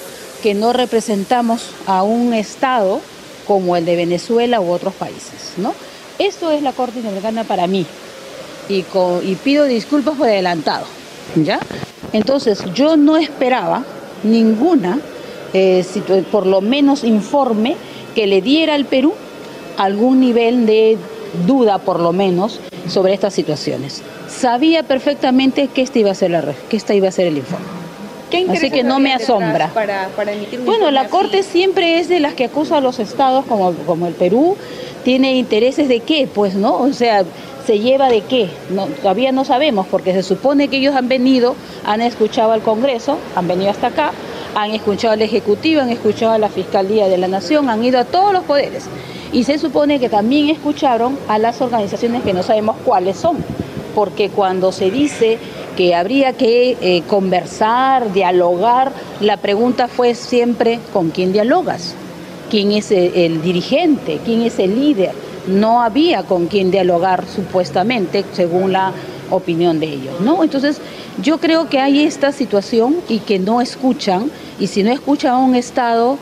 que 0.43 0.53
no 0.53 0.73
representamos 0.73 1.61
a 1.85 2.03
un 2.03 2.33
Estado 2.33 2.99
como 3.47 3.77
el 3.77 3.85
de 3.85 3.95
Venezuela 3.95 4.59
u 4.59 4.69
otros 4.69 4.93
países. 4.95 5.53
¿no? 5.55 5.73
Esto 6.19 6.51
es 6.51 6.61
la 6.61 6.73
Corte 6.73 6.97
Interamericana 6.97 7.45
para 7.45 7.67
mí 7.67 7.85
y 8.67 8.83
pido 9.45 9.63
disculpas 9.63 10.17
por 10.17 10.27
adelantado. 10.27 11.00
¿Ya? 11.35 11.59
Entonces 12.13 12.63
yo 12.73 12.97
no 12.97 13.17
esperaba 13.17 13.83
ninguna, 14.23 14.99
eh, 15.53 15.85
por 16.31 16.45
lo 16.45 16.61
menos 16.61 17.03
informe 17.03 17.75
que 18.15 18.27
le 18.27 18.41
diera 18.41 18.75
al 18.75 18.85
Perú 18.85 19.13
algún 19.77 20.19
nivel 20.19 20.65
de 20.65 20.97
duda, 21.47 21.79
por 21.79 21.99
lo 21.99 22.11
menos, 22.11 22.59
sobre 22.87 23.13
estas 23.13 23.33
situaciones. 23.33 24.01
Sabía 24.27 24.83
perfectamente 24.83 25.67
que 25.67 25.81
este 25.81 25.99
iba 25.99 26.11
a 26.11 26.15
ser, 26.15 26.31
la, 26.31 26.43
que 26.69 26.77
esta 26.77 26.93
iba 26.93 27.07
a 27.07 27.11
ser 27.11 27.27
el 27.27 27.37
informe. 27.37 27.65
Así 28.49 28.71
que 28.71 28.83
no 28.83 28.99
me 28.99 29.13
asombra. 29.13 29.69
Para, 29.73 30.07
para 30.15 30.31
Bueno, 30.65 30.89
la 30.91 31.01
así? 31.01 31.09
Corte 31.09 31.43
siempre 31.43 31.99
es 31.99 32.07
de 32.07 32.19
las 32.19 32.33
que 32.33 32.45
acusa 32.45 32.77
a 32.77 32.81
los 32.81 32.99
estados, 32.99 33.45
como, 33.45 33.73
como 33.85 34.07
el 34.07 34.13
Perú. 34.13 34.55
¿Tiene 35.03 35.35
intereses 35.35 35.87
de 35.87 35.99
qué? 35.99 36.29
Pues, 36.33 36.53
¿no? 36.55 36.77
O 36.77 36.93
sea, 36.93 37.23
¿se 37.65 37.79
lleva 37.79 38.09
de 38.09 38.21
qué? 38.21 38.49
No, 38.69 38.87
todavía 38.87 39.31
no 39.31 39.45
sabemos, 39.45 39.87
porque 39.87 40.13
se 40.13 40.23
supone 40.23 40.67
que 40.67 40.77
ellos 40.77 40.95
han 40.95 41.07
venido, 41.07 41.55
han 41.85 42.01
escuchado 42.01 42.51
al 42.51 42.61
Congreso, 42.61 43.17
han 43.35 43.47
venido 43.47 43.71
hasta 43.71 43.87
acá, 43.87 44.11
han 44.55 44.71
escuchado 44.71 45.13
al 45.13 45.21
Ejecutivo, 45.21 45.81
han 45.81 45.89
escuchado 45.89 46.33
a 46.33 46.37
la 46.37 46.49
Fiscalía 46.49 47.07
de 47.07 47.17
la 47.17 47.27
Nación, 47.27 47.69
han 47.69 47.83
ido 47.83 47.99
a 47.99 48.05
todos 48.05 48.33
los 48.33 48.43
poderes. 48.43 48.85
Y 49.31 49.43
se 49.43 49.57
supone 49.57 49.99
que 49.99 50.09
también 50.09 50.49
escucharon 50.49 51.17
a 51.27 51.37
las 51.37 51.61
organizaciones 51.61 52.23
que 52.23 52.33
no 52.33 52.43
sabemos 52.43 52.75
cuáles 52.83 53.17
son, 53.17 53.37
porque 53.95 54.29
cuando 54.29 54.71
se 54.71 54.91
dice 54.91 55.37
que 55.77 55.95
habría 55.95 56.33
que 56.33 56.77
eh, 56.81 57.03
conversar, 57.07 58.11
dialogar, 58.11 58.91
la 59.21 59.37
pregunta 59.37 59.87
fue 59.87 60.15
siempre 60.15 60.79
¿con 60.91 61.11
quién 61.11 61.31
dialogas? 61.31 61.95
¿Quién 62.49 62.73
es 62.73 62.91
el, 62.91 63.13
el 63.15 63.41
dirigente? 63.41 64.19
¿Quién 64.25 64.41
es 64.41 64.59
el 64.59 64.77
líder? 64.77 65.11
No 65.47 65.81
había 65.81 66.23
con 66.23 66.47
quién 66.47 66.71
dialogar 66.71 67.25
supuestamente, 67.27 68.23
según 68.33 68.71
la 68.71 68.93
opinión 69.29 69.79
de 69.79 69.87
ellos, 69.87 70.19
¿no? 70.21 70.43
Entonces, 70.43 70.79
yo 71.21 71.39
creo 71.39 71.69
que 71.69 71.79
hay 71.79 72.03
esta 72.03 72.31
situación 72.31 72.97
y 73.07 73.19
que 73.19 73.39
no 73.39 73.61
escuchan, 73.61 74.29
y 74.59 74.67
si 74.67 74.83
no 74.83 74.91
escuchan 74.91 75.33
a 75.33 75.37
un 75.37 75.55
Estado, 75.55 76.17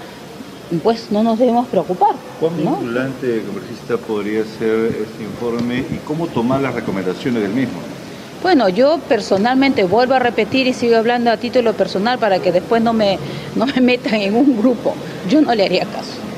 pues 0.84 1.12
no 1.12 1.24
nos 1.24 1.40
debemos 1.40 1.68
preocupar. 1.68 2.12
¿Cuán 2.40 2.64
¿no? 2.64 2.78
vinculante, 2.78 3.42
congresista, 3.44 3.98
podría 3.98 4.44
ser 4.46 4.86
este 4.86 5.24
informe 5.24 5.80
y 5.80 5.98
cómo 6.06 6.28
tomar 6.28 6.62
las 6.62 6.76
recomendaciones 6.76 7.42
del 7.42 7.54
mismo? 7.54 7.80
Bueno, 8.42 8.70
yo 8.70 9.00
personalmente 9.10 9.84
vuelvo 9.84 10.14
a 10.14 10.20
repetir 10.20 10.68
y 10.68 10.74
sigo 10.74 10.96
hablando 10.96 11.30
a 11.30 11.38
título 11.38 11.74
personal 11.74 12.20
para 12.20 12.40
que 12.40 12.52
después 12.54 12.82
no 12.82 12.94
me, 12.94 13.20
no 13.56 13.66
me 13.66 13.82
metan 13.82 14.16
en 14.16 14.36
un 14.36 14.58
grupo. 14.58 14.94
Yo 15.28 15.42
no 15.42 15.54
le 15.54 15.66
haría 15.66 15.86
caso. 15.86 16.29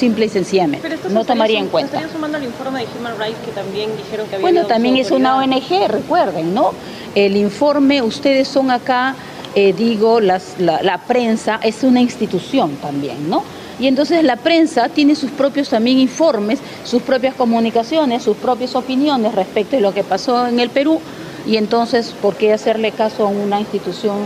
Simple 0.00 0.24
y 0.24 0.28
sencillamente. 0.30 0.78
Pero 0.80 0.94
esto 0.94 1.10
No 1.10 1.26
tomaría 1.26 1.58
en 1.58 1.68
cuenta. 1.68 1.96
estaría 1.98 2.10
sumando 2.10 2.38
al 2.38 2.44
informe 2.44 2.80
de 2.80 2.86
Human 2.98 3.18
Rights 3.18 3.36
que 3.44 3.50
también 3.52 3.90
dijeron 3.98 4.26
que 4.28 4.36
había 4.36 4.42
Bueno, 4.50 4.66
también 4.66 4.96
es 4.96 5.10
una. 5.10 5.36
ONG, 5.36 5.88
recuerden, 5.88 6.54
¿no? 6.54 6.72
El 7.14 7.36
informe, 7.36 8.00
ustedes 8.00 8.48
son 8.48 8.70
acá, 8.70 9.14
eh, 9.54 9.74
digo, 9.76 10.20
las- 10.20 10.54
la, 10.58 10.82
la 10.82 10.96
prensa 11.02 11.60
es 11.62 11.82
una 11.82 12.00
institución 12.00 12.76
también, 12.76 13.28
¿no? 13.28 13.42
Y 13.78 13.88
entonces 13.88 14.24
la 14.24 14.36
prensa 14.36 14.88
tiene 14.88 15.14
sus 15.14 15.30
propios 15.32 15.68
también 15.68 15.98
informes, 15.98 16.60
sus 16.84 17.02
propias 17.02 17.34
comunicaciones, 17.34 18.22
sus 18.22 18.38
propias 18.38 18.74
opiniones 18.74 19.34
respecto 19.34 19.76
de 19.76 19.82
lo 19.82 19.92
que 19.92 20.02
pasó 20.02 20.46
en 20.46 20.60
el 20.60 20.70
Perú. 20.70 20.98
Y 21.46 21.58
entonces, 21.58 22.14
¿por 22.22 22.36
qué 22.36 22.54
hacerle 22.54 22.92
caso 22.92 23.26
a 23.26 23.28
una 23.28 23.60
institución 23.60 24.16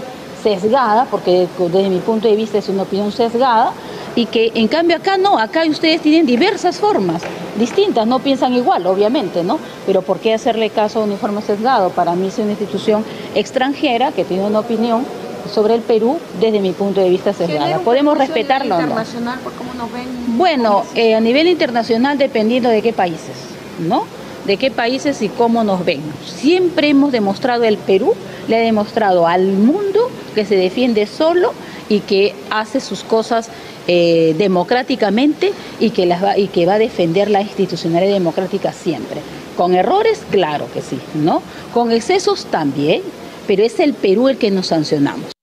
sesgada? 0.44 1.06
Porque 1.10 1.48
desde 1.58 1.88
mi 1.88 1.98
punto 1.98 2.28
de 2.28 2.36
vista 2.36 2.58
es 2.58 2.68
una 2.68 2.82
opinión 2.82 3.10
sesgada. 3.10 3.72
Y 4.14 4.26
que 4.26 4.52
en 4.54 4.68
cambio 4.68 4.96
acá 4.96 5.18
no, 5.18 5.38
acá 5.38 5.64
ustedes 5.68 6.00
tienen 6.00 6.24
diversas 6.24 6.78
formas 6.78 7.22
distintas, 7.56 8.06
no 8.06 8.20
piensan 8.20 8.52
igual, 8.54 8.86
obviamente, 8.86 9.42
¿no? 9.42 9.58
Pero 9.86 10.02
¿por 10.02 10.20
qué 10.20 10.34
hacerle 10.34 10.70
caso 10.70 11.00
a 11.00 11.04
un 11.04 11.10
informe 11.10 11.42
sesgado? 11.42 11.90
Para 11.90 12.14
mí 12.14 12.28
es 12.28 12.38
una 12.38 12.50
institución 12.50 13.04
extranjera 13.34 14.12
que 14.12 14.24
tiene 14.24 14.44
una 14.44 14.60
opinión 14.60 15.04
sobre 15.52 15.74
el 15.74 15.80
Perú 15.80 16.18
desde 16.40 16.60
mi 16.60 16.72
punto 16.72 17.00
de 17.00 17.08
vista 17.08 17.32
sesgada. 17.32 17.78
Podemos 17.80 18.16
respetarlo 18.16 18.76
no. 18.76 18.80
internacional 18.80 19.38
por 19.40 19.52
cómo 19.54 19.74
nos 19.74 19.92
ven. 19.92 20.06
Bueno, 20.38 20.84
eh, 20.94 21.14
a 21.14 21.20
nivel 21.20 21.48
internacional 21.48 22.16
dependiendo 22.16 22.68
de 22.68 22.82
qué 22.82 22.92
países, 22.92 23.36
¿no? 23.80 24.04
De 24.46 24.56
qué 24.56 24.70
países 24.70 25.22
y 25.22 25.28
cómo 25.28 25.64
nos 25.64 25.84
ven. 25.84 26.00
Siempre 26.24 26.88
hemos 26.88 27.12
demostrado, 27.12 27.64
el 27.64 27.78
Perú 27.78 28.14
le 28.48 28.56
ha 28.56 28.60
demostrado 28.60 29.26
al 29.26 29.46
mundo 29.52 30.10
que 30.34 30.44
se 30.44 30.56
defiende 30.56 31.06
solo 31.06 31.52
y 31.88 32.00
que 32.00 32.34
hace 32.50 32.80
sus 32.80 33.02
cosas 33.04 33.48
eh, 33.86 34.34
democráticamente 34.38 35.52
y 35.80 35.90
que, 35.90 36.06
va, 36.06 36.38
y 36.38 36.48
que 36.48 36.66
va 36.66 36.74
a 36.74 36.78
defender 36.78 37.30
la 37.30 37.42
institucionalidad 37.42 38.14
democrática 38.14 38.72
siempre. 38.72 39.20
Con 39.56 39.74
errores, 39.74 40.22
claro 40.30 40.66
que 40.72 40.82
sí, 40.82 40.98
¿no? 41.14 41.42
Con 41.72 41.92
excesos 41.92 42.46
también, 42.46 43.02
pero 43.46 43.62
es 43.62 43.78
el 43.80 43.94
Perú 43.94 44.28
el 44.28 44.38
que 44.38 44.50
nos 44.50 44.68
sancionamos. 44.68 45.33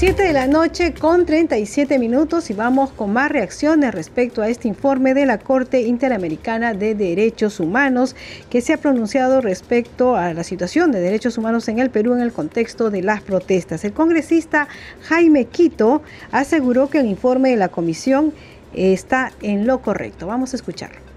7 0.00 0.22
de 0.22 0.32
la 0.32 0.46
noche 0.46 0.94
con 0.94 1.26
37 1.26 1.98
minutos 1.98 2.48
y 2.48 2.54
vamos 2.54 2.90
con 2.90 3.12
más 3.12 3.30
reacciones 3.30 3.92
respecto 3.94 4.40
a 4.40 4.48
este 4.48 4.66
informe 4.66 5.12
de 5.12 5.26
la 5.26 5.36
Corte 5.36 5.82
Interamericana 5.82 6.72
de 6.72 6.94
Derechos 6.94 7.60
Humanos 7.60 8.16
que 8.48 8.62
se 8.62 8.72
ha 8.72 8.78
pronunciado 8.78 9.42
respecto 9.42 10.16
a 10.16 10.32
la 10.32 10.42
situación 10.42 10.90
de 10.90 11.00
derechos 11.00 11.36
humanos 11.36 11.68
en 11.68 11.80
el 11.80 11.90
Perú 11.90 12.14
en 12.14 12.22
el 12.22 12.32
contexto 12.32 12.88
de 12.88 13.02
las 13.02 13.20
protestas. 13.20 13.84
El 13.84 13.92
congresista 13.92 14.68
Jaime 15.02 15.44
Quito 15.44 16.00
aseguró 16.32 16.88
que 16.88 17.00
el 17.00 17.06
informe 17.06 17.50
de 17.50 17.56
la 17.56 17.68
comisión 17.68 18.32
está 18.72 19.32
en 19.42 19.66
lo 19.66 19.82
correcto. 19.82 20.26
Vamos 20.26 20.54
a 20.54 20.56
escucharlo. 20.56 21.09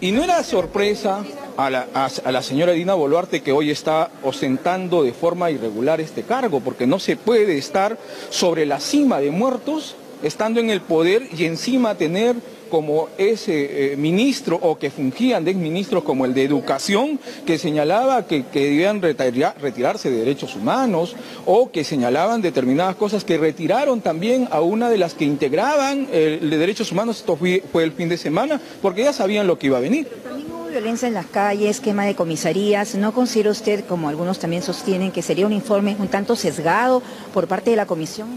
Y 0.00 0.12
no 0.12 0.22
era 0.22 0.44
sorpresa 0.44 1.24
a 1.56 1.70
la, 1.70 2.42
señora 2.42 2.72
Dina 2.72 2.94
Boluarte 2.94 3.42
que 3.42 3.50
hoy 3.50 3.70
está 3.70 4.10
ostentando 4.22 5.02
de 5.02 5.12
forma 5.12 5.50
irregular 5.50 6.00
este 6.00 6.22
cargo, 6.22 6.60
porque 6.60 6.86
no 6.86 7.00
se 7.00 7.16
puede 7.16 7.58
estar 7.58 7.98
sobre 8.30 8.64
la 8.64 8.78
cima 8.78 9.18
de 9.18 9.32
muertos, 9.32 9.96
estando 10.22 10.60
en 10.60 10.70
el 10.70 10.82
poder 10.82 11.28
y 11.36 11.46
encima 11.46 11.96
tener 11.96 12.36
como 12.68 13.08
ese 13.18 13.92
eh, 13.92 13.96
ministro 13.96 14.56
o 14.60 14.78
que 14.78 14.90
fungían 14.90 15.44
de 15.44 15.50
exministros 15.52 16.04
como 16.04 16.24
el 16.24 16.34
de 16.34 16.44
Educación, 16.44 17.18
que 17.46 17.58
señalaba 17.58 18.26
que, 18.26 18.44
debían 18.52 19.00
retira- 19.02 19.54
retirarse 19.60 20.10
de 20.10 20.18
derechos 20.18 20.54
humanos 20.56 21.16
o 21.46 21.70
que 21.70 21.84
señalaban 21.84 22.42
determinadas 22.42 22.96
cosas 22.96 23.24
que 23.24 23.38
retiraron 23.38 24.00
también 24.00 24.48
a 24.50 24.60
una 24.60 24.90
de 24.90 24.98
las 24.98 25.14
que 25.14 25.24
integraban 25.24 26.06
el 26.12 26.50
de 26.50 26.56
derechos 26.58 26.92
humanos, 26.92 27.18
esto 27.18 27.36
fue, 27.36 27.62
el 27.82 27.92
fin 27.92 28.08
de 28.08 28.16
semana, 28.18 28.60
porque 28.82 29.02
ya 29.04 29.12
sabían 29.12 29.46
lo 29.46 29.58
que 29.58 29.66
iba 29.68 29.78
a 29.78 29.80
venir. 29.80 30.08
Hubo 30.48 30.66
violencia 30.66 31.08
en 31.08 31.14
las 31.14 31.26
calles, 31.26 31.80
quema 31.80 32.04
de 32.04 32.14
comisarías. 32.14 32.94
¿No 32.94 33.12
considera 33.12 33.50
usted, 33.50 33.84
como 33.86 34.08
algunos 34.08 34.38
también 34.38 34.62
sostienen, 34.62 35.10
que 35.12 35.22
sería 35.22 35.46
un 35.46 35.52
informe 35.52 35.96
un 35.98 36.08
tanto 36.08 36.36
sesgado 36.36 37.02
por 37.32 37.46
parte 37.48 37.70
de 37.70 37.76
la 37.76 37.86
comisión? 37.86 38.28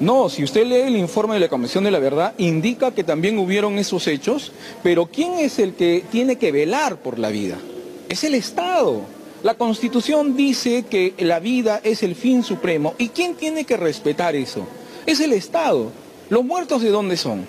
No, 0.00 0.28
si 0.28 0.44
usted 0.44 0.64
lee 0.64 0.82
el 0.86 0.96
informe 0.96 1.34
de 1.34 1.40
la 1.40 1.48
Comisión 1.48 1.82
de 1.82 1.90
la 1.90 1.98
Verdad, 1.98 2.32
indica 2.38 2.92
que 2.92 3.02
también 3.02 3.36
hubieron 3.36 3.78
esos 3.78 4.06
hechos, 4.06 4.52
pero 4.84 5.06
¿quién 5.06 5.40
es 5.40 5.58
el 5.58 5.74
que 5.74 6.04
tiene 6.12 6.36
que 6.36 6.52
velar 6.52 6.98
por 6.98 7.18
la 7.18 7.30
vida? 7.30 7.58
Es 8.08 8.22
el 8.22 8.36
Estado. 8.36 9.00
La 9.42 9.54
Constitución 9.54 10.36
dice 10.36 10.84
que 10.88 11.14
la 11.18 11.40
vida 11.40 11.80
es 11.82 12.04
el 12.04 12.14
fin 12.14 12.44
supremo. 12.44 12.94
¿Y 12.96 13.08
quién 13.08 13.34
tiene 13.34 13.64
que 13.64 13.76
respetar 13.76 14.36
eso? 14.36 14.66
Es 15.04 15.18
el 15.18 15.32
Estado. 15.32 15.90
¿Los 16.28 16.44
muertos 16.44 16.80
de 16.82 16.90
dónde 16.90 17.16
son? 17.16 17.44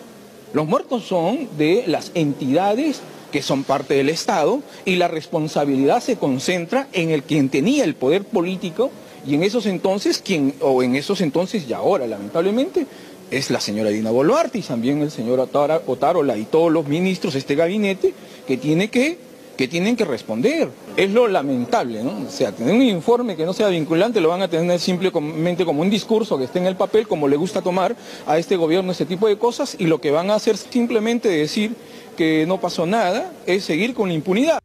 Los 0.52 0.66
muertos 0.66 1.04
son 1.04 1.48
de 1.56 1.84
las 1.86 2.12
entidades 2.16 3.02
que 3.32 3.44
son 3.44 3.64
parte 3.64 3.94
del 3.94 4.10
Estado 4.10 4.62
y 4.86 4.96
la 4.96 5.08
responsabilidad 5.08 6.02
se 6.02 6.18
concentra 6.18 6.88
en 6.94 7.12
el 7.12 7.22
quien 7.22 7.50
tenía 7.50 7.84
el 7.84 7.94
poder 7.94 8.24
político 8.24 8.90
y 9.26 9.36
en 9.36 9.44
esos 9.44 9.66
entonces, 9.66 10.22
quien, 10.24 10.54
o 10.62 10.84
en 10.84 10.96
esos 10.96 11.22
entonces 11.22 11.66
y 11.68 11.74
ahora 11.74 12.08
lamentablemente, 12.08 12.86
es 13.32 13.50
la 13.52 13.60
señora 13.60 13.90
Dina 13.90 14.12
Boluarte 14.12 14.58
y 14.60 14.62
también 14.62 15.02
el 15.02 15.12
señor 15.12 15.40
Otárola 15.40 16.38
y 16.38 16.46
todos 16.46 16.72
los 16.72 16.88
ministros 16.88 17.34
de 17.34 17.40
este 17.40 17.56
gabinete 17.56 18.14
que, 18.48 18.58
tiene 18.58 18.90
que, 18.90 19.18
que 19.56 19.68
tienen 19.68 19.96
que 19.96 20.06
responder. 20.06 20.70
Es 20.98 21.12
lo 21.12 21.28
lamentable, 21.28 22.04
¿no? 22.04 22.26
O 22.28 22.32
sea, 22.32 22.52
tener 22.52 22.74
un 22.74 22.82
informe 22.82 23.36
que 23.36 23.46
no 23.46 23.54
sea 23.54 23.68
vinculante 23.68 24.20
lo 24.20 24.30
van 24.30 24.42
a 24.42 24.48
tener 24.48 24.80
simplemente 24.80 25.66
como 25.66 25.82
un 25.82 25.90
discurso 25.90 26.38
que 26.38 26.46
esté 26.46 26.60
en 26.60 26.66
el 26.66 26.76
papel, 26.76 27.08
como 27.08 27.28
le 27.28 27.38
gusta 27.38 27.62
tomar 27.62 27.96
a 28.26 28.38
este 28.38 28.56
gobierno 28.56 28.92
este 28.92 29.06
tipo 29.06 29.28
de 29.28 29.38
cosas, 29.38 29.76
y 29.78 29.86
lo 29.86 30.02
que 30.02 30.12
van 30.12 30.32
a 30.32 30.36
hacer 30.36 30.58
simplemente 30.58 31.30
decir 31.30 31.76
que 32.18 32.46
no 32.48 32.60
pasó 32.60 32.86
nada 32.86 33.32
es 33.46 33.64
seguir 33.64 33.94
con 33.94 34.10
la 34.10 34.16
impunidad. 34.16 34.60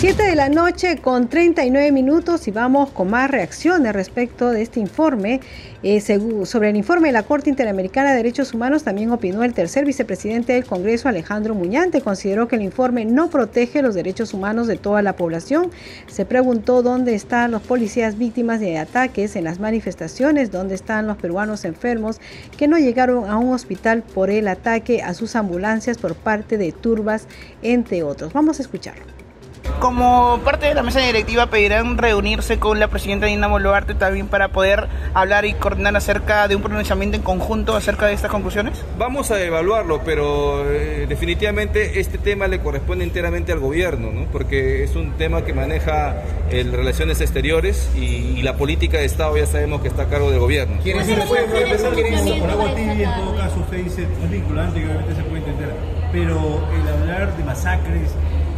7 0.00 0.22
de 0.22 0.34
la 0.34 0.48
noche 0.48 0.96
con 0.96 1.28
39 1.28 1.92
minutos 1.92 2.48
y 2.48 2.50
vamos 2.50 2.88
con 2.88 3.10
más 3.10 3.30
reacciones 3.30 3.92
respecto 3.92 4.48
de 4.48 4.62
este 4.62 4.80
informe. 4.80 5.42
Eh, 5.82 6.00
sobre 6.46 6.70
el 6.70 6.76
informe 6.76 7.08
de 7.08 7.12
la 7.12 7.22
Corte 7.22 7.50
Interamericana 7.50 8.12
de 8.12 8.16
Derechos 8.16 8.54
Humanos 8.54 8.82
también 8.82 9.10
opinó 9.10 9.44
el 9.44 9.52
tercer 9.52 9.84
vicepresidente 9.84 10.54
del 10.54 10.64
Congreso, 10.64 11.10
Alejandro 11.10 11.54
Muñante. 11.54 12.00
Consideró 12.00 12.48
que 12.48 12.56
el 12.56 12.62
informe 12.62 13.04
no 13.04 13.28
protege 13.28 13.82
los 13.82 13.94
derechos 13.94 14.32
humanos 14.32 14.68
de 14.68 14.76
toda 14.76 15.02
la 15.02 15.16
población. 15.16 15.70
Se 16.06 16.24
preguntó 16.24 16.82
dónde 16.82 17.14
están 17.14 17.50
los 17.50 17.60
policías 17.60 18.16
víctimas 18.16 18.58
de 18.58 18.78
ataques 18.78 19.36
en 19.36 19.44
las 19.44 19.60
manifestaciones, 19.60 20.50
dónde 20.50 20.76
están 20.76 21.08
los 21.08 21.18
peruanos 21.18 21.66
enfermos 21.66 22.22
que 22.56 22.68
no 22.68 22.78
llegaron 22.78 23.28
a 23.28 23.36
un 23.36 23.52
hospital 23.52 24.02
por 24.02 24.30
el 24.30 24.48
ataque 24.48 25.02
a 25.02 25.12
sus 25.12 25.36
ambulancias 25.36 25.98
por 25.98 26.14
parte 26.14 26.56
de 26.56 26.72
turbas, 26.72 27.26
entre 27.60 28.02
otros. 28.02 28.32
Vamos 28.32 28.60
a 28.60 28.62
escucharlo. 28.62 29.19
Como 29.78 30.40
parte 30.44 30.66
de 30.66 30.74
la 30.74 30.82
mesa 30.82 31.00
directiva 31.00 31.46
pedirán 31.46 31.98
reunirse 31.98 32.58
con 32.58 32.80
la 32.80 32.88
presidenta 32.88 33.26
Dina 33.26 33.46
Boluarte 33.46 33.94
también 33.94 34.28
para 34.28 34.48
poder 34.48 34.88
hablar 35.14 35.44
y 35.44 35.54
coordinar 35.54 35.96
acerca 35.96 36.48
de 36.48 36.56
un 36.56 36.62
pronunciamiento 36.62 37.16
en 37.16 37.22
conjunto 37.22 37.76
acerca 37.76 38.06
de 38.06 38.14
estas 38.14 38.30
conclusiones? 38.30 38.84
Vamos 38.98 39.30
a 39.30 39.42
evaluarlo, 39.42 40.00
pero 40.04 40.70
eh, 40.70 41.06
definitivamente 41.08 42.00
este 42.00 42.18
tema 42.18 42.46
le 42.48 42.60
corresponde 42.60 43.04
enteramente 43.04 43.52
al 43.52 43.60
gobierno, 43.60 44.10
¿no? 44.12 44.26
porque 44.32 44.84
es 44.84 44.96
un 44.96 45.12
tema 45.12 45.44
que 45.44 45.52
maneja 45.52 46.22
el 46.50 46.72
relaciones 46.72 47.20
exteriores 47.20 47.90
y, 47.94 48.38
y 48.38 48.42
la 48.42 48.56
política 48.56 48.98
de 48.98 49.04
Estado 49.04 49.36
ya 49.36 49.46
sabemos 49.46 49.80
que 49.82 49.88
está 49.88 50.02
a 50.02 50.06
cargo 50.06 50.30
del 50.30 50.40
gobierno. 50.40 50.78
¿Quién 50.82 51.00
es 51.00 51.08
el 51.08 51.18
Con 51.20 52.50
agua 52.50 52.74
tibia, 52.74 53.14
en 53.14 53.24
todo 53.24 53.36
caso, 53.36 53.60
usted 53.60 53.84
dice, 53.84 54.02
es 54.02 54.30
vinculante 54.30 54.80
y 54.80 54.84
obviamente 54.84 55.14
se 55.14 55.22
puede 55.22 55.38
entender, 55.38 55.74
pero 56.12 56.60
el 56.74 56.88
hablar 56.88 57.36
de 57.36 57.44
masacres, 57.44 58.10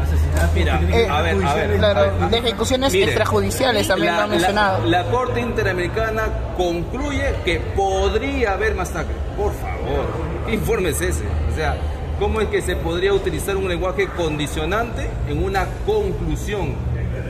asesinatos... 0.02 0.54
Mira, 0.54 0.78
que 0.80 0.86
tienen 0.86 1.06
que 1.06 1.12
a 1.12 1.22
ser 1.22 1.22
ver, 1.22 1.22
a 1.22 1.22
ver, 1.22 1.34
judiciales, 1.34 1.78
Claro, 1.78 2.00
a 2.00 2.02
ver, 2.04 2.30
de 2.30 2.38
ejecuciones 2.38 2.92
Mire, 2.92 3.04
extrajudiciales 3.06 3.88
también 3.88 4.12
la, 4.12 4.18
lo 4.18 4.24
han 4.24 4.30
mencionado. 4.30 4.86
La, 4.86 5.02
la 5.02 5.10
Corte 5.10 5.40
Interamericana 5.40 6.22
concluye 6.56 7.34
que 7.44 7.60
podría 7.76 8.52
haber 8.52 8.74
masacre. 8.74 9.14
Por 9.36 9.52
favor, 9.54 10.04
¿qué 10.46 10.54
informe 10.54 10.90
es 10.90 11.00
ese? 11.00 11.24
O 11.50 11.54
sea, 11.56 11.76
¿cómo 12.18 12.40
es 12.40 12.48
que 12.48 12.62
se 12.62 12.76
podría 12.76 13.12
utilizar 13.12 13.56
un 13.56 13.68
lenguaje 13.68 14.06
condicionante 14.08 15.08
en 15.28 15.42
una 15.42 15.66
conclusión 15.86 16.74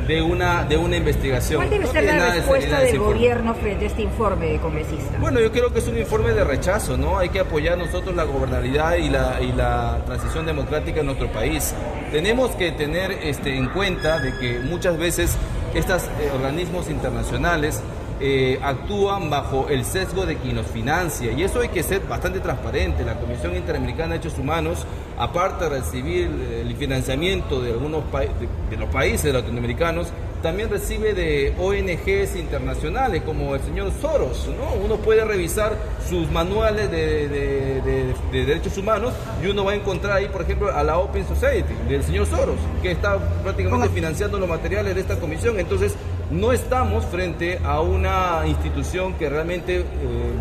de 0.07 0.20
una, 0.20 0.64
de 0.64 0.77
una 0.77 0.97
investigación? 0.97 1.59
¿Cuál 1.61 1.70
debe 1.70 1.85
No 1.85 1.93
ser 1.93 2.05
la 2.05 2.14
nada 2.16 2.31
de 2.33 2.37
respuesta 2.39 2.79
del 2.81 2.95
informe. 2.97 3.14
gobierno 3.14 3.55
frente 3.55 3.85
a 3.85 3.89
este 3.89 4.03
informe, 4.03 4.59
congresista? 4.59 5.18
Bueno, 5.20 5.41
yo 5.41 5.53
creo 5.53 5.73
que 5.73 5.79
es 5.79 5.87
un 5.89 5.97
informe 5.99 6.33
de 6.33 6.43
rechazo, 6.45 6.97
¿no? 6.97 7.18
Hay 7.18 7.29
que 7.29 7.41
apoyar 7.41 7.79
nosotros 7.79 8.14
la 8.16 8.25
gobernabilidad 8.25 8.97
y 8.97 9.09
la, 9.09 9.41
y 9.41 9.53
la 9.53 9.99
transición 10.05 10.45
democrática 10.45 11.01
en 11.01 11.07
nuestro 11.07 11.29
país. 11.33 11.73
Tenemos 12.13 12.51
que 12.53 12.71
tener 12.73 13.11
este, 13.11 13.57
en 13.57 13.71
cuenta 13.71 14.21
de 14.21 14.37
que 14.39 14.61
muchas 14.61 14.99
veces 14.99 15.35
estos 15.75 16.03
organismos 16.35 16.91
internacionales 16.91 17.81
eh, 18.25 18.59
actúan 18.62 19.29
bajo 19.31 19.66
el 19.68 19.85
sesgo 19.85 20.25
de 20.25 20.37
quien 20.37 20.55
los 20.55 20.66
financia 20.66 21.33
y 21.33 21.43
eso 21.43 21.61
hay 21.61 21.68
que 21.70 21.83
ser 21.83 22.01
bastante 22.09 22.39
transparente. 22.41 23.05
La 23.05 23.14
Comisión 23.18 23.57
Interamericana 23.57 24.14
de 24.14 24.18
Derechos 24.20 24.39
Humanos, 24.39 24.87
aparte 25.18 25.64
de 25.64 25.70
recibir 25.81 26.31
el 26.62 26.77
financiamiento 26.77 27.61
de 27.61 27.73
algunos 27.73 28.05
de, 28.12 28.29
de 28.70 28.77
los 28.77 28.89
países 28.91 29.35
latinoamericanos, 29.35 30.09
también 30.41 30.70
recibe 30.70 31.14
de 31.14 31.55
ONGs 31.59 32.35
internacionales 32.37 33.23
como 33.25 33.55
el 33.55 33.61
señor 33.62 33.93
Soros. 34.01 34.49
¿no? 34.59 34.85
Uno 34.85 34.97
puede 34.97 35.25
revisar 35.25 35.77
sus 36.09 36.29
manuales 36.31 36.91
de- 36.91 37.29
de 37.29 38.45
derechos 38.45 38.77
humanos 38.77 39.12
y 39.43 39.47
uno 39.47 39.64
va 39.64 39.73
a 39.73 39.75
encontrar 39.77 40.16
ahí, 40.18 40.27
por 40.29 40.43
ejemplo, 40.43 40.75
a 40.75 40.83
la 40.83 40.99
Open 40.99 41.27
Society 41.27 41.73
del 41.89 42.03
señor 42.03 42.27
Soros, 42.27 42.57
que 42.83 42.91
está 42.93 43.18
prácticamente 43.43 43.89
financiando 43.91 44.39
los 44.39 44.49
materiales 44.49 44.95
de 44.95 45.01
esta 45.01 45.16
comisión. 45.20 45.61
Entonces, 45.61 45.95
no 46.33 46.53
estamos 46.53 47.05
frente 47.05 47.61
a 47.62 47.80
una 47.80 48.43
institución 48.47 49.14
que 49.14 49.28
realmente 49.28 49.80
eh, 49.80 49.85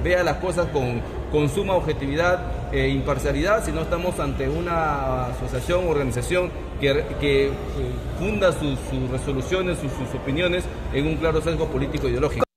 vea 0.03 0.23
las 0.23 0.37
cosas 0.37 0.67
con, 0.69 1.01
suma 1.49 1.75
objetividad 1.75 2.71
e 2.71 2.89
imparcialidad, 2.89 3.63
sino 3.63 3.81
estamos 3.81 4.19
ante 4.19 4.49
una 4.49 5.27
asociación, 5.27 5.87
organización 5.87 6.49
que, 6.79 7.05
que, 7.19 7.47
eh, 7.47 7.51
funda 8.19 8.51
sus, 8.51 8.77
resoluciones, 9.09 9.77
sus, 9.79 9.91
sus 9.91 10.19
opiniones 10.19 10.63
en 10.93 11.07
un 11.07 11.15
claro 11.15 11.41
sesgo 11.41 11.67
político 11.67 12.07
ideológico. 12.07 12.50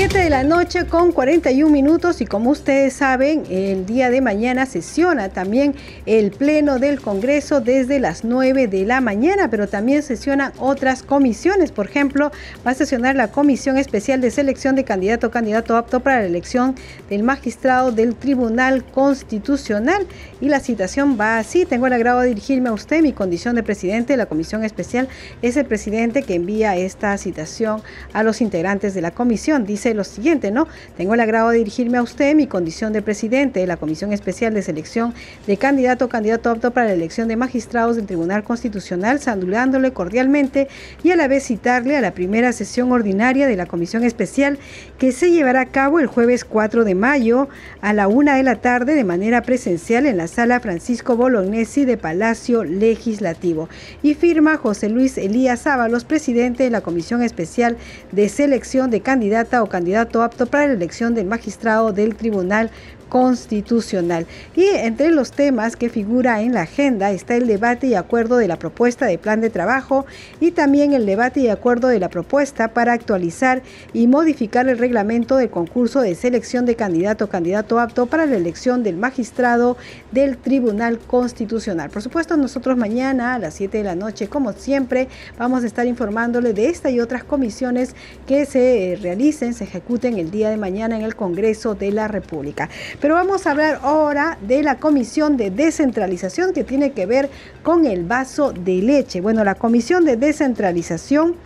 7 0.00 0.16
de 0.16 0.30
la 0.30 0.44
noche 0.44 0.86
con 0.86 1.12
41 1.12 1.70
minutos 1.70 2.22
y 2.22 2.24
como 2.24 2.48
ustedes 2.48 2.94
saben, 2.94 3.44
el 3.50 3.84
día 3.84 4.08
de 4.08 4.22
mañana 4.22 4.64
sesiona 4.64 5.28
también 5.28 5.74
el 6.06 6.30
Pleno 6.30 6.78
del 6.78 7.02
Congreso 7.02 7.60
desde 7.60 8.00
las 8.00 8.24
9 8.24 8.66
de 8.66 8.86
la 8.86 9.02
mañana, 9.02 9.50
pero 9.50 9.68
también 9.68 10.02
sesionan 10.02 10.54
otras 10.56 11.02
comisiones. 11.02 11.70
Por 11.70 11.84
ejemplo, 11.84 12.32
va 12.66 12.70
a 12.70 12.74
sesionar 12.74 13.14
la 13.14 13.30
Comisión 13.30 13.76
Especial 13.76 14.22
de 14.22 14.30
Selección 14.30 14.74
de 14.74 14.84
Candidato 14.84 15.26
o 15.26 15.30
Candidato 15.30 15.76
Apto 15.76 16.00
para 16.00 16.20
la 16.20 16.26
elección 16.26 16.76
del 17.10 17.22
magistrado 17.22 17.92
del 17.92 18.14
Tribunal 18.14 18.82
Constitucional. 18.84 20.06
Y 20.40 20.48
la 20.48 20.60
citación 20.60 21.18
va 21.20 21.36
así. 21.36 21.66
Tengo 21.66 21.86
el 21.88 21.92
agrado 21.92 22.20
de 22.20 22.28
dirigirme 22.28 22.70
a 22.70 22.72
usted. 22.72 23.02
Mi 23.02 23.12
condición 23.12 23.54
de 23.54 23.62
presidente 23.62 24.14
de 24.14 24.16
la 24.16 24.24
Comisión 24.24 24.64
Especial 24.64 25.08
es 25.42 25.58
el 25.58 25.66
presidente 25.66 26.22
que 26.22 26.36
envía 26.36 26.74
esta 26.78 27.18
citación 27.18 27.82
a 28.14 28.22
los 28.22 28.40
integrantes 28.40 28.94
de 28.94 29.02
la 29.02 29.10
comisión. 29.10 29.66
Dice 29.66 29.89
lo 29.94 30.04
siguiente, 30.04 30.50
¿no? 30.50 30.66
Tengo 30.96 31.14
el 31.14 31.20
agrado 31.20 31.50
de 31.50 31.58
dirigirme 31.58 31.98
a 31.98 32.02
usted, 32.02 32.34
mi 32.34 32.46
condición 32.46 32.92
de 32.92 33.02
presidente 33.02 33.60
de 33.60 33.66
la 33.66 33.76
Comisión 33.76 34.12
Especial 34.12 34.54
de 34.54 34.62
Selección 34.62 35.14
de 35.46 35.56
Candidato 35.56 36.06
o 36.06 36.08
Candidato 36.08 36.50
Apto 36.50 36.70
para 36.70 36.86
la 36.86 36.92
elección 36.92 37.28
de 37.28 37.36
magistrados 37.36 37.96
del 37.96 38.06
Tribunal 38.06 38.44
Constitucional, 38.44 39.20
saludándole 39.20 39.92
cordialmente 39.92 40.68
y 41.02 41.10
a 41.10 41.16
la 41.16 41.28
vez 41.28 41.44
citarle 41.44 41.96
a 41.96 42.00
la 42.00 42.12
primera 42.12 42.52
sesión 42.52 42.92
ordinaria 42.92 43.46
de 43.46 43.56
la 43.56 43.66
Comisión 43.66 44.04
Especial 44.04 44.58
que 44.98 45.12
se 45.12 45.30
llevará 45.30 45.62
a 45.62 45.66
cabo 45.66 46.00
el 46.00 46.06
jueves 46.06 46.44
4 46.44 46.84
de 46.84 46.94
mayo 46.94 47.48
a 47.80 47.92
la 47.92 48.08
una 48.08 48.36
de 48.36 48.42
la 48.42 48.56
tarde 48.56 48.94
de 48.94 49.04
manera 49.04 49.42
presencial 49.42 50.06
en 50.06 50.16
la 50.16 50.26
sala 50.26 50.60
Francisco 50.60 51.16
Bolognesi 51.16 51.84
de 51.84 51.96
Palacio 51.96 52.64
Legislativo. 52.64 53.68
Y 54.02 54.14
firma 54.14 54.56
José 54.56 54.88
Luis 54.88 55.18
Elías 55.18 55.66
Ábalos, 55.66 56.04
presidente 56.04 56.64
de 56.64 56.70
la 56.70 56.80
Comisión 56.80 57.22
Especial 57.22 57.76
de 58.12 58.28
Selección 58.28 58.90
de 58.90 59.00
Candidata 59.00 59.62
o 59.62 59.68
Candidato 59.80 60.22
Apto 60.22 60.44
para 60.44 60.66
la 60.66 60.74
elección 60.74 61.14
del 61.14 61.24
magistrado 61.24 61.90
del 61.90 62.14
Tribunal 62.14 62.70
constitucional. 63.10 64.26
Y 64.56 64.64
entre 64.64 65.10
los 65.10 65.32
temas 65.32 65.76
que 65.76 65.90
figura 65.90 66.40
en 66.40 66.54
la 66.54 66.62
agenda 66.62 67.10
está 67.10 67.34
el 67.34 67.46
debate 67.46 67.88
y 67.88 67.94
acuerdo 67.94 68.38
de 68.38 68.48
la 68.48 68.58
propuesta 68.58 69.04
de 69.04 69.18
plan 69.18 69.42
de 69.42 69.50
trabajo 69.50 70.06
y 70.40 70.52
también 70.52 70.94
el 70.94 71.04
debate 71.04 71.40
y 71.40 71.48
acuerdo 71.48 71.88
de 71.88 71.98
la 71.98 72.08
propuesta 72.08 72.68
para 72.68 72.94
actualizar 72.94 73.62
y 73.92 74.06
modificar 74.06 74.68
el 74.68 74.78
reglamento 74.78 75.36
del 75.36 75.50
concurso 75.50 76.00
de 76.00 76.14
selección 76.14 76.64
de 76.64 76.76
candidato 76.76 77.26
o 77.26 77.28
candidato 77.28 77.78
apto 77.78 78.06
para 78.06 78.24
la 78.24 78.36
elección 78.36 78.82
del 78.82 78.96
magistrado 78.96 79.76
del 80.12 80.38
Tribunal 80.38 80.98
Constitucional. 80.98 81.90
Por 81.90 82.02
supuesto, 82.02 82.36
nosotros 82.36 82.76
mañana 82.76 83.34
a 83.34 83.38
las 83.38 83.54
7 83.54 83.78
de 83.78 83.84
la 83.84 83.96
noche, 83.96 84.28
como 84.28 84.52
siempre, 84.52 85.08
vamos 85.36 85.64
a 85.64 85.66
estar 85.66 85.86
informándole 85.86 86.52
de 86.52 86.68
esta 86.68 86.90
y 86.90 87.00
otras 87.00 87.24
comisiones 87.24 87.96
que 88.26 88.46
se 88.46 88.96
realicen, 89.02 89.52
se 89.54 89.64
ejecuten 89.64 90.18
el 90.18 90.30
día 90.30 90.50
de 90.50 90.56
mañana 90.56 90.96
en 90.96 91.02
el 91.02 91.16
Congreso 91.16 91.74
de 91.74 91.90
la 91.90 92.06
República. 92.06 92.68
Pero 93.00 93.14
vamos 93.14 93.46
a 93.46 93.52
hablar 93.52 93.80
ahora 93.82 94.36
de 94.42 94.62
la 94.62 94.76
comisión 94.76 95.36
de 95.38 95.50
descentralización 95.50 96.52
que 96.52 96.64
tiene 96.64 96.92
que 96.92 97.06
ver 97.06 97.30
con 97.62 97.86
el 97.86 98.04
vaso 98.04 98.52
de 98.52 98.82
leche. 98.82 99.22
Bueno, 99.22 99.42
la 99.42 99.54
comisión 99.54 100.04
de 100.04 100.16
descentralización 100.16 101.36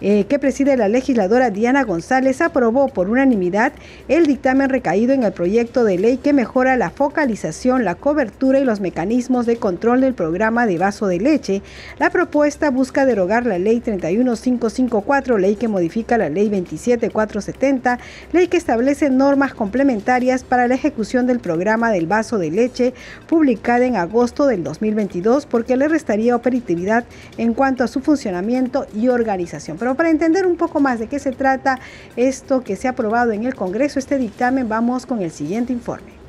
eh, 0.00 0.24
que 0.24 0.38
preside 0.38 0.76
la 0.76 0.88
legisladora 0.88 1.50
Diana 1.50 1.84
González 1.84 2.40
aprobó 2.40 2.88
por 2.88 3.10
unanimidad 3.10 3.72
el 4.08 4.26
dictamen 4.26 4.70
recaído 4.70 5.12
en 5.12 5.24
el 5.24 5.32
proyecto 5.32 5.84
de 5.84 5.98
ley 5.98 6.16
que 6.16 6.32
mejora 6.32 6.76
la 6.76 6.90
focalización, 6.90 7.84
la 7.84 7.94
cobertura 7.94 8.58
y 8.58 8.64
los 8.64 8.80
mecanismos 8.80 9.46
de 9.46 9.56
control 9.56 10.00
del 10.00 10.14
programa 10.14 10.66
de 10.66 10.78
vaso 10.78 11.06
de 11.06 11.20
leche. 11.20 11.62
La 11.98 12.10
propuesta 12.10 12.70
busca 12.70 13.04
derogar 13.04 13.46
la 13.46 13.58
ley 13.58 13.80
31554, 13.80 15.38
ley 15.38 15.56
que 15.56 15.68
modifica 15.68 16.16
la 16.18 16.28
ley 16.28 16.48
27470, 16.48 17.98
ley 18.32 18.48
que 18.48 18.56
establece 18.56 19.10
normas 19.10 19.54
complementarias 19.54 20.44
para 20.44 20.68
la 20.68 20.74
ejecución 20.74 21.26
del 21.26 21.40
programa 21.40 21.92
del 21.92 22.06
vaso 22.06 22.38
de 22.38 22.50
leche, 22.50 22.94
publicada 23.28 23.84
en 23.84 23.96
agosto 23.96 24.46
del 24.46 24.64
2022, 24.64 25.46
porque 25.46 25.76
le 25.76 25.88
restaría 25.88 26.36
operatividad 26.36 27.04
en 27.36 27.54
cuanto 27.54 27.84
a 27.84 27.88
su 27.88 28.00
funcionamiento 28.00 28.86
y 28.94 29.08
organización. 29.08 29.78
Para 29.94 30.10
entender 30.10 30.46
un 30.46 30.56
poco 30.56 30.80
más 30.80 30.98
de 30.98 31.08
qué 31.08 31.18
se 31.18 31.32
trata 31.32 31.78
esto 32.16 32.62
que 32.62 32.76
se 32.76 32.88
ha 32.88 32.92
aprobado 32.92 33.32
en 33.32 33.44
el 33.44 33.54
Congreso, 33.54 33.98
este 33.98 34.18
dictamen, 34.18 34.68
vamos 34.68 35.06
con 35.06 35.22
el 35.22 35.30
siguiente 35.30 35.72
informe. 35.72 36.20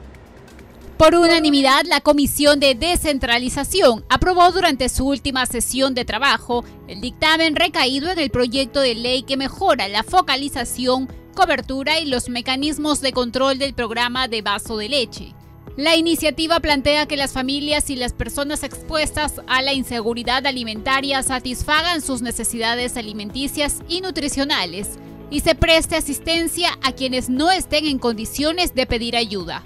Por 1.02 1.16
unanimidad, 1.16 1.82
la 1.86 2.00
Comisión 2.00 2.60
de 2.60 2.76
Descentralización 2.76 4.06
aprobó 4.08 4.52
durante 4.52 4.88
su 4.88 5.08
última 5.08 5.48
sesión 5.48 5.96
de 5.96 6.06
trabajo 6.06 6.64
el 6.88 7.02
dictamen 7.02 7.56
recaído 7.56 8.12
en 8.12 8.20
el 8.20 8.30
proyecto 8.30 8.82
de 8.82 8.94
ley 8.94 9.24
que 9.24 9.36
mejora 9.36 9.88
la 9.88 10.04
focalización, 10.04 11.10
cobertura 11.34 12.00
y 12.00 12.06
los 12.06 12.30
mecanismos 12.30 13.02
de 13.02 13.14
control 13.14 13.58
del 13.58 13.74
programa 13.74 14.28
de 14.28 14.44
vaso 14.44 14.78
de 14.78 14.90
leche. 14.90 15.34
La 15.78 15.96
iniciativa 15.96 16.60
plantea 16.60 17.06
que 17.06 17.16
las 17.16 17.32
familias 17.32 17.90
y 17.90 17.96
las 17.96 18.12
personas 18.12 18.64
expuestas 18.64 19.42
a 19.48 19.62
la 19.62 19.72
inseguridad 19.72 20.46
alimentaria 20.46 21.24
satisfagan 21.24 22.02
sus 22.02 22.22
necesidades 22.22 22.98
alimenticias 22.98 23.78
y 23.88 24.02
nutricionales 24.02 25.00
y 25.30 25.40
se 25.40 25.56
preste 25.56 25.96
asistencia 25.96 26.78
a 26.84 26.92
quienes 26.92 27.30
no 27.30 27.52
estén 27.52 27.86
en 27.86 28.00
condiciones 28.00 28.76
de 28.76 28.86
pedir 28.86 29.16
ayuda. 29.16 29.64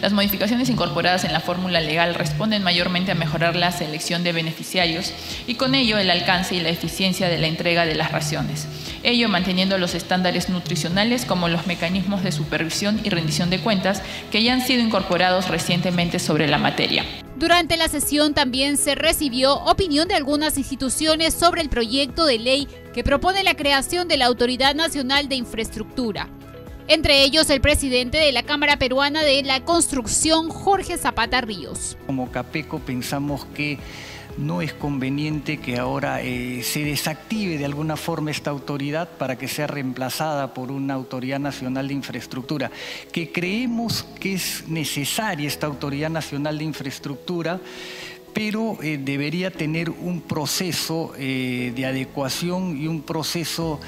Las 0.00 0.12
modificaciones 0.12 0.70
incorporadas 0.70 1.24
en 1.24 1.34
la 1.34 1.40
fórmula 1.40 1.80
legal 1.80 2.14
responden 2.14 2.62
mayormente 2.62 3.12
a 3.12 3.14
mejorar 3.14 3.54
la 3.54 3.72
selección 3.72 4.24
de 4.24 4.32
beneficiarios 4.32 5.12
y 5.46 5.56
con 5.56 5.74
ello 5.74 5.98
el 5.98 6.10
alcance 6.10 6.54
y 6.54 6.60
la 6.60 6.70
eficiencia 6.70 7.28
de 7.28 7.36
la 7.36 7.46
entrega 7.46 7.84
de 7.84 7.94
las 7.94 8.10
raciones. 8.10 8.66
Ello 9.02 9.28
manteniendo 9.28 9.78
los 9.78 9.94
estándares 9.94 10.48
nutricionales 10.48 11.24
como 11.24 11.48
los 11.48 11.66
mecanismos 11.66 12.22
de 12.22 12.30
supervisión 12.30 13.00
y 13.02 13.10
rendición 13.10 13.50
de 13.50 13.58
cuentas 13.58 14.02
que 14.30 14.42
ya 14.42 14.52
han 14.52 14.60
sido 14.60 14.80
incorporados 14.80 15.48
recientemente 15.48 16.18
sobre 16.18 16.46
la 16.46 16.58
materia. 16.58 17.04
Durante 17.36 17.76
la 17.76 17.88
sesión 17.88 18.34
también 18.34 18.76
se 18.76 18.94
recibió 18.94 19.56
opinión 19.64 20.06
de 20.06 20.14
algunas 20.14 20.56
instituciones 20.56 21.34
sobre 21.34 21.62
el 21.62 21.68
proyecto 21.68 22.24
de 22.26 22.38
ley 22.38 22.68
que 22.94 23.02
propone 23.02 23.42
la 23.42 23.56
creación 23.56 24.06
de 24.06 24.16
la 24.16 24.26
Autoridad 24.26 24.76
Nacional 24.76 25.28
de 25.28 25.34
Infraestructura. 25.34 26.28
Entre 26.86 27.24
ellos 27.24 27.48
el 27.50 27.60
presidente 27.60 28.18
de 28.18 28.32
la 28.32 28.42
Cámara 28.42 28.76
Peruana 28.76 29.22
de 29.22 29.42
la 29.42 29.64
Construcción, 29.64 30.50
Jorge 30.50 30.98
Zapata 30.98 31.40
Ríos. 31.40 31.96
Como 32.06 32.30
Capeco 32.30 32.80
pensamos 32.80 33.44
que 33.54 33.78
no 34.38 34.62
es 34.62 34.72
conveniente 34.72 35.58
que 35.58 35.78
ahora 35.78 36.22
eh, 36.22 36.62
se 36.62 36.84
desactive 36.84 37.58
de 37.58 37.64
alguna 37.64 37.96
forma 37.96 38.30
esta 38.30 38.50
autoridad 38.50 39.08
para 39.18 39.36
que 39.36 39.48
sea 39.48 39.66
reemplazada 39.66 40.54
por 40.54 40.70
una 40.70 40.94
autoridad 40.94 41.38
nacional 41.38 41.88
de 41.88 41.94
infraestructura, 41.94 42.70
que 43.12 43.30
creemos 43.30 44.04
que 44.20 44.34
es 44.34 44.64
necesaria 44.68 45.48
esta 45.48 45.66
autoridad 45.66 46.10
nacional 46.10 46.58
de 46.58 46.64
infraestructura 46.64 47.60
pero 48.34 48.78
eh, 48.82 48.98
debería 48.98 49.50
tener 49.50 49.90
un 49.90 50.22
proceso 50.22 51.12
eh, 51.18 51.70
de 51.76 51.84
adecuación 51.84 52.80
y 52.80 52.86
un 52.86 53.02
proceso 53.02 53.78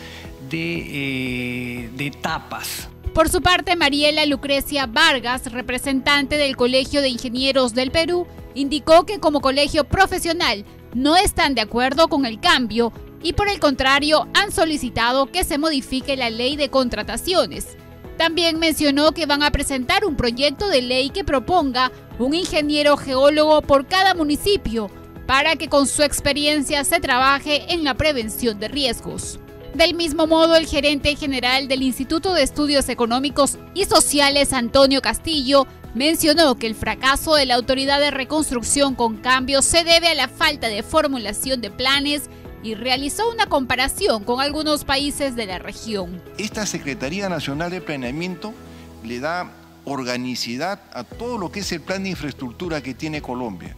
de, 0.50 1.88
de 1.96 2.06
etapas. 2.06 2.90
Por 3.14 3.28
su 3.28 3.42
parte, 3.42 3.76
Mariela 3.76 4.26
Lucrecia 4.26 4.86
Vargas, 4.86 5.52
representante 5.52 6.36
del 6.36 6.56
Colegio 6.56 7.00
de 7.00 7.10
Ingenieros 7.10 7.72
del 7.72 7.92
Perú, 7.92 8.26
indicó 8.54 9.06
que 9.06 9.20
como 9.20 9.40
colegio 9.40 9.84
profesional 9.84 10.64
no 10.94 11.16
están 11.16 11.54
de 11.54 11.60
acuerdo 11.60 12.08
con 12.08 12.26
el 12.26 12.40
cambio 12.40 12.92
y 13.22 13.34
por 13.34 13.48
el 13.48 13.60
contrario 13.60 14.26
han 14.34 14.50
solicitado 14.50 15.26
que 15.26 15.44
se 15.44 15.58
modifique 15.58 16.16
la 16.16 16.28
ley 16.28 16.56
de 16.56 16.70
contrataciones. 16.70 17.76
También 18.18 18.58
mencionó 18.58 19.12
que 19.12 19.26
van 19.26 19.44
a 19.44 19.52
presentar 19.52 20.04
un 20.04 20.16
proyecto 20.16 20.66
de 20.66 20.82
ley 20.82 21.10
que 21.10 21.22
proponga 21.22 21.92
un 22.18 22.34
ingeniero 22.34 22.96
geólogo 22.96 23.62
por 23.62 23.86
cada 23.86 24.14
municipio 24.14 24.90
para 25.28 25.54
que 25.54 25.68
con 25.68 25.86
su 25.86 26.02
experiencia 26.02 26.82
se 26.82 26.98
trabaje 26.98 27.72
en 27.72 27.84
la 27.84 27.94
prevención 27.94 28.58
de 28.58 28.66
riesgos. 28.66 29.38
Del 29.74 29.94
mismo 29.94 30.28
modo, 30.28 30.54
el 30.54 30.66
gerente 30.66 31.16
general 31.16 31.66
del 31.66 31.82
Instituto 31.82 32.32
de 32.32 32.44
Estudios 32.44 32.88
Económicos 32.88 33.58
y 33.74 33.86
Sociales, 33.86 34.52
Antonio 34.52 35.02
Castillo, 35.02 35.66
mencionó 35.96 36.54
que 36.54 36.68
el 36.68 36.76
fracaso 36.76 37.34
de 37.34 37.44
la 37.44 37.56
Autoridad 37.56 37.98
de 37.98 38.12
Reconstrucción 38.12 38.94
con 38.94 39.16
Cambios 39.16 39.64
se 39.64 39.82
debe 39.82 40.06
a 40.06 40.14
la 40.14 40.28
falta 40.28 40.68
de 40.68 40.84
formulación 40.84 41.60
de 41.60 41.72
planes 41.72 42.30
y 42.62 42.76
realizó 42.76 43.28
una 43.28 43.46
comparación 43.46 44.22
con 44.22 44.40
algunos 44.40 44.84
países 44.84 45.34
de 45.34 45.46
la 45.46 45.58
región. 45.58 46.22
Esta 46.38 46.66
Secretaría 46.66 47.28
Nacional 47.28 47.72
de 47.72 47.80
Planeamiento 47.80 48.54
le 49.02 49.18
da 49.18 49.50
organicidad 49.86 50.82
a 50.92 51.02
todo 51.02 51.36
lo 51.36 51.50
que 51.50 51.60
es 51.60 51.72
el 51.72 51.80
plan 51.80 52.04
de 52.04 52.10
infraestructura 52.10 52.80
que 52.80 52.94
tiene 52.94 53.20
Colombia. 53.20 53.74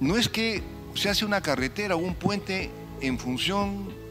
No 0.00 0.16
es 0.16 0.30
que 0.30 0.62
se 0.94 1.10
hace 1.10 1.26
una 1.26 1.42
carretera 1.42 1.96
o 1.96 1.98
un 1.98 2.14
puente 2.14 2.70
en 3.02 3.18
función 3.18 4.01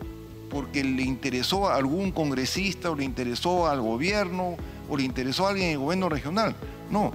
porque 0.51 0.83
le 0.83 1.03
interesó 1.03 1.69
a 1.69 1.77
algún 1.77 2.11
congresista 2.11 2.91
o 2.91 2.95
le 2.95 3.05
interesó 3.05 3.67
al 3.67 3.79
gobierno 3.79 4.57
o 4.89 4.97
le 4.97 5.03
interesó 5.03 5.47
a 5.47 5.51
alguien 5.51 5.67
en 5.67 5.73
el 5.73 5.79
gobierno 5.79 6.09
regional. 6.09 6.55
No, 6.89 7.13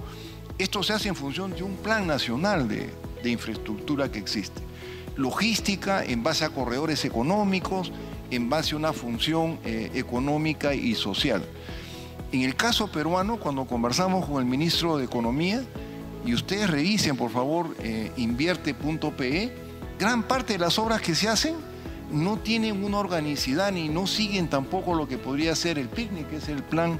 esto 0.57 0.81
se 0.81 0.93
hace 0.93 1.09
en 1.09 1.15
función 1.15 1.51
de 1.51 1.61
un 1.61 1.75
plan 1.77 2.07
nacional 2.07 2.67
de, 2.67 2.91
infraestructura 3.23 4.09
que 4.09 4.19
existe. 4.19 4.61
Logística 5.17 6.03
en 6.03 6.23
base 6.23 6.45
a 6.45 6.49
corredores 6.49 7.03
económicos, 7.03 7.91
en 8.31 8.49
base 8.49 8.73
a 8.73 8.77
una 8.77 8.93
función 8.93 9.59
eh, 9.65 9.91
económica 9.95 10.73
y 10.73 10.95
social. 10.95 11.43
En 12.31 12.41
el 12.41 12.55
caso 12.55 12.89
peruano, 12.89 13.37
cuando 13.37 13.65
conversamos 13.65 14.25
con 14.25 14.41
el 14.41 14.45
ministro 14.45 14.97
de 14.97 15.03
Economía, 15.03 15.61
y 16.25 16.33
ustedes 16.33 16.69
revisen 16.69 17.17
por 17.17 17.31
favor 17.31 17.75
eh, 17.79 18.11
invierte.pe, 18.15 19.53
gran 19.99 20.23
parte 20.23 20.53
de 20.53 20.59
las 20.59 20.79
obras 20.79 21.01
que 21.01 21.13
se 21.13 21.27
hacen 21.27 21.66
no 22.11 22.37
tienen 22.37 22.83
una 22.83 22.99
organicidad 22.99 23.71
ni 23.71 23.89
no 23.89 24.07
siguen 24.07 24.49
tampoco 24.49 24.95
lo 24.95 25.07
que 25.07 25.17
podría 25.17 25.55
ser 25.55 25.77
el 25.77 25.89
PICNIC, 25.89 26.29
que 26.29 26.35
es 26.37 26.49
el 26.49 26.63
plan 26.63 26.99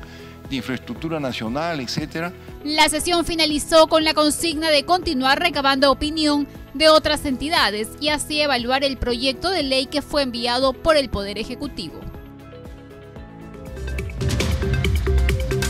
de 0.49 0.55
infraestructura 0.55 1.19
nacional, 1.19 1.79
etcétera. 1.79 2.33
La 2.63 2.89
sesión 2.89 3.25
finalizó 3.25 3.87
con 3.87 4.03
la 4.03 4.13
consigna 4.13 4.69
de 4.69 4.83
continuar 4.83 5.39
recabando 5.39 5.91
opinión 5.91 6.47
de 6.73 6.89
otras 6.89 7.25
entidades 7.25 7.89
y 7.99 8.09
así 8.09 8.39
evaluar 8.39 8.83
el 8.83 8.97
proyecto 8.97 9.49
de 9.49 9.63
ley 9.63 9.87
que 9.87 10.01
fue 10.01 10.23
enviado 10.23 10.73
por 10.73 10.95
el 10.95 11.09
Poder 11.09 11.37
Ejecutivo. 11.37 11.99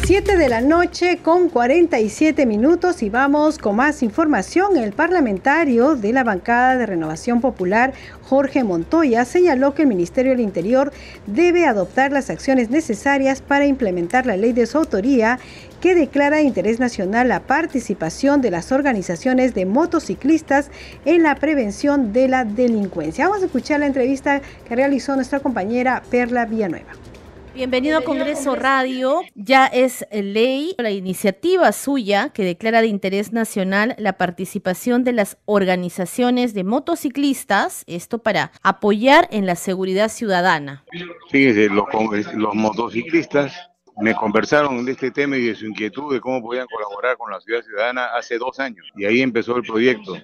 7 0.08 0.38
de 0.38 0.47
la 0.47 0.62
noche 0.62 1.18
con 1.22 1.49
47 1.49 2.45
minutos 2.45 3.03
y 3.03 3.10
vamos 3.10 3.58
con 3.58 3.76
más 3.76 4.01
información. 4.01 4.78
El 4.78 4.93
parlamentario 4.93 5.97
de 5.97 6.14
la 6.14 6.24
bancada 6.24 6.78
de 6.78 6.86
Renovación 6.86 7.41
Popular, 7.41 7.91
Jorge 8.22 8.64
Montoya, 8.64 9.26
señaló 9.26 9.74
que 9.74 9.82
el 9.82 9.89
Ministerio 9.89 10.32
del 10.32 10.39
Interior 10.39 10.93
debe 11.26 11.66
adoptar 11.66 12.14
las 12.14 12.30
acciones 12.30 12.70
necesarias 12.70 13.41
para 13.41 13.66
implementar 13.66 14.26
la 14.26 14.38
ley 14.38 14.53
de 14.53 14.66
su 14.66 14.78
autoría 14.78 15.39
que 15.82 15.93
declara 15.93 16.38
de 16.38 16.43
interés 16.43 16.80
nacional 16.80 17.28
la 17.28 17.41
participación 17.41 18.39
de 18.39 18.51
las 18.51 18.72
organizaciones 18.72 19.53
de 19.55 19.66
motociclistas 19.66 20.72
en 21.03 21.24
la 21.24 21.36
prevención 21.36 22.14
de 22.14 22.30
la 22.30 22.45
delincuencia. 22.45 23.28
Vamos 23.28 23.43
a 23.43 23.47
escuchar 23.47 23.82
la 23.82 23.88
entrevista 23.88 24.41
que 24.70 24.76
realizó 24.78 25.18
nuestra 25.18 25.41
compañera 25.41 26.01
Perla 26.10 26.45
Villanueva. 26.45 26.93
Bienvenido 27.58 27.97
a 27.97 28.01
Congreso 28.03 28.53
Radio. 28.53 29.22
Ya 29.34 29.66
es 29.66 30.05
ley 30.12 30.76
la 30.78 30.91
iniciativa 30.91 31.72
suya 31.72 32.30
que 32.30 32.43
declara 32.43 32.82
de 32.82 32.88
interés 32.88 33.34
nacional 33.34 33.95
la 33.97 34.14
participación 34.14 35.03
de 35.03 35.14
las 35.14 35.39
organizaciones 35.45 36.53
de 36.53 36.64
motociclistas, 36.64 37.84
esto 37.88 38.20
para 38.20 38.51
apoyar 38.62 39.28
en 39.32 39.47
la 39.47 39.55
seguridad 39.55 40.10
ciudadana. 40.10 40.86
Fíjese, 41.32 41.68
los, 41.70 41.88
los 42.36 42.53
motociclistas 42.53 43.55
me 43.99 44.14
conversaron 44.14 44.86
de 44.86 44.91
este 44.91 45.10
tema 45.10 45.36
y 45.36 45.47
de 45.47 45.55
su 45.55 45.66
inquietud 45.66 46.14
de 46.14 46.22
cómo 46.22 46.43
podían 46.43 46.68
colaborar 46.68 47.18
con 47.18 47.32
la 47.32 47.41
ciudad 47.41 47.64
ciudadana 47.64 48.05
hace 48.16 48.38
dos 48.38 48.60
años. 48.60 48.86
Y 48.95 49.05
ahí 49.05 49.22
empezó 49.22 49.55
el 49.55 49.64
proyecto 49.64 50.16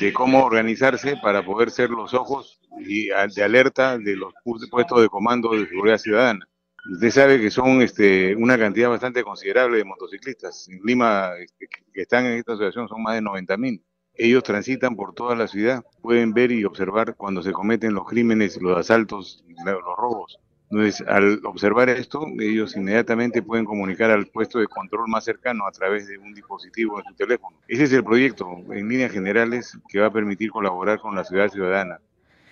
de 0.00 0.12
cómo 0.12 0.44
organizarse 0.44 1.16
para 1.22 1.44
poder 1.44 1.70
ser 1.70 1.90
los 1.90 2.12
ojos 2.12 2.58
de 2.76 3.44
alerta 3.44 3.98
de 3.98 4.16
los 4.16 4.34
puestos 4.68 5.00
de 5.00 5.08
comando 5.08 5.52
de 5.52 5.68
seguridad 5.68 5.98
ciudadana. 5.98 6.48
Usted 6.90 7.10
sabe 7.10 7.40
que 7.40 7.50
son 7.50 7.80
este, 7.80 8.34
una 8.34 8.58
cantidad 8.58 8.88
bastante 8.88 9.22
considerable 9.22 9.78
de 9.78 9.84
motociclistas. 9.84 10.68
En 10.68 10.80
Lima, 10.84 11.30
este, 11.38 11.68
que 11.68 12.02
están 12.02 12.26
en 12.26 12.32
esta 12.32 12.54
situación, 12.54 12.88
son 12.88 13.02
más 13.02 13.14
de 13.14 13.22
90 13.22 13.56
mil. 13.56 13.84
Ellos 14.14 14.42
transitan 14.42 14.96
por 14.96 15.14
toda 15.14 15.36
la 15.36 15.46
ciudad, 15.46 15.84
pueden 16.02 16.34
ver 16.34 16.50
y 16.50 16.64
observar 16.64 17.14
cuando 17.14 17.42
se 17.42 17.52
cometen 17.52 17.94
los 17.94 18.06
crímenes, 18.06 18.60
los 18.60 18.76
asaltos, 18.76 19.44
los 19.64 19.96
robos. 19.96 20.38
Entonces, 20.70 21.06
al 21.06 21.40
observar 21.44 21.88
esto, 21.88 22.26
ellos 22.40 22.76
inmediatamente 22.76 23.42
pueden 23.42 23.64
comunicar 23.64 24.10
al 24.10 24.26
puesto 24.26 24.58
de 24.58 24.66
control 24.66 25.06
más 25.06 25.24
cercano 25.24 25.66
a 25.66 25.70
través 25.70 26.08
de 26.08 26.18
un 26.18 26.34
dispositivo 26.34 26.98
en 26.98 27.04
su 27.04 27.14
teléfono. 27.14 27.58
Ese 27.68 27.84
es 27.84 27.92
el 27.92 28.02
proyecto, 28.02 28.58
en 28.70 28.88
líneas 28.88 29.12
generales, 29.12 29.78
que 29.88 30.00
va 30.00 30.06
a 30.06 30.12
permitir 30.12 30.50
colaborar 30.50 30.98
con 30.98 31.14
la 31.14 31.24
ciudad 31.24 31.48
ciudadana 31.48 32.00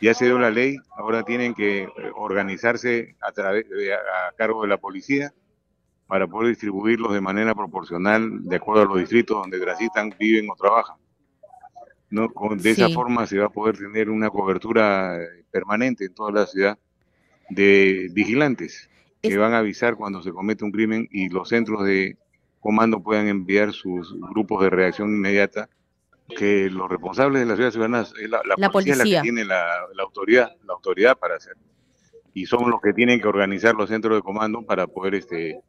ya 0.01 0.15
se 0.15 0.25
dio 0.25 0.39
la 0.39 0.51
ley, 0.51 0.79
ahora 0.97 1.23
tienen 1.23 1.55
que 1.55 1.83
eh, 1.83 1.91
organizarse 2.15 3.17
a, 3.21 3.33
través, 3.33 3.67
a 3.67 4.33
cargo 4.37 4.63
de 4.63 4.69
la 4.69 4.79
policía 4.79 5.33
para 6.07 6.27
poder 6.27 6.49
distribuirlos 6.49 7.13
de 7.13 7.21
manera 7.21 7.55
proporcional 7.55 8.43
de 8.43 8.57
acuerdo 8.57 8.83
a 8.83 8.87
los 8.87 8.99
distritos 8.99 9.37
donde 9.37 9.61
transitan, 9.61 10.15
viven 10.19 10.49
o 10.51 10.57
trabajan. 10.57 10.97
¿no? 12.11 12.29
De 12.57 12.71
esa 12.71 12.89
forma 12.89 13.27
se 13.27 13.39
va 13.39 13.47
a 13.47 13.51
poder 13.51 13.79
tener 13.79 14.11
una 14.11 14.31
cobertura 14.31 15.17
eh, 15.23 15.45
permanente 15.51 16.07
en 16.07 16.15
toda 16.15 16.33
la 16.33 16.47
ciudad 16.47 16.79
de 17.49 18.09
vigilantes 18.13 18.91
que 19.23 19.37
van 19.37 19.55
a 19.55 19.59
avisar 19.59 19.97
cuando 19.97 20.23
se 20.23 20.33
comete 20.33 20.65
un 20.65 20.73
crimen 20.73 21.07
y 21.11 21.29
los 21.29 21.49
centros 21.51 21.85
de 21.85 22.17
comando 22.59 23.03
puedan 23.03 23.29
enviar 23.29 23.73
sus 23.73 24.15
grupos 24.33 24.63
de 24.63 24.71
reacción 24.71 25.11
inmediata 25.11 25.69
que 26.31 26.70
los 26.70 26.89
responsables 26.89 27.41
de 27.41 27.47
la 27.47 27.57
ciudad 27.57 27.70
ciudadana 27.70 28.01
es 28.03 28.31
la, 28.31 28.70
policía, 28.70 28.97
la 28.97 29.05
que 29.05 29.20
tiene 29.20 29.45
la, 29.45 29.87
autoridad, 29.99 30.53
la 30.64 30.74
autoridad 30.74 31.18
para 31.18 31.37
hacer. 31.37 31.55
Y 32.33 32.47
son 32.47 32.70
los 32.70 32.81
que 32.81 32.93
tienen 32.93 33.20
que 33.20 33.28
organizar 33.28 33.74
los 33.74 33.89
centros 33.89 34.16
de 34.16 34.22
comando 34.22 34.62
para 34.62 34.87
poder 34.87 35.14
este, 35.14 35.61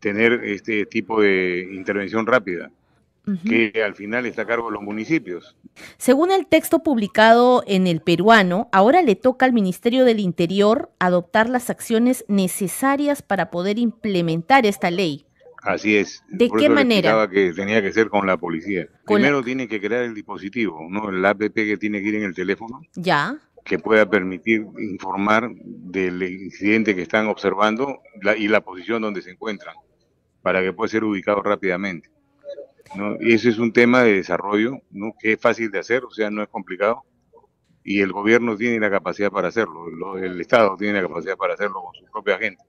tener 0.00 0.44
este 0.44 0.86
tipo 0.86 1.20
de 1.20 1.68
intervención 1.72 2.26
rápida, 2.26 2.70
que 3.46 3.82
al 3.84 3.94
final 3.94 4.24
está 4.24 4.42
a 4.42 4.46
cargo 4.46 4.68
de 4.68 4.72
los 4.72 4.82
municipios. 4.82 5.54
Según 5.98 6.30
el 6.30 6.46
texto 6.46 6.82
publicado 6.82 7.62
en 7.66 7.86
el 7.86 8.00
peruano, 8.00 8.70
ahora 8.72 9.02
le 9.02 9.16
toca 9.16 9.44
al 9.44 9.52
Ministerio 9.52 10.06
del 10.06 10.18
Interior 10.18 10.90
adoptar 10.98 11.50
las 11.50 11.68
acciones 11.68 12.24
necesarias 12.28 13.20
para 13.20 13.50
poder 13.50 13.78
implementar 13.78 14.64
esta 14.64 14.90
ley. 14.90 15.27
Así 15.62 15.96
es. 15.96 16.22
¿De 16.28 16.48
qué 16.48 16.68
manera? 16.74 17.28
que 17.28 17.52
tenía 17.52 17.82
que 17.82 17.92
ser 17.92 18.08
con 18.08 18.26
la 18.26 18.36
policía. 18.36 18.88
Primero 19.06 19.42
tiene 19.42 19.66
que 19.68 19.80
crear 19.80 20.04
el 20.04 20.14
dispositivo, 20.14 20.86
¿no? 20.88 21.10
El 21.10 21.24
app 21.24 21.40
que 21.54 21.76
tiene 21.76 22.00
que 22.02 22.08
ir 22.08 22.14
en 22.16 22.22
el 22.24 22.34
teléfono. 22.34 22.80
Ya. 22.94 23.36
Que 23.64 23.78
pueda 23.78 24.08
permitir 24.08 24.64
informar 24.78 25.50
del 25.54 26.22
incidente 26.22 26.94
que 26.94 27.02
están 27.02 27.26
observando 27.26 27.98
y 28.38 28.48
la 28.48 28.60
posición 28.62 29.02
donde 29.02 29.20
se 29.20 29.30
encuentran, 29.32 29.74
para 30.42 30.62
que 30.62 30.72
pueda 30.72 30.88
ser 30.88 31.04
ubicado 31.04 31.42
rápidamente. 31.42 32.08
¿no? 32.94 33.16
Y 33.20 33.34
ese 33.34 33.50
es 33.50 33.58
un 33.58 33.72
tema 33.72 34.02
de 34.02 34.14
desarrollo, 34.14 34.78
¿no? 34.90 35.12
Que 35.20 35.32
es 35.32 35.40
fácil 35.40 35.70
de 35.70 35.80
hacer, 35.80 36.04
o 36.04 36.10
sea, 36.10 36.30
no 36.30 36.42
es 36.42 36.48
complicado. 36.48 37.02
Y 37.84 38.00
el 38.00 38.12
gobierno 38.12 38.56
tiene 38.56 38.80
la 38.80 38.90
capacidad 38.90 39.30
para 39.30 39.48
hacerlo, 39.48 39.90
lo- 39.90 40.16
el 40.18 40.40
Estado 40.40 40.74
tiene 40.78 41.02
la 41.02 41.08
capacidad 41.08 41.36
para 41.36 41.54
hacerlo 41.54 41.82
con 41.82 41.94
su 41.94 42.04
propia 42.10 42.38
gente. 42.38 42.62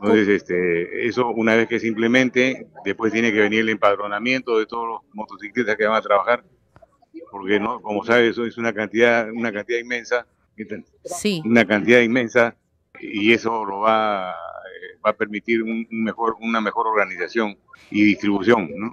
Entonces, 0.00 0.28
este, 0.28 1.06
eso 1.06 1.28
una 1.28 1.54
vez 1.54 1.68
que 1.68 1.80
se 1.80 1.86
implemente, 1.86 2.66
después 2.84 3.12
tiene 3.12 3.32
que 3.32 3.40
venir 3.40 3.60
el 3.60 3.68
empadronamiento 3.70 4.58
de 4.58 4.66
todos 4.66 4.86
los 4.88 5.00
motociclistas 5.14 5.76
que 5.76 5.86
van 5.86 5.96
a 5.96 6.02
trabajar, 6.02 6.44
porque 7.30 7.58
no, 7.58 7.80
como 7.80 8.04
sabes, 8.04 8.30
eso 8.32 8.44
es 8.44 8.58
una 8.58 8.72
cantidad, 8.72 9.30
una 9.30 9.52
cantidad 9.52 9.78
inmensa, 9.78 10.26
Sí. 11.04 11.42
una 11.44 11.64
cantidad 11.64 12.00
inmensa, 12.00 12.56
y 13.00 13.32
eso 13.32 13.64
lo 13.64 13.80
va, 13.80 14.30
eh, 14.30 14.98
va 15.04 15.10
a 15.10 15.16
permitir 15.16 15.62
un, 15.62 15.86
un 15.90 16.04
mejor, 16.04 16.36
una 16.40 16.60
mejor 16.60 16.86
organización 16.86 17.56
y 17.90 18.04
distribución, 18.04 18.70
¿no? 18.76 18.92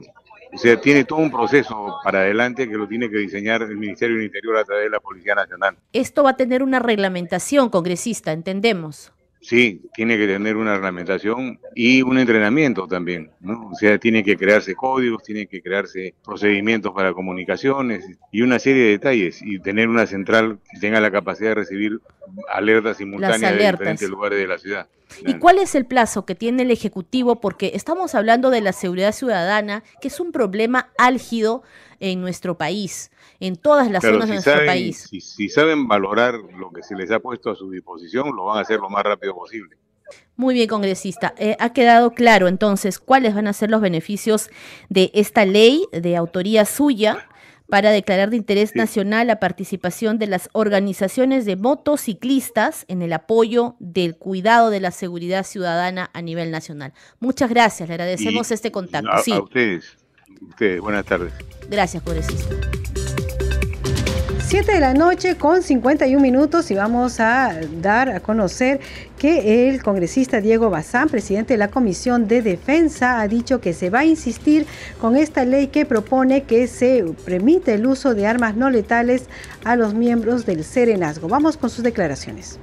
O 0.53 0.57
sea, 0.57 0.79
tiene 0.81 1.05
todo 1.05 1.19
un 1.19 1.31
proceso 1.31 1.97
para 2.03 2.19
adelante 2.19 2.67
que 2.67 2.75
lo 2.75 2.85
tiene 2.87 3.09
que 3.09 3.17
diseñar 3.17 3.61
el 3.61 3.77
Ministerio 3.77 4.17
del 4.17 4.25
Interior 4.25 4.57
a 4.57 4.65
través 4.65 4.83
de 4.85 4.89
la 4.89 4.99
Policía 4.99 5.33
Nacional. 5.33 5.77
Esto 5.93 6.23
va 6.23 6.31
a 6.31 6.35
tener 6.35 6.61
una 6.61 6.79
reglamentación, 6.79 7.69
congresista, 7.69 8.33
entendemos. 8.33 9.13
Sí, 9.41 9.81
tiene 9.95 10.17
que 10.17 10.27
tener 10.27 10.55
una 10.55 10.75
reglamentación 10.75 11.59
y 11.73 12.03
un 12.03 12.19
entrenamiento 12.19 12.85
también, 12.87 13.31
¿no? 13.39 13.69
O 13.71 13.75
sea, 13.75 13.97
tiene 13.97 14.23
que 14.23 14.37
crearse 14.37 14.75
códigos, 14.75 15.23
tiene 15.23 15.47
que 15.47 15.63
crearse 15.63 16.13
procedimientos 16.23 16.93
para 16.93 17.11
comunicaciones 17.13 18.05
y 18.31 18.43
una 18.43 18.59
serie 18.59 18.83
de 18.83 18.89
detalles 18.91 19.41
y 19.41 19.59
tener 19.59 19.89
una 19.89 20.05
central 20.05 20.59
que 20.71 20.79
tenga 20.79 21.01
la 21.01 21.09
capacidad 21.09 21.49
de 21.49 21.55
recibir 21.55 21.99
alertas 22.49 22.97
simultáneas 22.97 23.41
de 23.41 23.47
alertas. 23.47 23.79
diferentes 23.79 24.09
lugares 24.09 24.37
de 24.37 24.47
la 24.47 24.59
ciudad. 24.59 24.87
¿Y 25.25 25.35
cuál 25.39 25.59
es 25.59 25.75
el 25.75 25.85
plazo 25.85 26.25
que 26.25 26.35
tiene 26.35 26.63
el 26.63 26.71
Ejecutivo? 26.71 27.39
Porque 27.41 27.71
estamos 27.75 28.15
hablando 28.15 28.49
de 28.49 28.61
la 28.61 28.73
seguridad 28.73 29.11
ciudadana, 29.13 29.83
que 30.01 30.07
es 30.07 30.19
un 30.19 30.31
problema 30.31 30.91
álgido 30.97 31.63
en 31.99 32.21
nuestro 32.21 32.57
país, 32.57 33.11
en 33.39 33.55
todas 33.55 33.91
las 33.91 34.01
Claro, 34.01 34.15
zonas 34.15 34.29
de 34.29 34.33
nuestro 34.35 34.53
saben, 34.53 34.67
país. 34.67 35.07
si, 35.09 35.21
si 35.21 35.49
saben 35.49 35.87
valorar 35.87 36.35
lo 36.35 36.71
que 36.71 36.83
se 36.83 36.95
les 36.95 37.11
ha 37.11 37.19
puesto 37.19 37.51
a 37.51 37.55
su 37.55 37.69
disposición, 37.69 38.35
lo 38.35 38.45
van 38.45 38.57
a 38.57 38.61
hacer 38.61 38.79
lo 38.79 38.89
más 38.89 39.03
rápido 39.03 39.35
posible. 39.35 39.77
Muy 40.35 40.55
bien, 40.55 40.67
congresista. 40.67 41.33
Eh, 41.37 41.55
ha 41.59 41.71
quedado 41.71 42.11
claro 42.11 42.47
entonces 42.47 42.99
cuáles 42.99 43.33
van 43.35 43.47
a 43.47 43.53
ser 43.53 43.69
los 43.69 43.79
beneficios 43.81 44.49
de 44.89 45.11
esta 45.13 45.45
ley 45.45 45.85
de 45.91 46.17
autoría 46.17 46.65
suya 46.65 47.29
para 47.71 47.91
declarar 47.91 48.29
de 48.29 48.35
interés 48.35 48.75
nacional 48.75 49.27
la 49.27 49.39
participación 49.39 50.19
de 50.19 50.27
las 50.27 50.49
organizaciones 50.51 51.45
de 51.45 51.55
motociclistas 51.55 52.83
en 52.89 53.01
el 53.01 53.13
apoyo 53.13 53.77
del 53.79 54.17
cuidado 54.17 54.69
de 54.69 54.81
la 54.81 54.91
seguridad 54.91 55.45
ciudadana 55.45 56.09
a 56.13 56.21
nivel 56.21 56.51
nacional. 56.51 56.91
Muchas 57.21 57.49
gracias, 57.49 57.87
le 57.87 57.95
agradecemos 57.95 58.51
Y 58.51 58.53
este 58.55 58.73
contacto. 58.73 59.09
A, 59.09 59.23
sí, 59.23 59.31
a 59.31 59.41
ustedes, 59.41 59.95
ustedes, 60.49 60.81
buenas 60.81 61.05
tardes. 61.05 61.31
gracias, 61.69 62.03
congresista. 62.03 62.53
7 64.51 64.69
de 64.69 64.81
la 64.81 64.93
noche 64.93 65.37
con 65.37 65.63
51 65.63 66.21
minutos 66.21 66.71
y 66.71 66.75
vamos 66.75 67.21
a 67.21 67.57
dar 67.79 68.09
a 68.09 68.19
conocer 68.19 68.81
que 69.17 69.69
el 69.69 69.81
congresista 69.81 70.41
Diego 70.41 70.69
Bazán, 70.69 71.07
presidente 71.07 71.53
de 71.53 71.57
la 71.57 71.69
Comisión 71.69 72.27
de 72.27 72.41
Defensa, 72.41 73.21
ha 73.21 73.29
dicho 73.29 73.61
que 73.61 73.71
se 73.71 73.89
va 73.89 73.99
a 73.99 74.05
insistir 74.05 74.65
con 74.99 75.15
esta 75.15 75.45
ley 75.45 75.67
que 75.67 75.85
propone 75.85 76.43
que 76.43 76.67
se 76.67 77.01
permite 77.23 77.75
el 77.75 77.87
uso 77.87 78.13
de 78.13 78.27
armas 78.27 78.57
no 78.57 78.69
letales 78.69 79.29
a 79.63 79.77
los 79.77 79.93
miembros 79.93 80.45
del 80.45 80.65
Serenazgo. 80.65 81.29
Vamos 81.29 81.55
con 81.55 81.69
sus 81.69 81.85
declaraciones. 81.85 82.59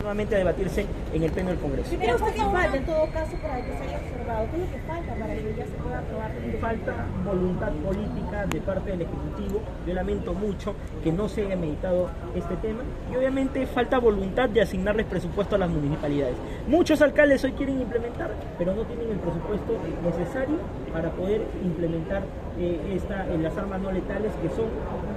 nuevamente 0.00 0.34
a 0.34 0.38
debatirse 0.38 0.86
en 1.14 1.22
el 1.22 1.30
Pleno 1.30 1.50
del 1.50 1.60
Congreso. 1.60 1.88
Pero 2.00 2.16
¿qué 2.16 2.32
falta 2.32 2.76
en 2.76 2.84
todo 2.84 3.08
caso 3.12 3.36
para 3.40 3.64
que 3.64 3.70
se 3.70 3.84
haya 3.84 3.98
observado? 3.98 4.48
¿Qué 4.50 4.56
es 4.56 4.62
lo 4.62 4.72
que 4.72 4.78
falta 4.88 5.14
para 5.14 5.34
que 5.34 5.54
ya 5.56 5.66
se 5.66 5.70
pueda 5.70 5.98
aprobar? 6.00 6.32
Falta 6.60 6.94
voluntad 7.24 7.70
política 7.84 8.46
de 8.46 8.60
parte 8.60 8.90
del 8.90 9.02
Ejecutivo. 9.02 9.60
Yo 9.86 9.94
lamento 9.94 10.32
mucho 10.32 10.74
que 11.02 11.12
no 11.12 11.28
se 11.28 11.44
haya 11.44 11.56
meditado 11.56 12.08
este 12.34 12.56
tema. 12.56 12.80
Y 13.12 13.16
obviamente 13.16 13.66
falta 13.66 13.98
voluntad 13.98 14.48
de 14.48 14.62
asignarles 14.62 15.06
presupuesto 15.06 15.56
a 15.56 15.58
las 15.58 15.70
municipalidades. 15.70 16.36
Muchos 16.66 17.02
alcaldes 17.02 17.44
hoy 17.44 17.52
quieren 17.52 17.80
implementar, 17.80 18.30
pero 18.58 18.74
no 18.74 18.82
tienen 18.84 19.10
el 19.10 19.18
presupuesto 19.18 19.78
necesario 20.02 20.56
para 20.92 21.10
poder 21.10 21.42
implementar 21.62 22.22
eh, 22.58 22.94
esta, 22.94 23.26
eh, 23.26 23.38
las 23.38 23.56
armas 23.56 23.80
no 23.80 23.92
letales 23.92 24.32
que 24.42 24.48
son, 24.50 24.66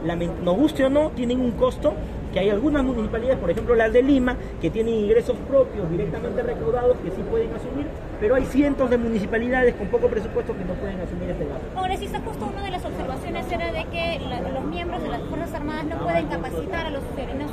lament- 0.06 0.38
nos 0.44 0.56
guste 0.58 0.86
o 0.86 0.90
no, 0.90 1.10
tienen 1.12 1.40
un 1.40 1.52
costo 1.52 1.94
que 2.34 2.40
hay 2.40 2.50
algunas 2.52 2.84
municipalidades, 2.84 3.40
por 3.40 3.50
ejemplo 3.50 3.74
las 3.76 3.92
de 3.92 4.04
Lima, 4.04 4.36
que 4.62 4.70
tienen 4.70 4.94
ingresos 4.94 5.36
propios 5.48 5.90
directamente 5.90 6.44
recaudados 6.44 6.98
que 6.98 7.10
sí 7.12 7.22
pueden 7.30 7.50
asumir, 7.56 7.88
pero 8.20 8.36
hay 8.36 8.46
cientos 8.46 8.90
de 8.90 8.98
municipalidades 9.00 9.74
con 9.76 9.88
poco 9.88 10.08
presupuesto 10.10 10.56
que 10.56 10.64
no 10.66 10.74
pueden 10.74 11.00
asumir 11.02 11.30
este 11.32 11.46
gasto. 11.46 11.66
Congresista, 11.74 12.20
justo 12.24 12.46
una 12.46 12.62
de 12.64 12.70
las 12.72 12.86
observaciones 12.86 13.52
era 13.52 13.72
de 13.72 13.86
que 13.86 14.20
la- 14.30 14.42
los 14.52 14.64
miembros 14.66 15.02
de 15.02 15.10
las 15.10 15.22
Fuerzas 15.24 15.54
Armadas 15.56 15.86
no 15.86 15.98
pueden 15.98 16.28
capacitar 16.28 16.86
a 16.86 16.90
los 16.92 17.04
serenos 17.16 17.50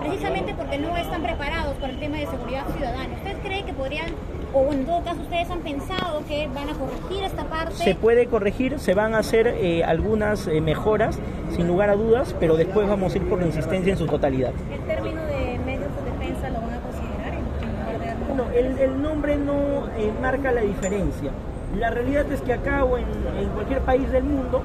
precisamente 0.00 0.54
porque 0.54 0.78
no 0.78 0.96
están 0.96 1.22
preparados 1.22 1.74
para 1.76 1.92
el 1.92 1.98
tema 1.98 2.18
de 2.18 2.26
seguridad 2.26 2.66
ciudadana. 2.76 3.14
¿Usted 3.14 3.36
cree 3.42 3.64
que 3.64 3.72
podrían, 3.72 4.06
o 4.52 4.72
en 4.72 4.84
todo 4.84 5.02
caso 5.02 5.20
ustedes 5.22 5.50
han 5.50 5.60
pensado 5.60 6.22
que 6.26 6.48
van 6.48 6.68
a 6.68 6.74
corregir 6.74 7.24
esta 7.24 7.44
parte? 7.44 7.74
Se 7.74 7.94
puede 7.94 8.26
corregir, 8.26 8.78
se 8.78 8.94
van 8.94 9.14
a 9.14 9.18
hacer 9.18 9.46
eh, 9.46 9.84
algunas 9.84 10.46
eh, 10.46 10.60
mejoras, 10.60 11.18
sin 11.54 11.66
lugar 11.66 11.90
a 11.90 11.96
dudas, 11.96 12.34
pero 12.38 12.56
después 12.56 12.88
vamos 12.88 13.14
a 13.14 13.18
ir 13.18 13.28
por 13.28 13.40
la 13.40 13.46
insistencia 13.46 13.92
en 13.92 13.98
su 13.98 14.06
totalidad. 14.06 14.52
¿El 14.72 14.80
término 14.80 15.22
de 15.24 15.58
medios 15.64 15.88
de 15.96 16.10
defensa 16.10 16.50
lo 16.50 16.60
van 16.60 16.74
a 16.74 16.80
considerar 16.80 17.34
en 17.34 17.40
lugar? 17.40 18.16
Bueno, 18.28 18.44
el, 18.54 18.78
el 18.78 19.02
nombre 19.02 19.36
no 19.36 19.88
eh, 19.96 20.12
marca 20.20 20.52
la 20.52 20.60
diferencia. 20.60 21.30
La 21.78 21.90
realidad 21.90 22.30
es 22.32 22.40
que 22.40 22.54
acá 22.54 22.84
o 22.84 22.96
en, 22.96 23.04
en 23.38 23.48
cualquier 23.50 23.80
país 23.80 24.10
del 24.10 24.24
mundo, 24.24 24.62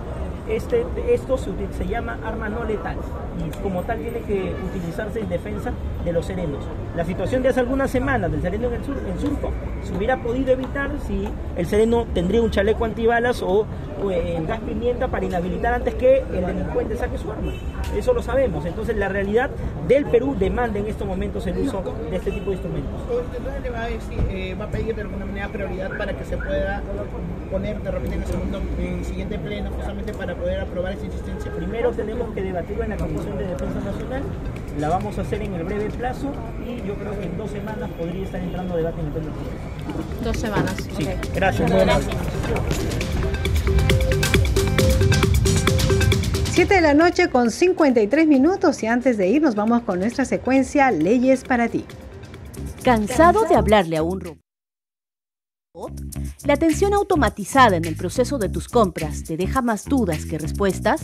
este, 0.48 0.86
esto 1.10 1.38
se, 1.38 1.52
se 1.78 1.88
llama 1.88 2.20
arma 2.24 2.50
no 2.50 2.64
letal 2.64 2.98
y 3.40 3.50
como 3.62 3.84
tal 3.84 4.00
tiene 4.00 4.20
que 4.22 4.54
utilizarse 4.66 5.20
en 5.20 5.30
defensa 5.30 5.72
de 6.04 6.14
los 6.14 6.26
serenos. 6.26 6.66
La 6.96 7.06
situación 7.06 7.42
de 7.42 7.50
hace 7.50 7.60
algunas 7.60 7.90
semanas 7.90 8.32
del 8.32 8.42
sereno 8.42 8.68
en 8.68 8.76
el 8.76 8.84
sur, 8.84 8.98
en 9.08 9.20
Surco, 9.20 9.52
se 9.82 9.94
hubiera 9.96 10.22
podido 10.22 10.52
evitar 10.52 10.92
si 11.08 11.28
el 11.56 11.66
sereno 11.66 12.06
tendría 12.14 12.42
un 12.42 12.52
chaleco 12.52 12.86
antibalas 12.86 13.42
o, 13.42 13.66
o, 14.04 14.12
eh, 14.12 14.42
gas 14.48 14.60
pimienta 14.62 15.08
para 15.08 15.26
inhabilitar 15.26 15.74
antes 15.74 15.96
que 15.96 16.20
el 16.20 16.46
delincuente 16.46 16.96
saque 16.98 17.18
su 17.18 17.32
arma. 17.32 17.54
Eso 17.96 18.14
lo 18.14 18.22
sabemos. 18.22 18.66
Entonces 18.66 18.96
la 18.98 19.10
realidad 19.10 19.50
del 19.88 20.06
Perú 20.06 20.36
demanda 20.38 20.80
en 20.80 20.88
estos 20.88 21.08
momentos 21.08 21.48
el 21.48 21.58
uso 21.60 21.84
de 22.10 22.16
este 22.16 22.32
tipo 22.32 22.52
de 22.52 22.54
instrumentos. 22.54 23.02
Entonces 23.38 23.64
le 23.64 23.70
va 23.70 23.82
a, 23.82 23.90
eh, 23.90 24.56
pedir 24.72 24.96
de 24.96 25.02
alguna 25.02 25.26
manera 25.26 25.48
prioridad 25.50 25.98
para 25.98 26.14
que 26.14 26.26
se 26.26 26.38
pueda 26.38 26.82
poner 27.54 27.80
de 27.84 27.92
repente 27.92 28.16
en 28.16 28.22
el 28.24 28.28
segundo, 28.28 28.62
en 28.80 28.98
el 28.98 29.06
siguiente 29.06 29.38
pleno, 29.38 29.70
justamente 29.70 30.12
para 30.12 30.34
poder 30.34 30.62
aprobar 30.62 30.94
esa 30.94 31.06
insistencia. 31.06 31.52
Primero 31.52 31.92
tenemos 31.92 32.34
que 32.34 32.42
debatirlo 32.42 32.84
en 32.84 32.90
la 32.90 32.98
Comisión 32.98 33.38
de 33.38 33.46
Defensa 33.46 33.80
Nacional, 33.80 34.24
la 34.80 34.90
vamos 34.90 35.20
a 35.20 35.22
hacer 35.22 35.44
en 35.44 35.54
el 35.54 35.64
breve 35.64 35.92
plazo 35.92 36.32
y 36.66 36.88
yo 36.88 36.96
creo 36.96 37.12
que 37.20 37.26
en 37.26 37.38
dos 37.38 37.52
semanas 37.52 37.92
podría 37.92 38.24
estar 38.24 38.42
entrando 38.42 38.74
a 38.74 38.78
debate 38.78 39.00
en 39.02 39.06
el 39.06 39.12
Pleno. 39.12 39.32
Dos 40.24 40.38
semanas. 40.38 40.76
Sí, 40.98 41.04
ok. 41.04 41.36
gracias. 41.36 41.72
muy 41.72 41.82
amable. 41.82 42.08
7 46.54 46.74
de 46.74 46.82
la 46.82 46.96
noche 46.96 47.30
con 47.30 47.52
53 47.52 48.28
minutos 48.28 48.82
y 48.82 48.88
antes 48.88 49.18
de 49.18 49.28
irnos 49.28 49.54
vamos 49.54 49.84
con 49.84 50.00
nuestra 50.00 50.26
secuencia 50.26 50.90
Leyes 50.90 51.44
para 51.44 51.68
ti. 51.68 51.86
¿Cansado 52.84 53.46
de 53.46 53.56
hablarle 53.56 53.98
a 53.98 54.04
un 54.04 54.22
robot? 54.22 54.43
¿La 56.46 56.54
atención 56.54 56.94
automatizada 56.94 57.78
en 57.78 57.86
el 57.86 57.96
proceso 57.96 58.38
de 58.38 58.48
tus 58.48 58.68
compras 58.68 59.24
te 59.24 59.38
deja 59.38 59.64
más 59.64 59.86
dudas 59.86 60.24
que 60.26 60.38
respuestas? 60.38 61.02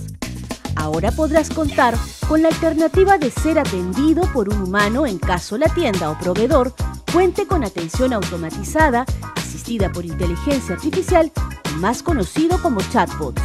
Ahora 0.75 1.11
podrás 1.11 1.49
contar 1.49 1.95
con 2.27 2.43
la 2.43 2.49
alternativa 2.49 3.17
de 3.17 3.31
ser 3.31 3.57
atendido 3.57 4.31
por 4.31 4.47
un 4.47 4.61
humano 4.61 5.07
en 5.07 5.17
caso 5.17 5.57
la 5.57 5.73
tienda 5.73 6.11
o 6.11 6.19
proveedor 6.19 6.75
cuente 7.11 7.47
con 7.47 7.63
atención 7.63 8.13
automatizada 8.13 9.05
asistida 9.35 9.91
por 9.91 10.05
inteligencia 10.05 10.75
artificial, 10.75 11.31
más 11.77 12.03
conocido 12.03 12.61
como 12.61 12.79
chatbots. 12.91 13.41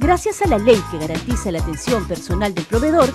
Gracias 0.00 0.42
a 0.42 0.48
la 0.48 0.58
ley 0.58 0.82
que 0.90 0.98
garantiza 0.98 1.52
la 1.52 1.60
atención 1.60 2.08
personal 2.08 2.52
del 2.52 2.64
proveedor, 2.64 3.08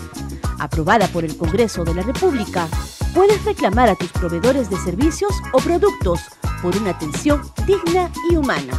aprobada 0.58 1.10
por 1.10 1.26
el 1.26 1.36
Congreso 1.36 1.84
de 1.84 1.96
la 1.96 2.02
República, 2.02 2.70
puedes 3.14 3.44
reclamar 3.46 3.90
a 3.90 3.96
tus 3.96 4.12
proveedores 4.12 4.70
de 4.70 4.78
servicios 4.78 5.32
o 5.54 5.60
productos 5.60 6.22
por 6.62 6.76
una 6.78 6.92
atención 6.92 7.42
digna 7.66 8.12
y 8.30 8.36
humana. 8.36 8.74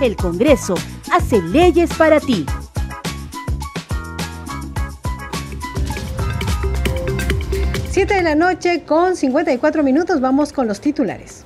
El 0.00 0.16
Congreso 0.16 0.74
hace 1.12 1.42
leyes 1.42 1.90
para 1.94 2.20
ti. 2.20 2.46
Siete 7.90 8.14
de 8.14 8.22
la 8.22 8.34
noche 8.34 8.84
con 8.84 9.16
54 9.16 9.82
minutos 9.82 10.20
vamos 10.20 10.52
con 10.52 10.66
los 10.66 10.80
titulares. 10.80 11.44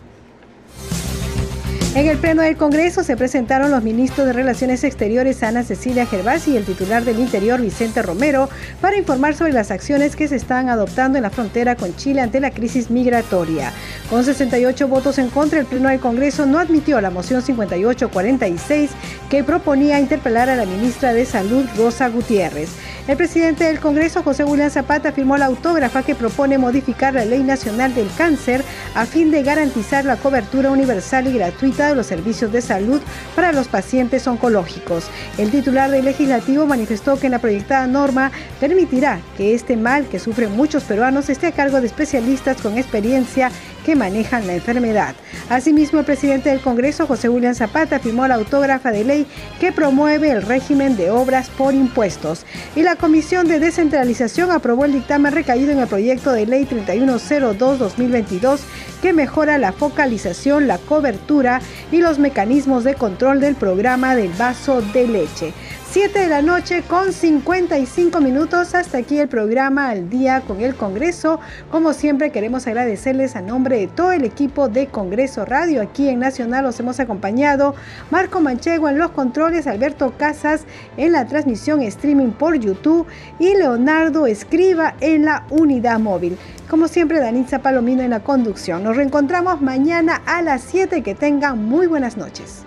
En 1.95 2.09
el 2.09 2.19
Pleno 2.19 2.43
del 2.43 2.57
Congreso 2.57 3.05
se 3.05 3.17
presentaron 3.17 3.71
los 3.71 3.85
ministros 3.85 4.27
de 4.27 4.33
Relaciones 4.33 4.83
Exteriores 4.83 5.45
Ana 5.45 5.63
Cecilia 5.63 6.07
Gervasi 6.07 6.51
y 6.51 6.57
el 6.57 6.65
titular 6.65 7.05
del 7.05 7.21
Interior 7.21 7.61
Vicente 7.61 8.03
Romero 8.03 8.49
para 8.81 8.97
informar 8.97 9.37
sobre 9.37 9.53
las 9.53 9.71
acciones 9.71 10.17
que 10.17 10.27
se 10.27 10.35
están 10.35 10.69
adoptando 10.69 11.19
en 11.19 11.23
la 11.23 11.31
frontera 11.31 11.77
con 11.77 11.95
Chile 11.95 12.21
ante 12.21 12.41
la 12.41 12.51
crisis 12.51 12.91
migratoria. 12.91 13.73
Con 14.11 14.25
68 14.25 14.89
votos 14.89 15.19
en 15.19 15.31
contra, 15.31 15.61
el 15.61 15.67
Pleno 15.67 15.89
del 15.89 16.01
Congreso 16.01 16.47
no 16.47 16.59
admitió 16.59 17.01
la 17.01 17.11
moción 17.11 17.43
5846 17.43 18.91
que 19.31 19.45
proponía 19.45 20.01
interpelar 20.01 20.51
a 20.51 20.57
la 20.57 20.67
ministra 20.67 21.13
de 21.13 21.25
Salud 21.25 21.65
Rosa 21.77 22.09
Gutiérrez. 22.09 22.71
El 23.07 23.19
presidente 23.19 23.65
del 23.65 23.81
Congreso, 23.81 24.23
José 24.23 24.45
William 24.45 24.71
Zapata, 24.71 25.13
firmó 25.13 25.37
la 25.37 25.45
autógrafa 25.45 26.03
que 26.03 26.15
propone 26.15 26.57
modificar 26.57 27.13
la 27.13 27.27
Ley 27.27 27.43
Nacional 27.43 27.95
del 27.95 28.09
Cáncer 28.17 28.65
a 28.95 29.05
fin 29.05 29.31
de 29.31 29.43
garantizar 29.43 30.07
la 30.07 30.17
cobertura 30.17 30.71
universal 30.71 31.27
y 31.27 31.35
gratuita 31.35 31.89
de 31.89 31.97
los 31.97 32.07
servicios 32.07 32.51
de 32.51 32.63
salud 32.63 33.03
para 33.37 33.53
los 33.53 33.69
pacientes 33.69 34.27
oncológicos. 34.27 35.11
El 35.37 35.51
titular 35.51 35.91
del 35.91 36.07
legislativo 36.07 36.65
manifestó 36.65 37.21
que 37.21 37.29
la 37.29 37.41
proyectada 37.41 37.87
norma 37.87 38.33
permitirá 38.59 39.21
que 39.37 39.55
este 39.55 39.77
mal 39.77 40.07
que 40.07 40.19
sufren 40.19 40.57
muchos 40.57 40.85
peruanos 40.85 41.29
esté 41.29 41.49
a 41.49 41.53
cargo 41.53 41.83
de 41.83 41.89
especialistas 41.89 42.57
con 42.63 42.79
experiencia 42.79 43.51
que 43.85 43.97
manejan 43.97 44.47
la 44.47 44.55
enfermedad. 44.55 45.15
Asimismo, 45.49 46.01
el 46.01 46.05
presidente 46.05 46.51
del 46.51 46.61
Congreso, 46.61 47.07
José 47.07 47.29
William 47.29 47.55
Zapata, 47.55 47.99
firmó 47.99 48.27
la 48.27 48.37
autógrafa 48.37 48.91
de 48.91 49.05
ley 49.05 49.27
que 49.61 49.73
promueve 49.73 50.31
el 50.31 50.43
régimen 50.43 50.97
de 50.97 51.11
obras 51.11 51.51
por 51.51 51.75
impuestos. 51.75 52.47
Y 52.75 52.83
la 52.83 52.97
Comisión 52.97 53.47
de 53.47 53.61
Descentralización 53.61 54.51
aprobó 54.51 54.85
el 54.85 54.93
dictamen 54.93 55.33
recaído 55.33 55.73
en 55.73 55.81
el 55.81 55.87
proyecto 55.87 56.33
de 56.33 56.47
ley 56.47 56.67
3102-2022 56.67 58.61
que 59.03 59.13
mejora 59.13 59.59
la 59.59 59.73
focalización, 59.73 60.67
la 60.67 60.79
cobertura 60.79 61.61
y 61.93 61.99
los 61.99 62.19
mecanismos 62.19 62.85
de 62.85 62.95
control 62.95 63.41
del 63.41 63.55
programa 63.55 64.17
del 64.17 64.33
vaso 64.33 64.81
de 64.81 65.07
leche. 65.07 65.53
7 65.95 66.19
de 66.19 66.29
la 66.29 66.43
noche 66.43 66.83
con 66.83 67.13
55 67.13 68.21
minutos. 68.21 68.75
Hasta 68.75 68.99
aquí 68.99 69.17
el 69.21 69.29
programa 69.29 69.91
Al 69.91 70.11
Día 70.11 70.41
con 70.41 70.61
el 70.61 70.75
Congreso. 70.75 71.39
Como 71.71 71.93
siempre 71.93 72.31
queremos 72.31 72.67
agradecerles 72.67 73.37
a 73.37 73.43
nombre 73.43 73.79
de 73.79 73.87
todo 73.87 74.11
el 74.11 74.25
equipo 74.25 74.69
de 74.69 74.89
Congreso 74.89 75.45
Radio. 75.45 75.81
Aquí 75.81 76.09
en 76.09 76.19
Nacional 76.19 76.65
los 76.65 76.81
hemos 76.81 76.99
acompañado 76.99 77.77
Marco 78.11 78.41
Manchego 78.41 78.89
en 78.89 78.99
los 78.99 79.13
controles, 79.13 79.69
Alberto 79.69 80.15
Casas 80.19 80.65
en 80.97 81.13
la 81.13 81.29
transmisión 81.29 81.81
streaming 81.81 82.33
por 82.33 82.59
YouTube 82.59 83.07
y 83.39 83.55
Leonardo 83.55 84.27
Escriba 84.27 84.97
en 85.01 85.27
la 85.27 85.47
unidad 85.51 86.01
móvil. 86.01 86.37
Como 86.69 86.89
siempre, 86.89 87.21
Danitza 87.21 87.61
Palomino 87.61 88.03
en 88.03 88.11
la 88.11 88.25
conducción. 88.25 88.83
Nos 88.83 88.97
reencontramos 88.97 89.61
mañana 89.61 90.23
a 90.27 90.43
las 90.43 90.63
7. 90.63 91.05
Que 91.05 91.15
tengan 91.15 91.65
muy 91.65 91.87
buenas 91.87 92.17
noches. 92.17 92.65